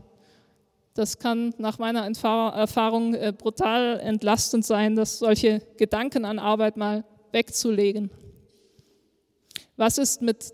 Das 0.95 1.19
kann 1.19 1.55
nach 1.59 1.79
meiner 1.79 2.07
Erfahrung 2.07 3.15
äh, 3.15 3.33
brutal 3.37 4.01
entlastend 4.01 4.65
sein, 4.65 4.97
dass 4.97 5.19
solche 5.19 5.61
Gedanken 5.77 6.25
an 6.25 6.39
Arbeit 6.39 6.79
mal 6.79 7.05
wegzulegen? 7.33 8.11
Was 9.77 9.99
ist 9.99 10.23
mit 10.23 10.53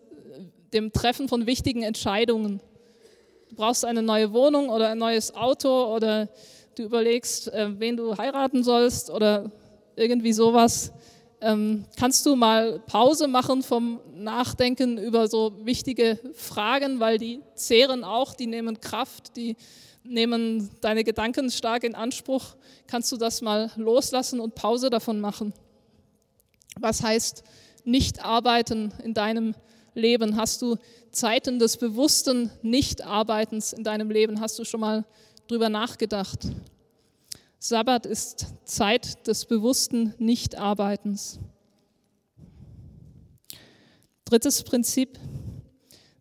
dem 0.72 0.92
Treffen 0.92 1.28
von 1.28 1.46
wichtigen 1.46 1.82
Entscheidungen? 1.82 2.60
Du 3.48 3.56
brauchst 3.56 3.84
eine 3.84 4.02
neue 4.02 4.32
Wohnung 4.32 4.68
oder 4.68 4.88
ein 4.88 4.98
neues 4.98 5.34
Auto 5.34 5.94
oder 5.94 6.28
du 6.76 6.82
überlegst, 6.82 7.52
äh, 7.52 7.68
wen 7.78 7.96
du 7.96 8.16
heiraten 8.16 8.62
sollst 8.62 9.10
oder 9.10 9.50
irgendwie 9.96 10.32
sowas. 10.32 10.92
Ähm, 11.40 11.84
kannst 11.96 12.24
du 12.26 12.37
mal 12.37 12.80
Pause 12.87 13.28
machen 13.28 13.62
vom 13.62 14.00
Nachdenken 14.14 14.98
über 14.98 15.28
so 15.28 15.52
wichtige 15.64 16.18
Fragen, 16.34 17.00
weil 17.00 17.18
die 17.18 17.40
zehren 17.54 18.02
auch, 18.02 18.34
die 18.34 18.46
nehmen 18.46 18.80
Kraft, 18.80 19.37
die 19.37 19.56
nehmen 20.02 20.70
deine 20.80 21.04
Gedanken 21.04 21.50
stark 21.50 21.84
in 21.84 21.94
Anspruch. 21.94 22.56
Kannst 22.87 23.10
du 23.12 23.16
das 23.16 23.40
mal 23.40 23.70
loslassen 23.76 24.40
und 24.40 24.54
Pause 24.54 24.90
davon 24.90 25.20
machen? 25.20 25.52
Was 26.80 27.02
heißt 27.02 27.42
nicht 27.84 28.24
arbeiten 28.24 28.92
in 29.02 29.14
deinem 29.14 29.54
Leben? 29.94 30.37
Hast 30.37 30.62
du 30.62 30.76
Zeiten 31.10 31.58
des 31.58 31.76
bewussten 31.76 32.50
Nichtarbeitens 32.62 33.72
in 33.72 33.84
deinem 33.84 34.10
Leben? 34.10 34.40
Hast 34.40 34.58
du 34.58 34.64
schon 34.64 34.80
mal 34.80 35.04
drüber 35.46 35.68
nachgedacht? 35.68 36.48
Sabbat 37.58 38.04
ist 38.06 38.46
Zeit 38.64 39.26
des 39.26 39.46
bewussten 39.46 40.14
Nichtarbeitens. 40.18 41.38
Drittes 44.24 44.62
Prinzip. 44.62 45.18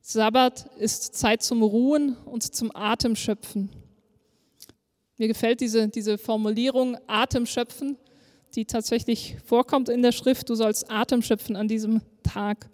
Sabbat 0.01 0.69
ist 0.77 1.15
Zeit 1.15 1.41
zum 1.41 1.63
Ruhen 1.63 2.15
und 2.25 2.43
zum 2.43 2.75
Atemschöpfen. 2.75 3.69
Mir 5.17 5.27
gefällt 5.27 5.61
diese, 5.61 5.87
diese 5.87 6.17
Formulierung 6.17 6.97
Atemschöpfen 7.07 7.97
die 8.55 8.65
tatsächlich 8.65 9.37
vorkommt 9.45 9.89
in 9.89 10.01
der 10.01 10.11
Schrift. 10.11 10.49
Du 10.49 10.55
sollst 10.55 10.89
Atem 10.91 11.21
schöpfen 11.21 11.55
an 11.55 11.67
diesem 11.67 12.01
Tag. 12.23 12.69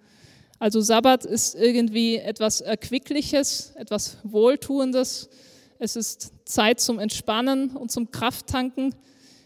Also 0.59 0.81
Sabbat 0.81 1.25
ist 1.25 1.55
irgendwie 1.55 2.17
etwas 2.17 2.59
Erquickliches, 2.59 3.71
etwas 3.75 4.17
Wohltuendes. 4.23 5.29
Es 5.79 5.95
ist 5.95 6.33
Zeit 6.43 6.81
zum 6.81 6.99
Entspannen 6.99 7.77
und 7.77 7.91
zum 7.91 8.11
Krafttanken. 8.11 8.93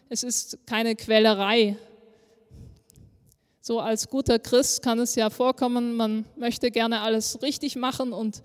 Es 0.09 0.23
ist 0.23 0.57
keine 0.65 0.95
Quälerei. 0.95 1.77
So 3.61 3.79
als 3.79 4.09
guter 4.09 4.39
Christ 4.39 4.81
kann 4.81 4.99
es 4.99 5.15
ja 5.15 5.29
vorkommen, 5.29 5.95
man 5.95 6.25
möchte 6.35 6.71
gerne 6.71 7.01
alles 7.01 7.41
richtig 7.41 7.75
machen 7.75 8.11
und 8.11 8.41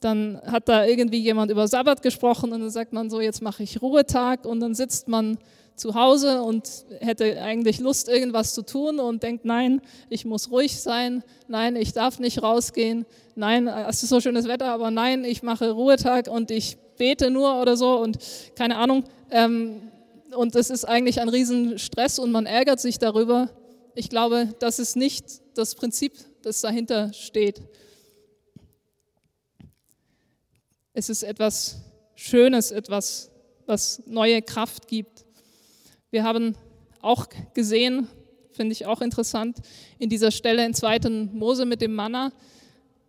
dann 0.00 0.40
hat 0.46 0.68
da 0.68 0.84
irgendwie 0.84 1.18
jemand 1.18 1.50
über 1.50 1.68
Sabbat 1.68 2.02
gesprochen 2.02 2.52
und 2.52 2.60
dann 2.60 2.70
sagt 2.70 2.92
man 2.92 3.10
so, 3.10 3.20
jetzt 3.20 3.42
mache 3.42 3.62
ich 3.62 3.82
Ruhetag 3.82 4.46
und 4.46 4.60
dann 4.60 4.74
sitzt 4.74 5.08
man 5.08 5.38
zu 5.78 5.94
Hause 5.94 6.42
und 6.42 6.68
hätte 7.00 7.40
eigentlich 7.40 7.78
Lust, 7.78 8.08
irgendwas 8.08 8.54
zu 8.54 8.62
tun 8.62 8.98
und 8.98 9.22
denkt, 9.22 9.44
nein, 9.44 9.80
ich 10.08 10.24
muss 10.24 10.50
ruhig 10.50 10.80
sein, 10.80 11.22
nein, 11.46 11.76
ich 11.76 11.92
darf 11.92 12.18
nicht 12.18 12.42
rausgehen, 12.42 13.06
nein, 13.34 13.66
es 13.66 14.02
ist 14.02 14.10
so 14.10 14.20
schönes 14.20 14.48
Wetter, 14.48 14.66
aber 14.66 14.90
nein, 14.90 15.24
ich 15.24 15.42
mache 15.42 15.70
Ruhetag 15.70 16.28
und 16.28 16.50
ich 16.50 16.76
bete 16.98 17.30
nur 17.30 17.60
oder 17.60 17.76
so 17.76 17.98
und 17.98 18.18
keine 18.56 18.76
Ahnung. 18.76 19.04
Ähm, 19.30 19.80
und 20.34 20.54
es 20.56 20.68
ist 20.68 20.84
eigentlich 20.84 21.20
ein 21.20 21.28
Riesenstress 21.28 22.18
und 22.18 22.32
man 22.32 22.44
ärgert 22.44 22.80
sich 22.80 22.98
darüber. 22.98 23.48
Ich 23.94 24.10
glaube, 24.10 24.54
das 24.58 24.78
ist 24.78 24.96
nicht 24.96 25.24
das 25.54 25.74
Prinzip, 25.74 26.12
das 26.42 26.60
dahinter 26.60 27.12
steht. 27.12 27.62
Es 30.92 31.08
ist 31.08 31.22
etwas 31.22 31.76
Schönes, 32.14 32.72
etwas, 32.72 33.30
was 33.66 34.02
neue 34.06 34.42
Kraft 34.42 34.88
gibt. 34.88 35.24
Wir 36.10 36.24
haben 36.24 36.56
auch 37.02 37.26
gesehen, 37.52 38.08
finde 38.52 38.72
ich 38.72 38.86
auch 38.86 39.02
interessant, 39.02 39.58
in 39.98 40.08
dieser 40.08 40.30
Stelle 40.30 40.64
in 40.64 40.72
2. 40.72 41.28
Mose 41.34 41.66
mit 41.66 41.82
dem 41.82 41.94
Manna, 41.94 42.32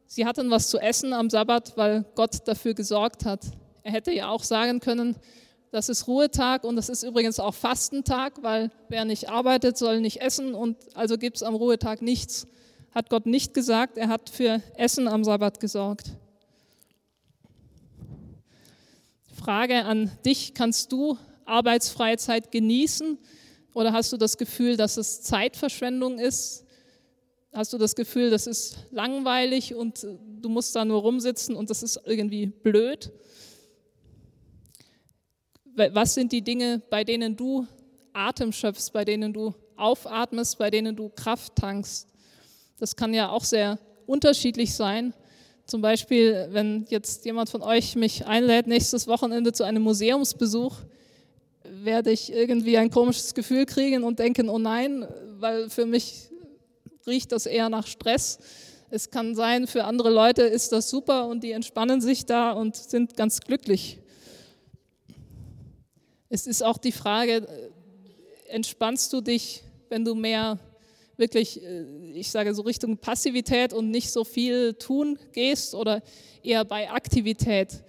sie 0.05 0.25
hatten 0.25 0.51
was 0.51 0.67
zu 0.67 0.79
essen 0.79 1.13
am 1.13 1.29
Sabbat, 1.29 1.77
weil 1.77 2.03
Gott 2.15 2.45
dafür 2.45 2.73
gesorgt 2.73 3.23
hat. 3.23 3.45
Er 3.83 3.93
hätte 3.93 4.11
ja 4.11 4.29
auch 4.29 4.43
sagen 4.43 4.81
können, 4.81 5.15
das 5.71 5.87
ist 5.87 6.07
Ruhetag 6.07 6.65
und 6.65 6.75
das 6.75 6.89
ist 6.89 7.03
übrigens 7.03 7.39
auch 7.39 7.53
Fastentag, 7.53 8.43
weil 8.43 8.69
wer 8.89 9.05
nicht 9.05 9.29
arbeitet, 9.29 9.77
soll 9.77 10.01
nicht 10.01 10.19
essen 10.19 10.53
und 10.53 10.75
also 10.93 11.17
gibt 11.17 11.37
es 11.37 11.43
am 11.43 11.55
Ruhetag 11.55 12.01
nichts. 12.01 12.47
Hat 12.91 13.09
Gott 13.09 13.25
nicht 13.25 13.53
gesagt, 13.53 13.97
er 13.97 14.09
hat 14.09 14.29
für 14.29 14.61
Essen 14.75 15.07
am 15.07 15.23
Sabbat 15.23 15.61
gesorgt. 15.61 16.11
Frage 19.31 19.85
an 19.85 20.11
dich, 20.25 20.53
kannst 20.53 20.91
du 20.91 21.17
arbeitsfreie 21.49 22.17
Zeit 22.17 22.51
genießen? 22.51 23.17
Oder 23.73 23.93
hast 23.93 24.11
du 24.13 24.17
das 24.17 24.37
Gefühl, 24.37 24.77
dass 24.77 24.97
es 24.97 25.21
Zeitverschwendung 25.21 26.19
ist? 26.19 26.65
Hast 27.51 27.73
du 27.73 27.77
das 27.77 27.95
Gefühl, 27.95 28.29
das 28.29 28.47
ist 28.47 28.77
langweilig 28.91 29.73
und 29.73 30.05
du 30.41 30.49
musst 30.49 30.75
da 30.75 30.85
nur 30.85 31.01
rumsitzen 31.01 31.55
und 31.55 31.69
das 31.69 31.83
ist 31.83 31.99
irgendwie 32.05 32.47
blöd? 32.47 33.11
Was 35.75 36.13
sind 36.13 36.31
die 36.31 36.41
Dinge, 36.41 36.81
bei 36.89 37.03
denen 37.03 37.35
du 37.35 37.65
Atem 38.13 38.51
schöpfst, 38.51 38.91
bei 38.91 39.05
denen 39.05 39.33
du 39.33 39.53
aufatmest, 39.79 40.57
bei 40.57 40.69
denen 40.69 40.95
du 40.95 41.09
Kraft 41.09 41.55
tankst. 41.55 42.07
Das 42.79 42.95
kann 42.95 43.13
ja 43.13 43.29
auch 43.29 43.43
sehr 43.43 43.79
unterschiedlich 44.05 44.73
sein. 44.75 45.13
Zum 45.65 45.81
Beispiel, 45.81 46.47
wenn 46.51 46.85
jetzt 46.89 47.25
jemand 47.25 47.49
von 47.49 47.61
euch 47.61 47.95
mich 47.95 48.25
einlädt, 48.25 48.67
nächstes 48.67 49.07
Wochenende 49.07 49.53
zu 49.53 49.63
einem 49.63 49.83
Museumsbesuch, 49.83 50.75
werde 51.83 52.11
ich 52.11 52.31
irgendwie 52.31 52.77
ein 52.77 52.89
komisches 52.89 53.33
Gefühl 53.33 53.65
kriegen 53.65 54.03
und 54.03 54.19
denken, 54.19 54.49
oh 54.49 54.59
nein, 54.59 55.07
weil 55.39 55.69
für 55.69 55.85
mich 55.85 56.29
riecht 57.07 57.31
das 57.31 57.45
eher 57.45 57.69
nach 57.69 57.87
Stress. 57.87 58.39
Es 58.89 59.09
kann 59.09 59.35
sein, 59.35 59.67
für 59.67 59.83
andere 59.83 60.09
Leute 60.09 60.43
ist 60.43 60.71
das 60.71 60.89
super 60.89 61.27
und 61.27 61.43
die 61.43 61.51
entspannen 61.51 62.01
sich 62.01 62.25
da 62.25 62.51
und 62.51 62.75
sind 62.75 63.15
ganz 63.15 63.39
glücklich. 63.39 63.99
Es 66.29 66.47
ist 66.47 66.63
auch 66.63 66.77
die 66.77 66.91
Frage, 66.91 67.47
entspannst 68.47 69.11
du 69.13 69.21
dich, 69.21 69.63
wenn 69.89 70.05
du 70.05 70.15
mehr 70.15 70.59
wirklich, 71.17 71.61
äh, 71.63 71.83
ich 72.13 72.31
sage 72.31 72.53
so 72.53 72.61
Richtung 72.63 72.97
Passivität 72.97 73.73
und 73.73 73.91
nicht 73.91 74.11
so 74.11 74.23
viel 74.23 74.73
tun 74.73 75.19
gehst 75.33 75.75
oder 75.75 76.01
eher 76.41 76.65
bei 76.65 76.89
Aktivität? 76.89 77.83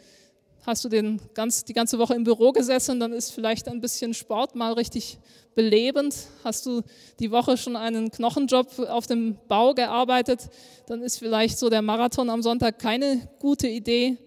Hast 0.66 0.84
du 0.84 0.88
den 0.90 1.20
ganz, 1.32 1.64
die 1.64 1.72
ganze 1.72 1.98
Woche 1.98 2.14
im 2.14 2.24
Büro 2.24 2.52
gesessen, 2.52 3.00
dann 3.00 3.12
ist 3.12 3.32
vielleicht 3.32 3.66
ein 3.66 3.80
bisschen 3.80 4.12
Sport 4.12 4.54
mal 4.54 4.74
richtig 4.74 5.18
belebend. 5.54 6.14
Hast 6.44 6.66
du 6.66 6.82
die 7.18 7.30
Woche 7.30 7.56
schon 7.56 7.76
einen 7.76 8.10
Knochenjob 8.10 8.78
auf 8.78 9.06
dem 9.06 9.38
Bau 9.48 9.72
gearbeitet, 9.72 10.50
dann 10.86 11.02
ist 11.02 11.18
vielleicht 11.18 11.58
so 11.58 11.70
der 11.70 11.82
Marathon 11.82 12.28
am 12.28 12.42
Sonntag 12.42 12.78
keine 12.78 13.28
gute 13.38 13.68
Idee. 13.68 14.18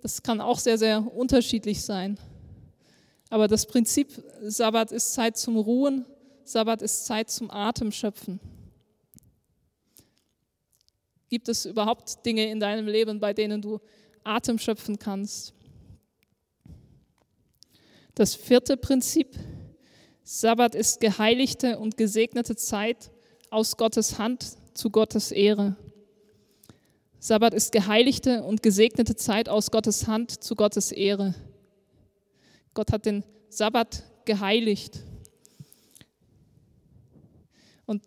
Das 0.00 0.22
kann 0.22 0.40
auch 0.40 0.58
sehr, 0.58 0.78
sehr 0.78 1.14
unterschiedlich 1.14 1.82
sein. 1.82 2.18
Aber 3.28 3.48
das 3.48 3.66
Prinzip 3.66 4.08
Sabbat 4.42 4.92
ist 4.92 5.12
Zeit 5.12 5.36
zum 5.36 5.56
Ruhen, 5.56 6.06
Sabbat 6.44 6.82
ist 6.82 7.04
Zeit 7.04 7.30
zum 7.30 7.50
Atemschöpfen. 7.50 8.40
Gibt 11.28 11.48
es 11.48 11.66
überhaupt 11.66 12.24
Dinge 12.24 12.48
in 12.50 12.60
deinem 12.60 12.86
Leben, 12.86 13.18
bei 13.20 13.32
denen 13.32 13.60
du 13.60 13.80
Atem 14.22 14.58
schöpfen 14.58 14.98
kannst? 14.98 15.52
Das 18.14 18.36
vierte 18.36 18.76
Prinzip, 18.76 19.36
Sabbat 20.22 20.76
ist 20.76 21.00
geheiligte 21.00 21.78
und 21.78 21.96
gesegnete 21.96 22.54
Zeit 22.54 23.10
aus 23.50 23.76
Gottes 23.76 24.18
Hand 24.18 24.56
zu 24.74 24.90
Gottes 24.90 25.32
Ehre. 25.32 25.76
Sabbat 27.18 27.54
ist 27.54 27.72
geheiligte 27.72 28.44
und 28.44 28.62
gesegnete 28.62 29.16
Zeit 29.16 29.48
aus 29.48 29.70
Gottes 29.70 30.06
Hand 30.06 30.44
zu 30.44 30.54
Gottes 30.54 30.92
Ehre. 30.92 31.34
Gott 32.72 32.92
hat 32.92 33.04
den 33.04 33.24
Sabbat 33.48 34.04
geheiligt. 34.24 35.00
Und 37.86 38.02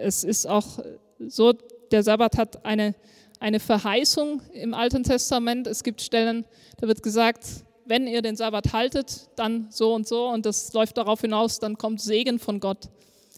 es 0.00 0.24
ist 0.24 0.46
auch 0.46 0.78
so, 1.18 1.52
der 1.90 2.02
Sabbat 2.02 2.38
hat 2.38 2.64
eine, 2.64 2.94
eine 3.40 3.60
Verheißung 3.60 4.40
im 4.52 4.72
Alten 4.72 5.02
Testament. 5.02 5.66
Es 5.66 5.82
gibt 5.82 6.00
Stellen, 6.00 6.46
da 6.78 6.88
wird 6.88 7.02
gesagt, 7.02 7.64
wenn 7.84 8.06
ihr 8.06 8.22
den 8.22 8.36
Sabbat 8.36 8.72
haltet, 8.72 9.28
dann 9.36 9.66
so 9.70 9.94
und 9.94 10.06
so 10.06 10.28
und 10.28 10.46
das 10.46 10.72
läuft 10.72 10.96
darauf 10.96 11.20
hinaus, 11.20 11.58
dann 11.58 11.78
kommt 11.78 12.00
Segen 12.00 12.38
von 12.38 12.60
Gott. 12.60 12.88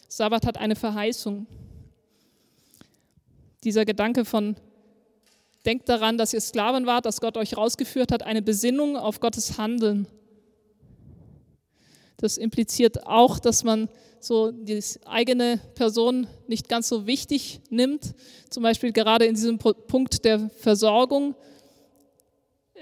Sabbat 0.08 0.46
hat 0.46 0.58
eine 0.58 0.76
Verheißung. 0.76 1.46
Dieser 3.64 3.84
Gedanke 3.84 4.24
von, 4.24 4.56
denkt 5.64 5.88
daran, 5.88 6.18
dass 6.18 6.32
ihr 6.32 6.40
Sklaven 6.40 6.86
wart, 6.86 7.06
dass 7.06 7.20
Gott 7.20 7.36
euch 7.36 7.56
rausgeführt 7.56 8.12
hat, 8.12 8.22
eine 8.22 8.42
Besinnung 8.42 8.96
auf 8.96 9.20
Gottes 9.20 9.58
Handeln. 9.58 10.06
Das 12.18 12.36
impliziert 12.36 13.06
auch, 13.06 13.38
dass 13.38 13.64
man 13.64 13.88
so 14.20 14.50
die 14.50 14.80
eigene 15.04 15.60
Person 15.74 16.26
nicht 16.46 16.68
ganz 16.68 16.88
so 16.88 17.06
wichtig 17.06 17.60
nimmt, 17.70 18.14
zum 18.50 18.62
Beispiel 18.62 18.92
gerade 18.92 19.26
in 19.26 19.34
diesem 19.34 19.58
Punkt 19.58 20.24
der 20.24 20.48
Versorgung. 20.58 21.34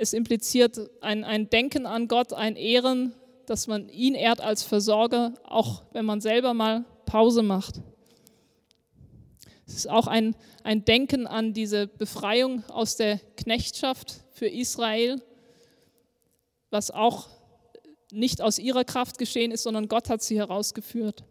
Es 0.02 0.14
impliziert 0.14 0.90
ein, 1.00 1.22
ein 1.22 1.48
Denken 1.48 1.86
an 1.86 2.08
Gott, 2.08 2.32
ein 2.32 2.56
Ehren, 2.56 3.14
dass 3.46 3.68
man 3.68 3.88
ihn 3.88 4.16
ehrt 4.16 4.40
als 4.40 4.64
Versorger, 4.64 5.34
auch 5.44 5.84
wenn 5.92 6.04
man 6.04 6.20
selber 6.20 6.54
mal 6.54 6.84
Pause 7.06 7.44
macht. 7.44 7.80
Es 9.64 9.76
ist 9.76 9.88
auch 9.88 10.08
ein, 10.08 10.34
ein 10.64 10.84
Denken 10.84 11.28
an 11.28 11.54
diese 11.54 11.86
Befreiung 11.86 12.64
aus 12.68 12.96
der 12.96 13.20
Knechtschaft 13.36 14.24
für 14.32 14.48
Israel, 14.48 15.22
was 16.70 16.90
auch 16.90 17.28
nicht 18.10 18.42
aus 18.42 18.58
ihrer 18.58 18.82
Kraft 18.82 19.18
geschehen 19.18 19.52
ist, 19.52 19.62
sondern 19.62 19.86
Gott 19.86 20.08
hat 20.08 20.20
sie 20.20 20.36
herausgeführt. 20.36 21.22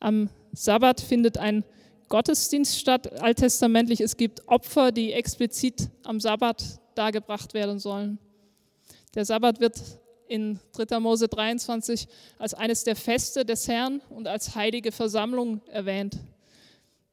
Am 0.00 0.30
Sabbat 0.54 1.02
findet 1.02 1.36
ein 1.36 1.64
Gottesdienst 2.08 2.78
statt, 2.78 3.20
alttestamentlich. 3.20 4.00
Es 4.00 4.16
gibt 4.16 4.46
Opfer, 4.48 4.92
die 4.92 5.12
explizit 5.12 5.88
am 6.04 6.20
Sabbat 6.20 6.80
dargebracht 6.94 7.54
werden 7.54 7.78
sollen. 7.78 8.18
Der 9.14 9.24
Sabbat 9.24 9.60
wird 9.60 9.80
in 10.28 10.58
3. 10.72 11.00
Mose 11.00 11.28
23 11.28 12.08
als 12.38 12.54
eines 12.54 12.84
der 12.84 12.96
Feste 12.96 13.44
des 13.44 13.68
Herrn 13.68 14.00
und 14.10 14.26
als 14.26 14.54
heilige 14.54 14.92
Versammlung 14.92 15.60
erwähnt 15.66 16.18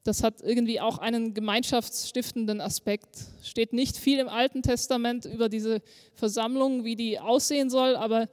das 0.04 0.24
hat 0.24 0.42
irgendwie 0.42 0.80
auch 0.80 0.98
einen 0.98 1.34
gemeinschaftsstiftenden 1.34 2.60
Aspekt. 2.60 3.10
Steht 3.44 3.72
nicht 3.72 3.98
viel 3.98 4.20
im 4.20 4.30
Alten 4.30 4.64
Testament 4.64 5.26
über 5.26 5.48
diese 5.48 5.82
Versammlung, 6.16 6.84
wie 6.84 6.96
die 6.96 7.20
aussehen 7.20 7.70
soll, 7.70 7.96
aber 7.96 8.28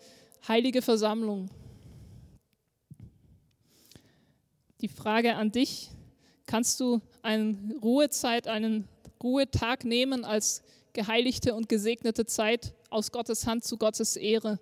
heilige 0.47 0.81
Versammlung. 0.81 1.51
Die 4.81 4.89
Frage 4.89 5.35
an 5.35 5.53
dich, 5.53 5.91
kannst 6.49 6.81
du 6.81 7.01
eine 7.23 7.57
Ruhezeit, 7.81 8.49
einen 8.49 8.89
Ruhetag 9.23 9.85
nehmen 9.85 10.25
als 10.25 10.63
geheiligte 10.93 11.55
und 11.55 11.69
gesegnete 11.69 12.27
Zeit 12.27 12.75
aus 12.91 13.13
Gottes 13.13 13.47
Hand 13.47 13.63
zu 13.63 13.77
Gottes 13.77 14.17
Ehre? 14.17 14.59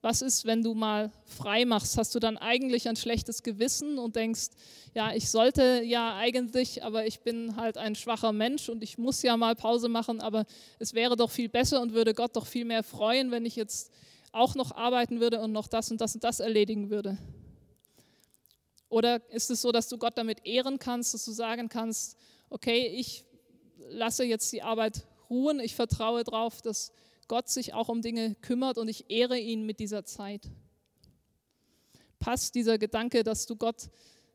Was 0.00 0.22
ist, 0.22 0.44
wenn 0.44 0.62
du 0.62 0.74
mal 0.74 1.10
frei 1.24 1.64
machst? 1.64 1.98
Hast 1.98 2.14
du 2.14 2.20
dann 2.20 2.38
eigentlich 2.38 2.88
ein 2.88 2.94
schlechtes 2.94 3.42
Gewissen 3.42 3.98
und 3.98 4.14
denkst, 4.14 4.50
ja, 4.94 5.12
ich 5.12 5.28
sollte 5.28 5.82
ja 5.84 6.16
eigentlich, 6.16 6.84
aber 6.84 7.06
ich 7.06 7.20
bin 7.20 7.56
halt 7.56 7.76
ein 7.76 7.96
schwacher 7.96 8.32
Mensch 8.32 8.68
und 8.68 8.82
ich 8.82 8.96
muss 8.96 9.22
ja 9.22 9.36
mal 9.36 9.56
Pause 9.56 9.88
machen, 9.88 10.20
aber 10.20 10.46
es 10.78 10.94
wäre 10.94 11.16
doch 11.16 11.30
viel 11.30 11.48
besser 11.48 11.82
und 11.82 11.94
würde 11.94 12.14
Gott 12.14 12.36
doch 12.36 12.46
viel 12.46 12.64
mehr 12.64 12.84
freuen, 12.84 13.32
wenn 13.32 13.44
ich 13.44 13.56
jetzt 13.56 13.92
auch 14.30 14.54
noch 14.54 14.76
arbeiten 14.76 15.20
würde 15.20 15.40
und 15.40 15.52
noch 15.52 15.66
das 15.66 15.90
und 15.90 16.00
das 16.00 16.14
und 16.14 16.22
das 16.22 16.38
erledigen 16.38 16.90
würde? 16.90 17.18
Oder 18.88 19.20
ist 19.30 19.50
es 19.50 19.62
so, 19.62 19.72
dass 19.72 19.88
du 19.88 19.98
Gott 19.98 20.16
damit 20.16 20.46
ehren 20.46 20.78
kannst, 20.78 21.14
dass 21.14 21.24
du 21.24 21.32
sagen 21.32 21.68
kannst, 21.68 22.16
okay, 22.48 22.86
ich 22.86 23.24
lasse 23.90 24.24
jetzt 24.24 24.52
die 24.52 24.62
Arbeit 24.62 25.06
ruhen, 25.28 25.60
ich 25.60 25.74
vertraue 25.74 26.24
darauf, 26.24 26.62
dass 26.62 26.92
Gott 27.28 27.48
sich 27.48 27.74
auch 27.74 27.88
um 27.88 28.00
Dinge 28.00 28.34
kümmert 28.36 28.78
und 28.78 28.88
ich 28.88 29.10
ehre 29.10 29.38
ihn 29.38 29.66
mit 29.66 29.80
dieser 29.80 30.04
Zeit. 30.04 30.48
Passt 32.18 32.54
dieser 32.54 32.78
Gedanke, 32.78 33.22
dass 33.22 33.46
du 33.46 33.56
Gott 33.56 33.90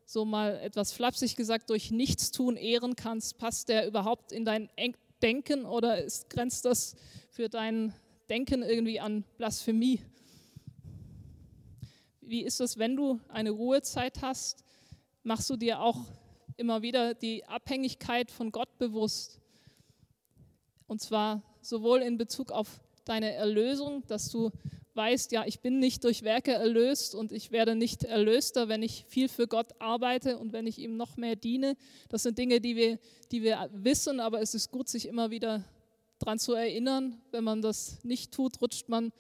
so 0.05 0.25
mal 0.25 0.59
etwas 0.59 0.91
flapsig 0.91 1.35
gesagt 1.35 1.69
durch 1.69 1.91
Nichtstun 1.91 2.55
ehren 2.55 2.95
kannst, 2.95 3.37
passt 3.37 3.69
der 3.69 3.87
überhaupt 3.87 4.31
in 4.31 4.45
dein 4.45 4.69
Denken 5.21 5.65
oder 5.65 6.03
ist, 6.03 6.29
grenzt 6.29 6.65
das 6.65 6.95
für 7.31 7.49
dein 7.49 7.93
Denken 8.29 8.61
irgendwie 8.61 8.99
an 8.99 9.23
Blasphemie? 9.37 10.01
Wie 12.25 12.43
ist 12.43 12.61
es, 12.61 12.77
wenn 12.77 12.95
du 12.95 13.19
eine 13.27 13.51
Ruhezeit 13.51 14.21
hast? 14.21 14.63
Machst 15.23 15.49
du 15.49 15.57
dir 15.57 15.81
auch 15.81 15.99
immer 16.55 16.81
wieder 16.81 17.13
die 17.13 17.45
Abhängigkeit 17.45 18.31
von 18.31 18.51
Gott 18.51 18.77
bewusst? 18.77 19.41
Und 20.87 21.01
zwar 21.01 21.43
sowohl 21.61 22.01
in 22.01 22.17
Bezug 22.17 22.51
auf 22.51 22.79
deine 23.03 23.33
Erlösung, 23.33 24.03
dass 24.07 24.29
du 24.29 24.51
weißt, 24.93 25.31
ja, 25.31 25.45
ich 25.45 25.59
bin 25.59 25.79
nicht 25.79 26.03
durch 26.03 26.23
Werke 26.23 26.53
erlöst 26.53 27.13
und 27.15 27.31
ich 27.31 27.51
werde 27.51 27.75
nicht 27.75 28.03
erlöster, 28.03 28.69
wenn 28.69 28.83
ich 28.83 29.05
viel 29.07 29.27
für 29.27 29.47
Gott 29.47 29.69
arbeite 29.79 30.37
und 30.37 30.53
wenn 30.53 30.67
ich 30.67 30.77
ihm 30.77 30.95
noch 30.95 31.17
mehr 31.17 31.35
diene. 31.35 31.75
Das 32.09 32.23
sind 32.23 32.37
Dinge, 32.37 32.61
die 32.61 32.75
wir, 32.75 32.99
die 33.31 33.43
wir 33.43 33.69
wissen, 33.73 34.19
aber 34.19 34.39
es 34.39 34.53
ist 34.53 34.71
gut, 34.71 34.87
sich 34.87 35.07
immer 35.07 35.29
wieder 35.29 35.65
daran 36.19 36.39
zu 36.39 36.53
erinnern. 36.53 37.21
Wenn 37.31 37.43
man 37.43 37.61
das 37.61 38.03
nicht 38.03 38.31
tut, 38.31 38.61
rutscht 38.61 38.87
man 38.87 39.11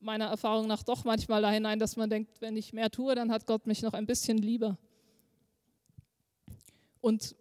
meiner 0.00 0.26
Erfahrung 0.26 0.66
nach 0.66 0.82
doch 0.82 1.04
manchmal 1.04 1.42
da 1.42 1.50
hinein, 1.50 1.78
dass 1.78 1.96
man 1.96 2.10
denkt, 2.10 2.40
wenn 2.40 2.56
ich 2.56 2.72
mehr 2.72 2.90
tue, 2.90 3.14
dann 3.14 3.30
hat 3.30 3.46
Gott 3.46 3.66
mich 3.66 3.82
noch 3.82 3.94
ein 3.94 4.06
bisschen 4.06 4.38
lieber. 4.38 4.78
Und 7.00 7.36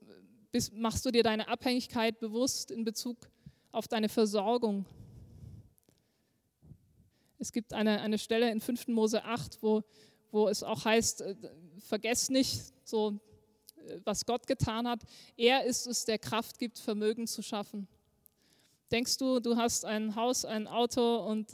bist, 0.51 0.73
machst 0.73 1.05
du 1.05 1.11
dir 1.11 1.23
deine 1.23 1.47
Abhängigkeit 1.47 2.19
bewusst 2.19 2.71
in 2.71 2.83
Bezug 2.83 3.17
auf 3.71 3.87
deine 3.87 4.09
Versorgung? 4.09 4.85
Es 7.39 7.51
gibt 7.51 7.73
eine, 7.73 8.01
eine 8.01 8.17
Stelle 8.17 8.51
in 8.51 8.61
5. 8.61 8.87
Mose 8.87 9.23
8, 9.23 9.61
wo, 9.61 9.83
wo 10.31 10.47
es 10.47 10.63
auch 10.63 10.85
heißt, 10.85 11.21
äh, 11.21 11.35
nicht, 12.29 12.73
so, 12.83 13.19
äh, 13.75 13.99
was 14.03 14.25
Gott 14.25 14.47
getan 14.47 14.87
hat. 14.87 15.01
Er 15.35 15.63
ist 15.65 15.85
es, 15.85 16.05
der 16.05 16.17
Kraft 16.17 16.57
gibt, 16.57 16.79
Vermögen 16.79 17.27
zu 17.27 17.41
schaffen. 17.41 17.87
Denkst 18.91 19.17
du, 19.17 19.39
du 19.39 19.57
hast 19.57 19.85
ein 19.85 20.15
Haus, 20.15 20.45
ein 20.45 20.67
Auto 20.67 21.17
und 21.17 21.51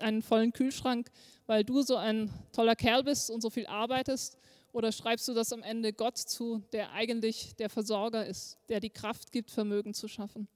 einen 0.00 0.22
vollen 0.22 0.52
Kühlschrank, 0.52 1.10
weil 1.46 1.64
du 1.64 1.82
so 1.82 1.96
ein 1.96 2.30
toller 2.52 2.76
Kerl 2.76 3.04
bist 3.04 3.30
und 3.30 3.40
so 3.40 3.50
viel 3.50 3.66
arbeitest? 3.66 4.38
Oder 4.72 4.90
schreibst 4.90 5.28
du 5.28 5.34
das 5.34 5.52
am 5.52 5.62
Ende 5.62 5.92
Gott 5.92 6.18
zu, 6.18 6.62
der 6.72 6.92
eigentlich 6.92 7.54
der 7.56 7.70
Versorger 7.70 8.26
ist, 8.26 8.58
der 8.68 8.80
die 8.80 8.90
Kraft 8.90 9.30
gibt, 9.30 9.50
Vermögen 9.50 9.94
zu 9.94 10.08
schaffen? 10.08 10.48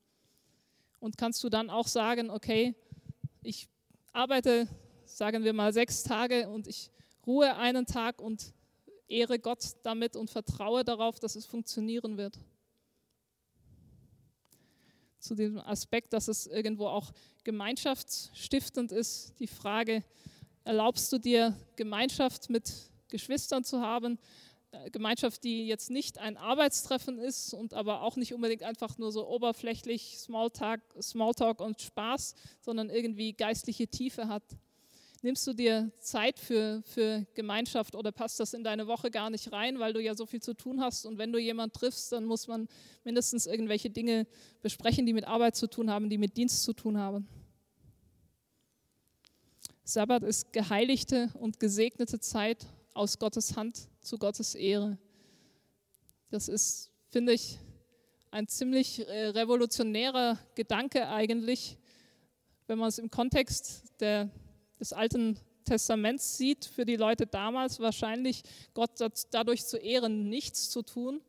Und 0.98 1.16
kannst 1.16 1.44
du 1.44 1.48
dann 1.48 1.70
auch 1.70 1.86
sagen, 1.86 2.30
okay, 2.30 2.74
ich 3.42 3.68
arbeite, 4.12 4.66
sagen 5.04 5.44
wir 5.44 5.52
mal, 5.52 5.72
sechs 5.72 6.02
Tage 6.02 6.48
und 6.48 6.66
ich 6.66 6.90
ruhe 7.26 7.56
einen 7.56 7.86
Tag 7.86 8.20
und 8.20 8.52
ehre 9.06 9.38
Gott 9.38 9.64
damit 9.82 10.16
und 10.16 10.30
vertraue 10.30 10.84
darauf, 10.84 11.20
dass 11.20 11.36
es 11.36 11.46
funktionieren 11.46 12.16
wird? 12.16 12.38
Zu 15.18 15.34
dem 15.34 15.58
Aspekt, 15.58 16.12
dass 16.12 16.28
es 16.28 16.46
irgendwo 16.46 16.86
auch 16.86 17.12
gemeinschaftsstiftend 17.44 18.92
ist, 18.92 19.34
die 19.40 19.46
Frage, 19.46 20.04
erlaubst 20.64 21.12
du 21.12 21.18
dir 21.18 21.56
Gemeinschaft 21.76 22.50
mit 22.50 22.72
Geschwistern 23.08 23.64
zu 23.64 23.80
haben. 23.80 24.18
Äh, 24.70 24.90
Gemeinschaft, 24.90 25.44
die 25.44 25.66
jetzt 25.66 25.90
nicht 25.90 26.18
ein 26.18 26.36
Arbeitstreffen 26.36 27.18
ist 27.18 27.54
und 27.54 27.72
aber 27.72 28.02
auch 28.02 28.16
nicht 28.16 28.34
unbedingt 28.34 28.62
einfach 28.62 28.98
nur 28.98 29.12
so 29.12 29.26
oberflächlich 29.26 30.18
Smalltalk, 30.18 30.82
Smalltalk 31.00 31.60
und 31.60 31.80
Spaß, 31.80 32.34
sondern 32.60 32.90
irgendwie 32.90 33.32
geistliche 33.32 33.88
Tiefe 33.88 34.28
hat. 34.28 34.44
Nimmst 35.20 35.46
du 35.48 35.52
dir 35.52 35.90
Zeit 35.98 36.38
für, 36.38 36.80
für 36.84 37.26
Gemeinschaft 37.34 37.96
oder 37.96 38.12
passt 38.12 38.38
das 38.38 38.54
in 38.54 38.62
deine 38.62 38.86
Woche 38.86 39.10
gar 39.10 39.30
nicht 39.30 39.50
rein, 39.50 39.80
weil 39.80 39.92
du 39.92 40.00
ja 40.00 40.14
so 40.14 40.26
viel 40.26 40.40
zu 40.40 40.54
tun 40.54 40.80
hast? 40.80 41.06
Und 41.06 41.18
wenn 41.18 41.32
du 41.32 41.40
jemanden 41.40 41.72
triffst, 41.72 42.12
dann 42.12 42.24
muss 42.24 42.46
man 42.46 42.68
mindestens 43.02 43.46
irgendwelche 43.46 43.90
Dinge 43.90 44.28
besprechen, 44.62 45.06
die 45.06 45.12
mit 45.12 45.26
Arbeit 45.26 45.56
zu 45.56 45.66
tun 45.66 45.90
haben, 45.90 46.08
die 46.08 46.18
mit 46.18 46.36
Dienst 46.36 46.62
zu 46.62 46.72
tun 46.72 46.98
haben. 46.98 47.26
Sabbat 49.82 50.22
ist 50.22 50.52
geheiligte 50.52 51.30
und 51.34 51.58
gesegnete 51.58 52.20
Zeit 52.20 52.66
aus 52.94 53.18
Gottes 53.18 53.56
Hand 53.56 53.88
zu 54.00 54.18
Gottes 54.18 54.54
Ehre. 54.54 54.98
Das 56.30 56.46
ist, 56.46 56.92
finde 57.08 57.32
ich, 57.32 57.58
ein 58.30 58.46
ziemlich 58.46 59.08
äh, 59.08 59.28
revolutionärer 59.28 60.38
Gedanke 60.54 61.08
eigentlich, 61.08 61.78
wenn 62.66 62.78
man 62.78 62.88
es 62.88 62.98
im 62.98 63.10
Kontext 63.10 63.84
der, 63.98 64.30
des 64.80 64.92
Alten 64.92 65.38
Testaments 65.64 66.36
sieht, 66.38 66.64
für 66.64 66.84
die 66.84 66.96
Leute 66.96 67.26
damals 67.26 67.80
wahrscheinlich 67.80 68.42
Gott 68.74 68.90
dadurch 69.30 69.66
zu 69.66 69.76
ehren 69.76 70.28
nichts 70.28 70.70
zu 70.70 70.82
tun. 70.82 71.20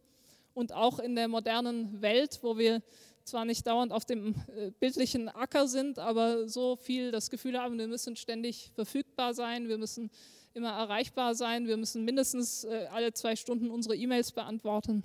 Und 0.54 0.74
auch 0.74 1.00
in 1.00 1.16
der 1.16 1.28
modernen 1.28 2.02
Welt, 2.02 2.40
wo 2.42 2.58
wir 2.58 2.82
zwar 3.24 3.46
nicht 3.46 3.68
dauernd 3.68 3.92
auf 3.92 4.06
dem 4.06 4.36
äh, 4.56 4.72
bildlichen 4.80 5.30
Acker 5.30 5.68
sind, 5.68 6.00
aber 6.00 6.50
so 6.50 6.76
viel 6.76 7.12
das 7.12 7.30
Gefühl 7.30 7.60
haben, 7.60 7.78
wir 7.78 7.88
müssen 7.88 8.16
ständig 8.16 8.72
verfügbar 8.74 9.34
sein, 9.34 9.68
wir 9.68 9.78
müssen 9.78 10.10
immer 10.54 10.72
erreichbar 10.72 11.36
sein. 11.36 11.68
Wir 11.68 11.78
müssen 11.78 12.06
mindestens 12.06 12.64
äh, 12.64 12.88
alle 12.92 13.14
zwei 13.14 13.36
Stunden 13.36 13.70
unsere 13.70 13.96
E-Mails 13.96 14.32
beantworten. 14.32 15.04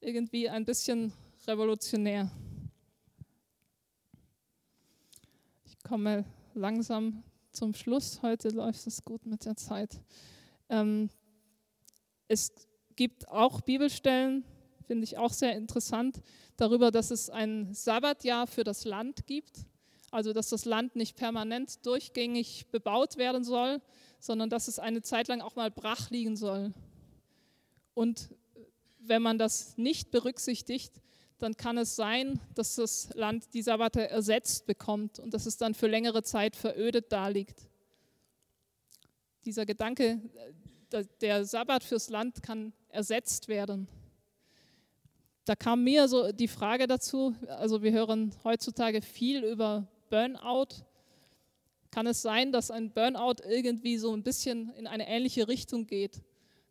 Irgendwie 0.00 0.48
ein 0.48 0.64
bisschen 0.64 1.12
revolutionär. 1.46 2.30
Ich 5.66 5.78
komme 5.82 6.24
langsam 6.54 7.22
zum 7.52 7.74
Schluss. 7.74 8.22
Heute 8.22 8.50
läuft 8.50 8.86
es 8.86 9.04
gut 9.04 9.26
mit 9.26 9.44
der 9.44 9.56
Zeit. 9.56 10.00
Ähm, 10.68 11.10
es 12.28 12.52
gibt 12.96 13.28
auch 13.28 13.60
Bibelstellen, 13.60 14.44
finde 14.86 15.04
ich 15.04 15.18
auch 15.18 15.32
sehr 15.32 15.56
interessant, 15.56 16.20
darüber, 16.56 16.90
dass 16.90 17.10
es 17.10 17.30
ein 17.30 17.72
Sabbatjahr 17.72 18.46
für 18.46 18.64
das 18.64 18.84
Land 18.84 19.26
gibt. 19.26 19.66
Also 20.10 20.32
dass 20.32 20.48
das 20.48 20.64
Land 20.64 20.96
nicht 20.96 21.16
permanent 21.16 21.84
durchgängig 21.84 22.66
bebaut 22.70 23.18
werden 23.18 23.44
soll, 23.44 23.82
sondern 24.20 24.48
dass 24.48 24.68
es 24.68 24.78
eine 24.78 25.02
Zeit 25.02 25.28
lang 25.28 25.42
auch 25.42 25.54
mal 25.54 25.70
brach 25.70 26.10
liegen 26.10 26.36
soll. 26.36 26.72
Und 27.94 28.30
wenn 29.00 29.22
man 29.22 29.38
das 29.38 29.76
nicht 29.76 30.10
berücksichtigt, 30.10 30.92
dann 31.38 31.56
kann 31.56 31.78
es 31.78 31.96
sein, 31.96 32.40
dass 32.54 32.74
das 32.74 33.10
Land 33.14 33.54
die 33.54 33.62
Sabbate 33.62 34.08
ersetzt 34.08 34.66
bekommt 34.66 35.18
und 35.18 35.32
dass 35.34 35.46
es 35.46 35.56
dann 35.56 35.74
für 35.74 35.86
längere 35.86 36.22
Zeit 36.22 36.56
verödet 36.56 37.12
daliegt. 37.12 37.68
Dieser 39.44 39.64
Gedanke, 39.64 40.20
äh, 40.92 41.04
der 41.20 41.44
Sabbat 41.44 41.84
fürs 41.84 42.10
Land 42.10 42.42
kann 42.42 42.72
ersetzt 42.88 43.48
werden. 43.48 43.88
Da 45.44 45.54
kam 45.54 45.84
mir 45.84 46.08
so 46.08 46.32
die 46.32 46.48
Frage 46.48 46.86
dazu, 46.86 47.34
also 47.46 47.82
wir 47.82 47.92
hören 47.92 48.34
heutzutage 48.44 49.00
viel 49.00 49.44
über 49.44 49.86
Burnout? 50.10 50.84
Kann 51.90 52.06
es 52.06 52.20
sein, 52.20 52.52
dass 52.52 52.70
ein 52.70 52.90
Burnout 52.90 53.42
irgendwie 53.48 53.96
so 53.96 54.12
ein 54.12 54.22
bisschen 54.22 54.70
in 54.74 54.86
eine 54.86 55.08
ähnliche 55.08 55.48
Richtung 55.48 55.86
geht? 55.86 56.22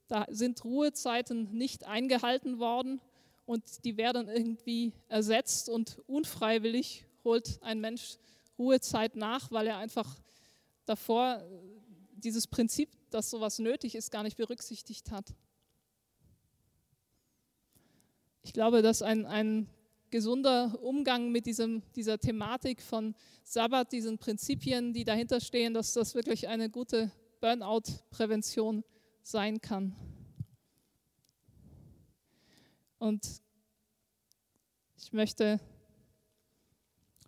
Da 0.07 0.25
sind 0.29 0.63
Ruhezeiten 0.63 1.51
nicht 1.57 1.85
eingehalten 1.85 2.59
worden 2.59 3.01
und 3.47 3.85
die 3.85 3.97
werden 3.97 4.27
irgendwie 4.27 4.93
ersetzt 5.07 5.69
und 5.69 5.99
unfreiwillig 6.05 7.05
holt 7.23 7.59
ein 7.63 7.79
Mensch 7.79 8.17
Ruhezeit 8.59 9.15
nach, 9.15 9.51
weil 9.51 9.67
er 9.67 9.77
einfach 9.77 10.19
davor 10.85 11.41
dieses 12.11 12.45
Prinzip, 12.47 12.89
dass 13.09 13.29
sowas 13.29 13.59
nötig 13.59 13.95
ist, 13.95 14.11
gar 14.11 14.23
nicht 14.23 14.35
berücksichtigt 14.35 15.11
hat. 15.11 15.33
Ich 18.43 18.51
glaube, 18.51 18.81
dass 18.81 19.01
ein, 19.01 19.25
ein 19.25 19.69
gesunder 20.09 20.77
Umgang 20.81 21.31
mit 21.31 21.45
diesem, 21.45 21.83
dieser 21.95 22.19
Thematik 22.19 22.81
von 22.81 23.15
Sabbat, 23.43 23.93
diesen 23.93 24.17
Prinzipien, 24.17 24.91
die 24.91 25.05
dahinter 25.05 25.39
stehen, 25.39 25.73
dass 25.73 25.93
das 25.93 26.15
wirklich 26.15 26.49
eine 26.49 26.69
gute 26.69 27.11
Burnout-Prävention 27.39 28.83
sein 29.21 29.61
kann. 29.61 29.95
Und 32.99 33.41
ich 34.97 35.13
möchte 35.13 35.59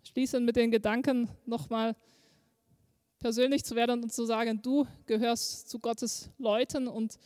schließen 0.02 0.44
mit 0.44 0.56
den 0.56 0.70
Gedanken, 0.70 1.28
nochmal 1.46 1.96
persönlich 3.18 3.64
zu 3.64 3.76
werden 3.76 4.02
und 4.02 4.12
zu 4.12 4.24
sagen, 4.24 4.60
du 4.62 4.86
gehörst 5.06 5.68
zu 5.68 5.78
Gottes 5.78 6.30
Leuten 6.38 6.88
und 6.88 7.18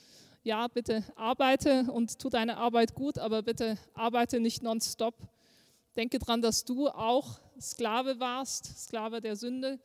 ja, 0.43 0.69
bitte 0.69 1.05
arbeite 1.17 1.91
und 1.91 2.19
tu 2.19 2.29
deine 2.29 2.59
Arbeit 2.59 2.95
gut, 2.95 3.19
aber 3.19 3.43
bitte 3.43 3.79
arbeite 3.95 4.41
nicht 4.41 4.63
nonstop, 4.63 5.15
Denke 5.97 6.19
daran, 6.19 6.43
dass 6.43 6.65
du 6.65 6.89
auch 6.89 7.41
Sklave 7.61 8.19
warst, 8.19 8.65
Sklave 8.77 9.21
der 9.21 9.37
Sünde 9.37 9.79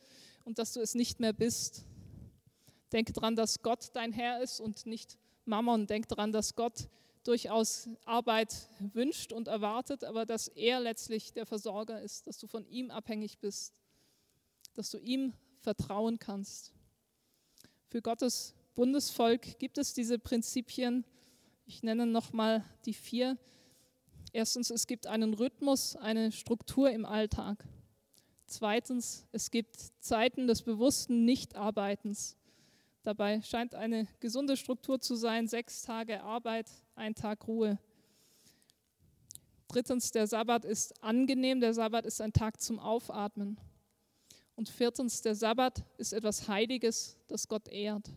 und 0.44 0.58
dass 0.58 0.72
du 0.72 0.80
es 0.80 0.94
nicht 0.94 1.20
mehr 1.20 1.32
bist. 1.32 1.84
Denke 2.92 3.12
daran, 3.12 3.36
dass 3.36 3.62
Gott 3.62 3.90
dein 3.92 4.12
Herr 4.12 4.42
ist 4.42 4.60
und 4.60 4.86
nicht 4.86 5.16
Mammon. 5.44 5.86
Denk 5.86 6.08
daran, 6.08 6.32
dass 6.32 6.56
Gott 6.56 6.88
durchaus 7.24 7.88
Arbeit 8.04 8.68
wünscht 8.78 9.32
und 9.32 9.48
erwartet, 9.48 10.04
aber 10.04 10.26
dass 10.26 10.48
er 10.48 10.80
letztlich 10.80 11.32
der 11.32 11.46
Versorger 11.46 12.00
ist, 12.00 12.26
dass 12.26 12.38
du 12.38 12.46
von 12.46 12.66
ihm 12.66 12.90
abhängig 12.90 13.38
bist, 13.38 13.80
dass 14.74 14.90
du 14.90 14.98
ihm 14.98 15.34
vertrauen 15.60 16.18
kannst. 16.18 16.72
Für 17.88 18.02
Gottes 18.02 18.54
Bundesvolk 18.74 19.58
gibt 19.58 19.78
es 19.78 19.92
diese 19.92 20.18
Prinzipien. 20.18 21.04
Ich 21.66 21.82
nenne 21.82 22.06
nochmal 22.06 22.64
die 22.86 22.94
vier. 22.94 23.36
Erstens, 24.32 24.70
es 24.70 24.86
gibt 24.86 25.06
einen 25.06 25.34
Rhythmus, 25.34 25.96
eine 25.96 26.32
Struktur 26.32 26.90
im 26.90 27.04
Alltag. 27.04 27.64
Zweitens, 28.46 29.26
es 29.32 29.50
gibt 29.50 29.76
Zeiten 30.00 30.46
des 30.46 30.62
bewussten 30.62 31.24
Nichtarbeitens. 31.24 32.36
Dabei 33.02 33.40
scheint 33.40 33.74
eine 33.74 34.06
gesunde 34.20 34.56
Struktur 34.56 35.00
zu 35.00 35.14
sein, 35.14 35.48
sechs 35.48 35.82
Tage 35.82 36.22
Arbeit, 36.22 36.70
ein 36.94 37.14
Tag 37.14 37.46
Ruhe. 37.48 37.78
Drittens, 39.68 40.10
der 40.10 40.26
Sabbat 40.26 40.64
ist 40.64 41.02
angenehm, 41.02 41.60
der 41.60 41.72
Sabbat 41.72 42.04
ist 42.04 42.20
ein 42.20 42.32
Tag 42.32 42.60
zum 42.60 42.78
Aufatmen. 42.78 43.58
Und 44.56 44.68
viertens, 44.68 45.22
der 45.22 45.34
Sabbat 45.34 45.84
ist 45.96 46.12
etwas 46.12 46.48
Heiliges, 46.48 47.16
das 47.28 47.48
Gott 47.48 47.68
ehrt. 47.68 48.10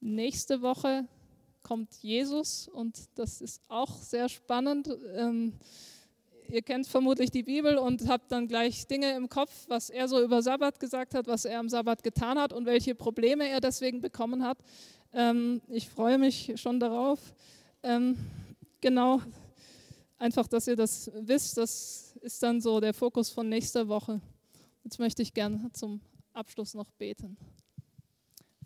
Nächste 0.00 0.62
Woche 0.62 1.06
kommt 1.62 1.94
Jesus 2.02 2.66
und 2.66 2.98
das 3.14 3.40
ist 3.40 3.62
auch 3.68 3.94
sehr 3.98 4.28
spannend. 4.28 4.88
Ähm, 5.14 5.52
ihr 6.50 6.62
kennt 6.62 6.86
vermutlich 6.86 7.30
die 7.30 7.42
Bibel 7.42 7.76
und 7.76 8.08
habt 8.08 8.32
dann 8.32 8.48
gleich 8.48 8.86
Dinge 8.86 9.14
im 9.16 9.28
Kopf, 9.28 9.66
was 9.68 9.90
er 9.90 10.08
so 10.08 10.22
über 10.22 10.42
Sabbat 10.42 10.80
gesagt 10.80 11.14
hat, 11.14 11.26
was 11.26 11.44
er 11.44 11.58
am 11.58 11.68
Sabbat 11.68 12.02
getan 12.02 12.38
hat 12.38 12.52
und 12.52 12.66
welche 12.66 12.94
Probleme 12.94 13.48
er 13.48 13.60
deswegen 13.60 14.00
bekommen 14.00 14.42
hat. 14.42 14.58
Ähm, 15.12 15.60
ich 15.68 15.88
freue 15.88 16.18
mich 16.18 16.54
schon 16.56 16.80
darauf. 16.80 17.18
Ähm, 17.82 18.16
genau, 18.80 19.20
einfach, 20.18 20.46
dass 20.48 20.66
ihr 20.66 20.76
das 20.76 21.10
wisst, 21.14 21.56
das 21.56 22.14
ist 22.20 22.42
dann 22.42 22.60
so 22.60 22.80
der 22.80 22.94
Fokus 22.94 23.30
von 23.30 23.48
nächster 23.48 23.88
Woche. 23.88 24.20
Jetzt 24.84 24.98
möchte 24.98 25.22
ich 25.22 25.34
gerne 25.34 25.70
zum 25.72 26.00
Abschluss 26.32 26.74
noch 26.74 26.90
beten. 26.92 27.36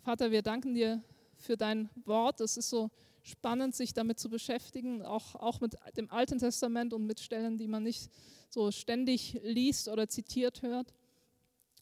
Vater, 0.03 0.31
wir 0.31 0.41
danken 0.41 0.73
dir 0.73 1.01
für 1.37 1.57
dein 1.57 1.89
Wort. 2.05 2.41
Es 2.41 2.57
ist 2.57 2.69
so 2.69 2.89
spannend, 3.23 3.73
sich 3.73 3.93
damit 3.93 4.19
zu 4.19 4.29
beschäftigen, 4.29 5.01
auch, 5.01 5.35
auch 5.35 5.61
mit 5.61 5.75
dem 5.97 6.11
Alten 6.11 6.37
Testament 6.37 6.93
und 6.93 7.05
mit 7.05 7.19
Stellen, 7.19 7.57
die 7.57 7.67
man 7.67 7.83
nicht 7.83 8.11
so 8.49 8.69
ständig 8.71 9.39
liest 9.43 9.87
oder 9.87 10.07
zitiert 10.07 10.61
hört. 10.61 10.93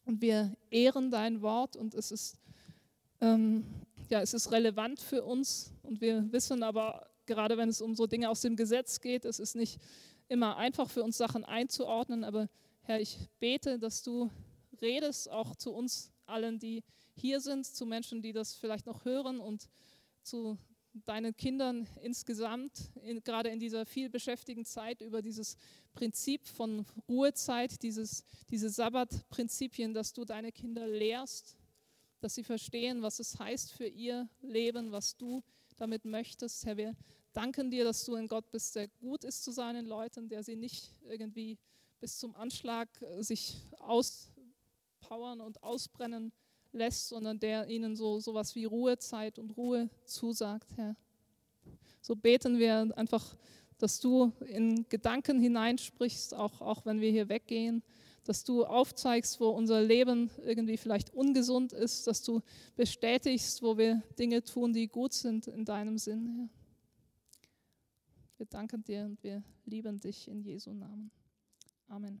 Und 0.04 0.22
wir 0.22 0.56
ehren 0.70 1.10
dein 1.10 1.42
Wort 1.42 1.76
und 1.76 1.94
es 1.94 2.10
ist, 2.10 2.38
ähm, 3.20 3.64
ja, 4.08 4.20
es 4.20 4.34
ist 4.34 4.50
relevant 4.52 5.00
für 5.00 5.24
uns. 5.24 5.72
Und 5.82 6.00
wir 6.00 6.32
wissen 6.32 6.62
aber, 6.62 7.08
gerade 7.26 7.56
wenn 7.56 7.68
es 7.68 7.80
um 7.80 7.94
so 7.94 8.06
Dinge 8.06 8.30
aus 8.30 8.40
dem 8.40 8.56
Gesetz 8.56 9.00
geht, 9.00 9.24
es 9.24 9.38
ist 9.38 9.54
nicht 9.54 9.80
immer 10.28 10.56
einfach 10.56 10.90
für 10.90 11.02
uns 11.02 11.18
Sachen 11.18 11.44
einzuordnen. 11.44 12.24
Aber 12.24 12.48
Herr, 12.82 13.00
ich 13.00 13.18
bete, 13.38 13.78
dass 13.78 14.02
du 14.02 14.30
redest 14.80 15.30
auch 15.30 15.54
zu 15.56 15.72
uns 15.72 16.12
allen, 16.26 16.58
die 16.58 16.82
hier 17.14 17.40
sind, 17.40 17.66
zu 17.66 17.84
Menschen, 17.84 18.22
die 18.22 18.32
das 18.32 18.54
vielleicht 18.54 18.86
noch 18.86 19.04
hören 19.04 19.38
und 19.40 19.68
zu 20.22 20.58
deinen 20.92 21.36
Kindern 21.36 21.88
insgesamt, 22.02 22.90
in, 23.02 23.22
gerade 23.22 23.48
in 23.48 23.58
dieser 23.58 23.86
viel 23.86 24.08
beschäftigten 24.10 24.64
Zeit, 24.64 25.00
über 25.00 25.22
dieses 25.22 25.56
Prinzip 25.94 26.46
von 26.46 26.84
Ruhezeit, 27.08 27.82
dieses, 27.82 28.24
diese 28.50 28.68
Sabbatprinzipien, 28.70 29.94
dass 29.94 30.12
du 30.12 30.24
deine 30.24 30.52
Kinder 30.52 30.86
lehrst, 30.86 31.56
dass 32.20 32.34
sie 32.34 32.44
verstehen, 32.44 33.02
was 33.02 33.18
es 33.18 33.38
heißt 33.38 33.72
für 33.72 33.86
ihr 33.86 34.28
Leben, 34.42 34.92
was 34.92 35.16
du 35.16 35.42
damit 35.76 36.04
möchtest. 36.04 36.64
Herr, 36.66 36.76
wir 36.76 36.94
danken 37.32 37.70
dir, 37.70 37.84
dass 37.84 38.04
du 38.04 38.14
ein 38.14 38.28
Gott 38.28 38.50
bist, 38.50 38.76
der 38.76 38.88
gut 38.88 39.24
ist 39.24 39.42
zu 39.42 39.50
seinen 39.50 39.86
Leuten, 39.86 40.28
der 40.28 40.42
sie 40.42 40.56
nicht 40.56 40.94
irgendwie 41.08 41.58
bis 42.00 42.18
zum 42.18 42.34
Anschlag 42.36 42.88
äh, 43.02 43.22
sich 43.22 43.56
auspowern 43.78 45.40
und 45.40 45.62
ausbrennen 45.62 46.32
lässt, 46.72 47.08
sondern 47.08 47.38
der 47.38 47.68
ihnen 47.68 47.96
so 47.96 48.20
sowas 48.20 48.54
wie 48.54 48.64
Ruhezeit 48.64 49.38
und 49.38 49.56
Ruhe 49.56 49.90
zusagt, 50.04 50.76
Herr. 50.76 50.96
So 52.00 52.16
beten 52.16 52.58
wir 52.58 52.92
einfach, 52.96 53.36
dass 53.78 54.00
du 54.00 54.32
in 54.46 54.86
Gedanken 54.88 55.40
hineinsprichst, 55.40 56.34
auch, 56.34 56.60
auch 56.60 56.84
wenn 56.84 57.00
wir 57.00 57.10
hier 57.10 57.28
weggehen, 57.28 57.82
dass 58.24 58.44
du 58.44 58.64
aufzeigst, 58.64 59.40
wo 59.40 59.48
unser 59.48 59.82
Leben 59.82 60.30
irgendwie 60.44 60.76
vielleicht 60.76 61.12
ungesund 61.12 61.72
ist, 61.72 62.06
dass 62.06 62.22
du 62.22 62.40
bestätigst, 62.76 63.62
wo 63.62 63.76
wir 63.76 64.02
Dinge 64.18 64.42
tun, 64.42 64.72
die 64.72 64.88
gut 64.88 65.12
sind 65.12 65.48
in 65.48 65.64
deinem 65.64 65.98
Sinn, 65.98 66.28
Herr. 66.36 66.48
Wir 68.38 68.46
danken 68.46 68.82
dir 68.82 69.04
und 69.04 69.22
wir 69.22 69.42
lieben 69.66 70.00
dich 70.00 70.26
in 70.26 70.42
Jesu 70.42 70.72
Namen. 70.72 71.10
Amen. 71.86 72.20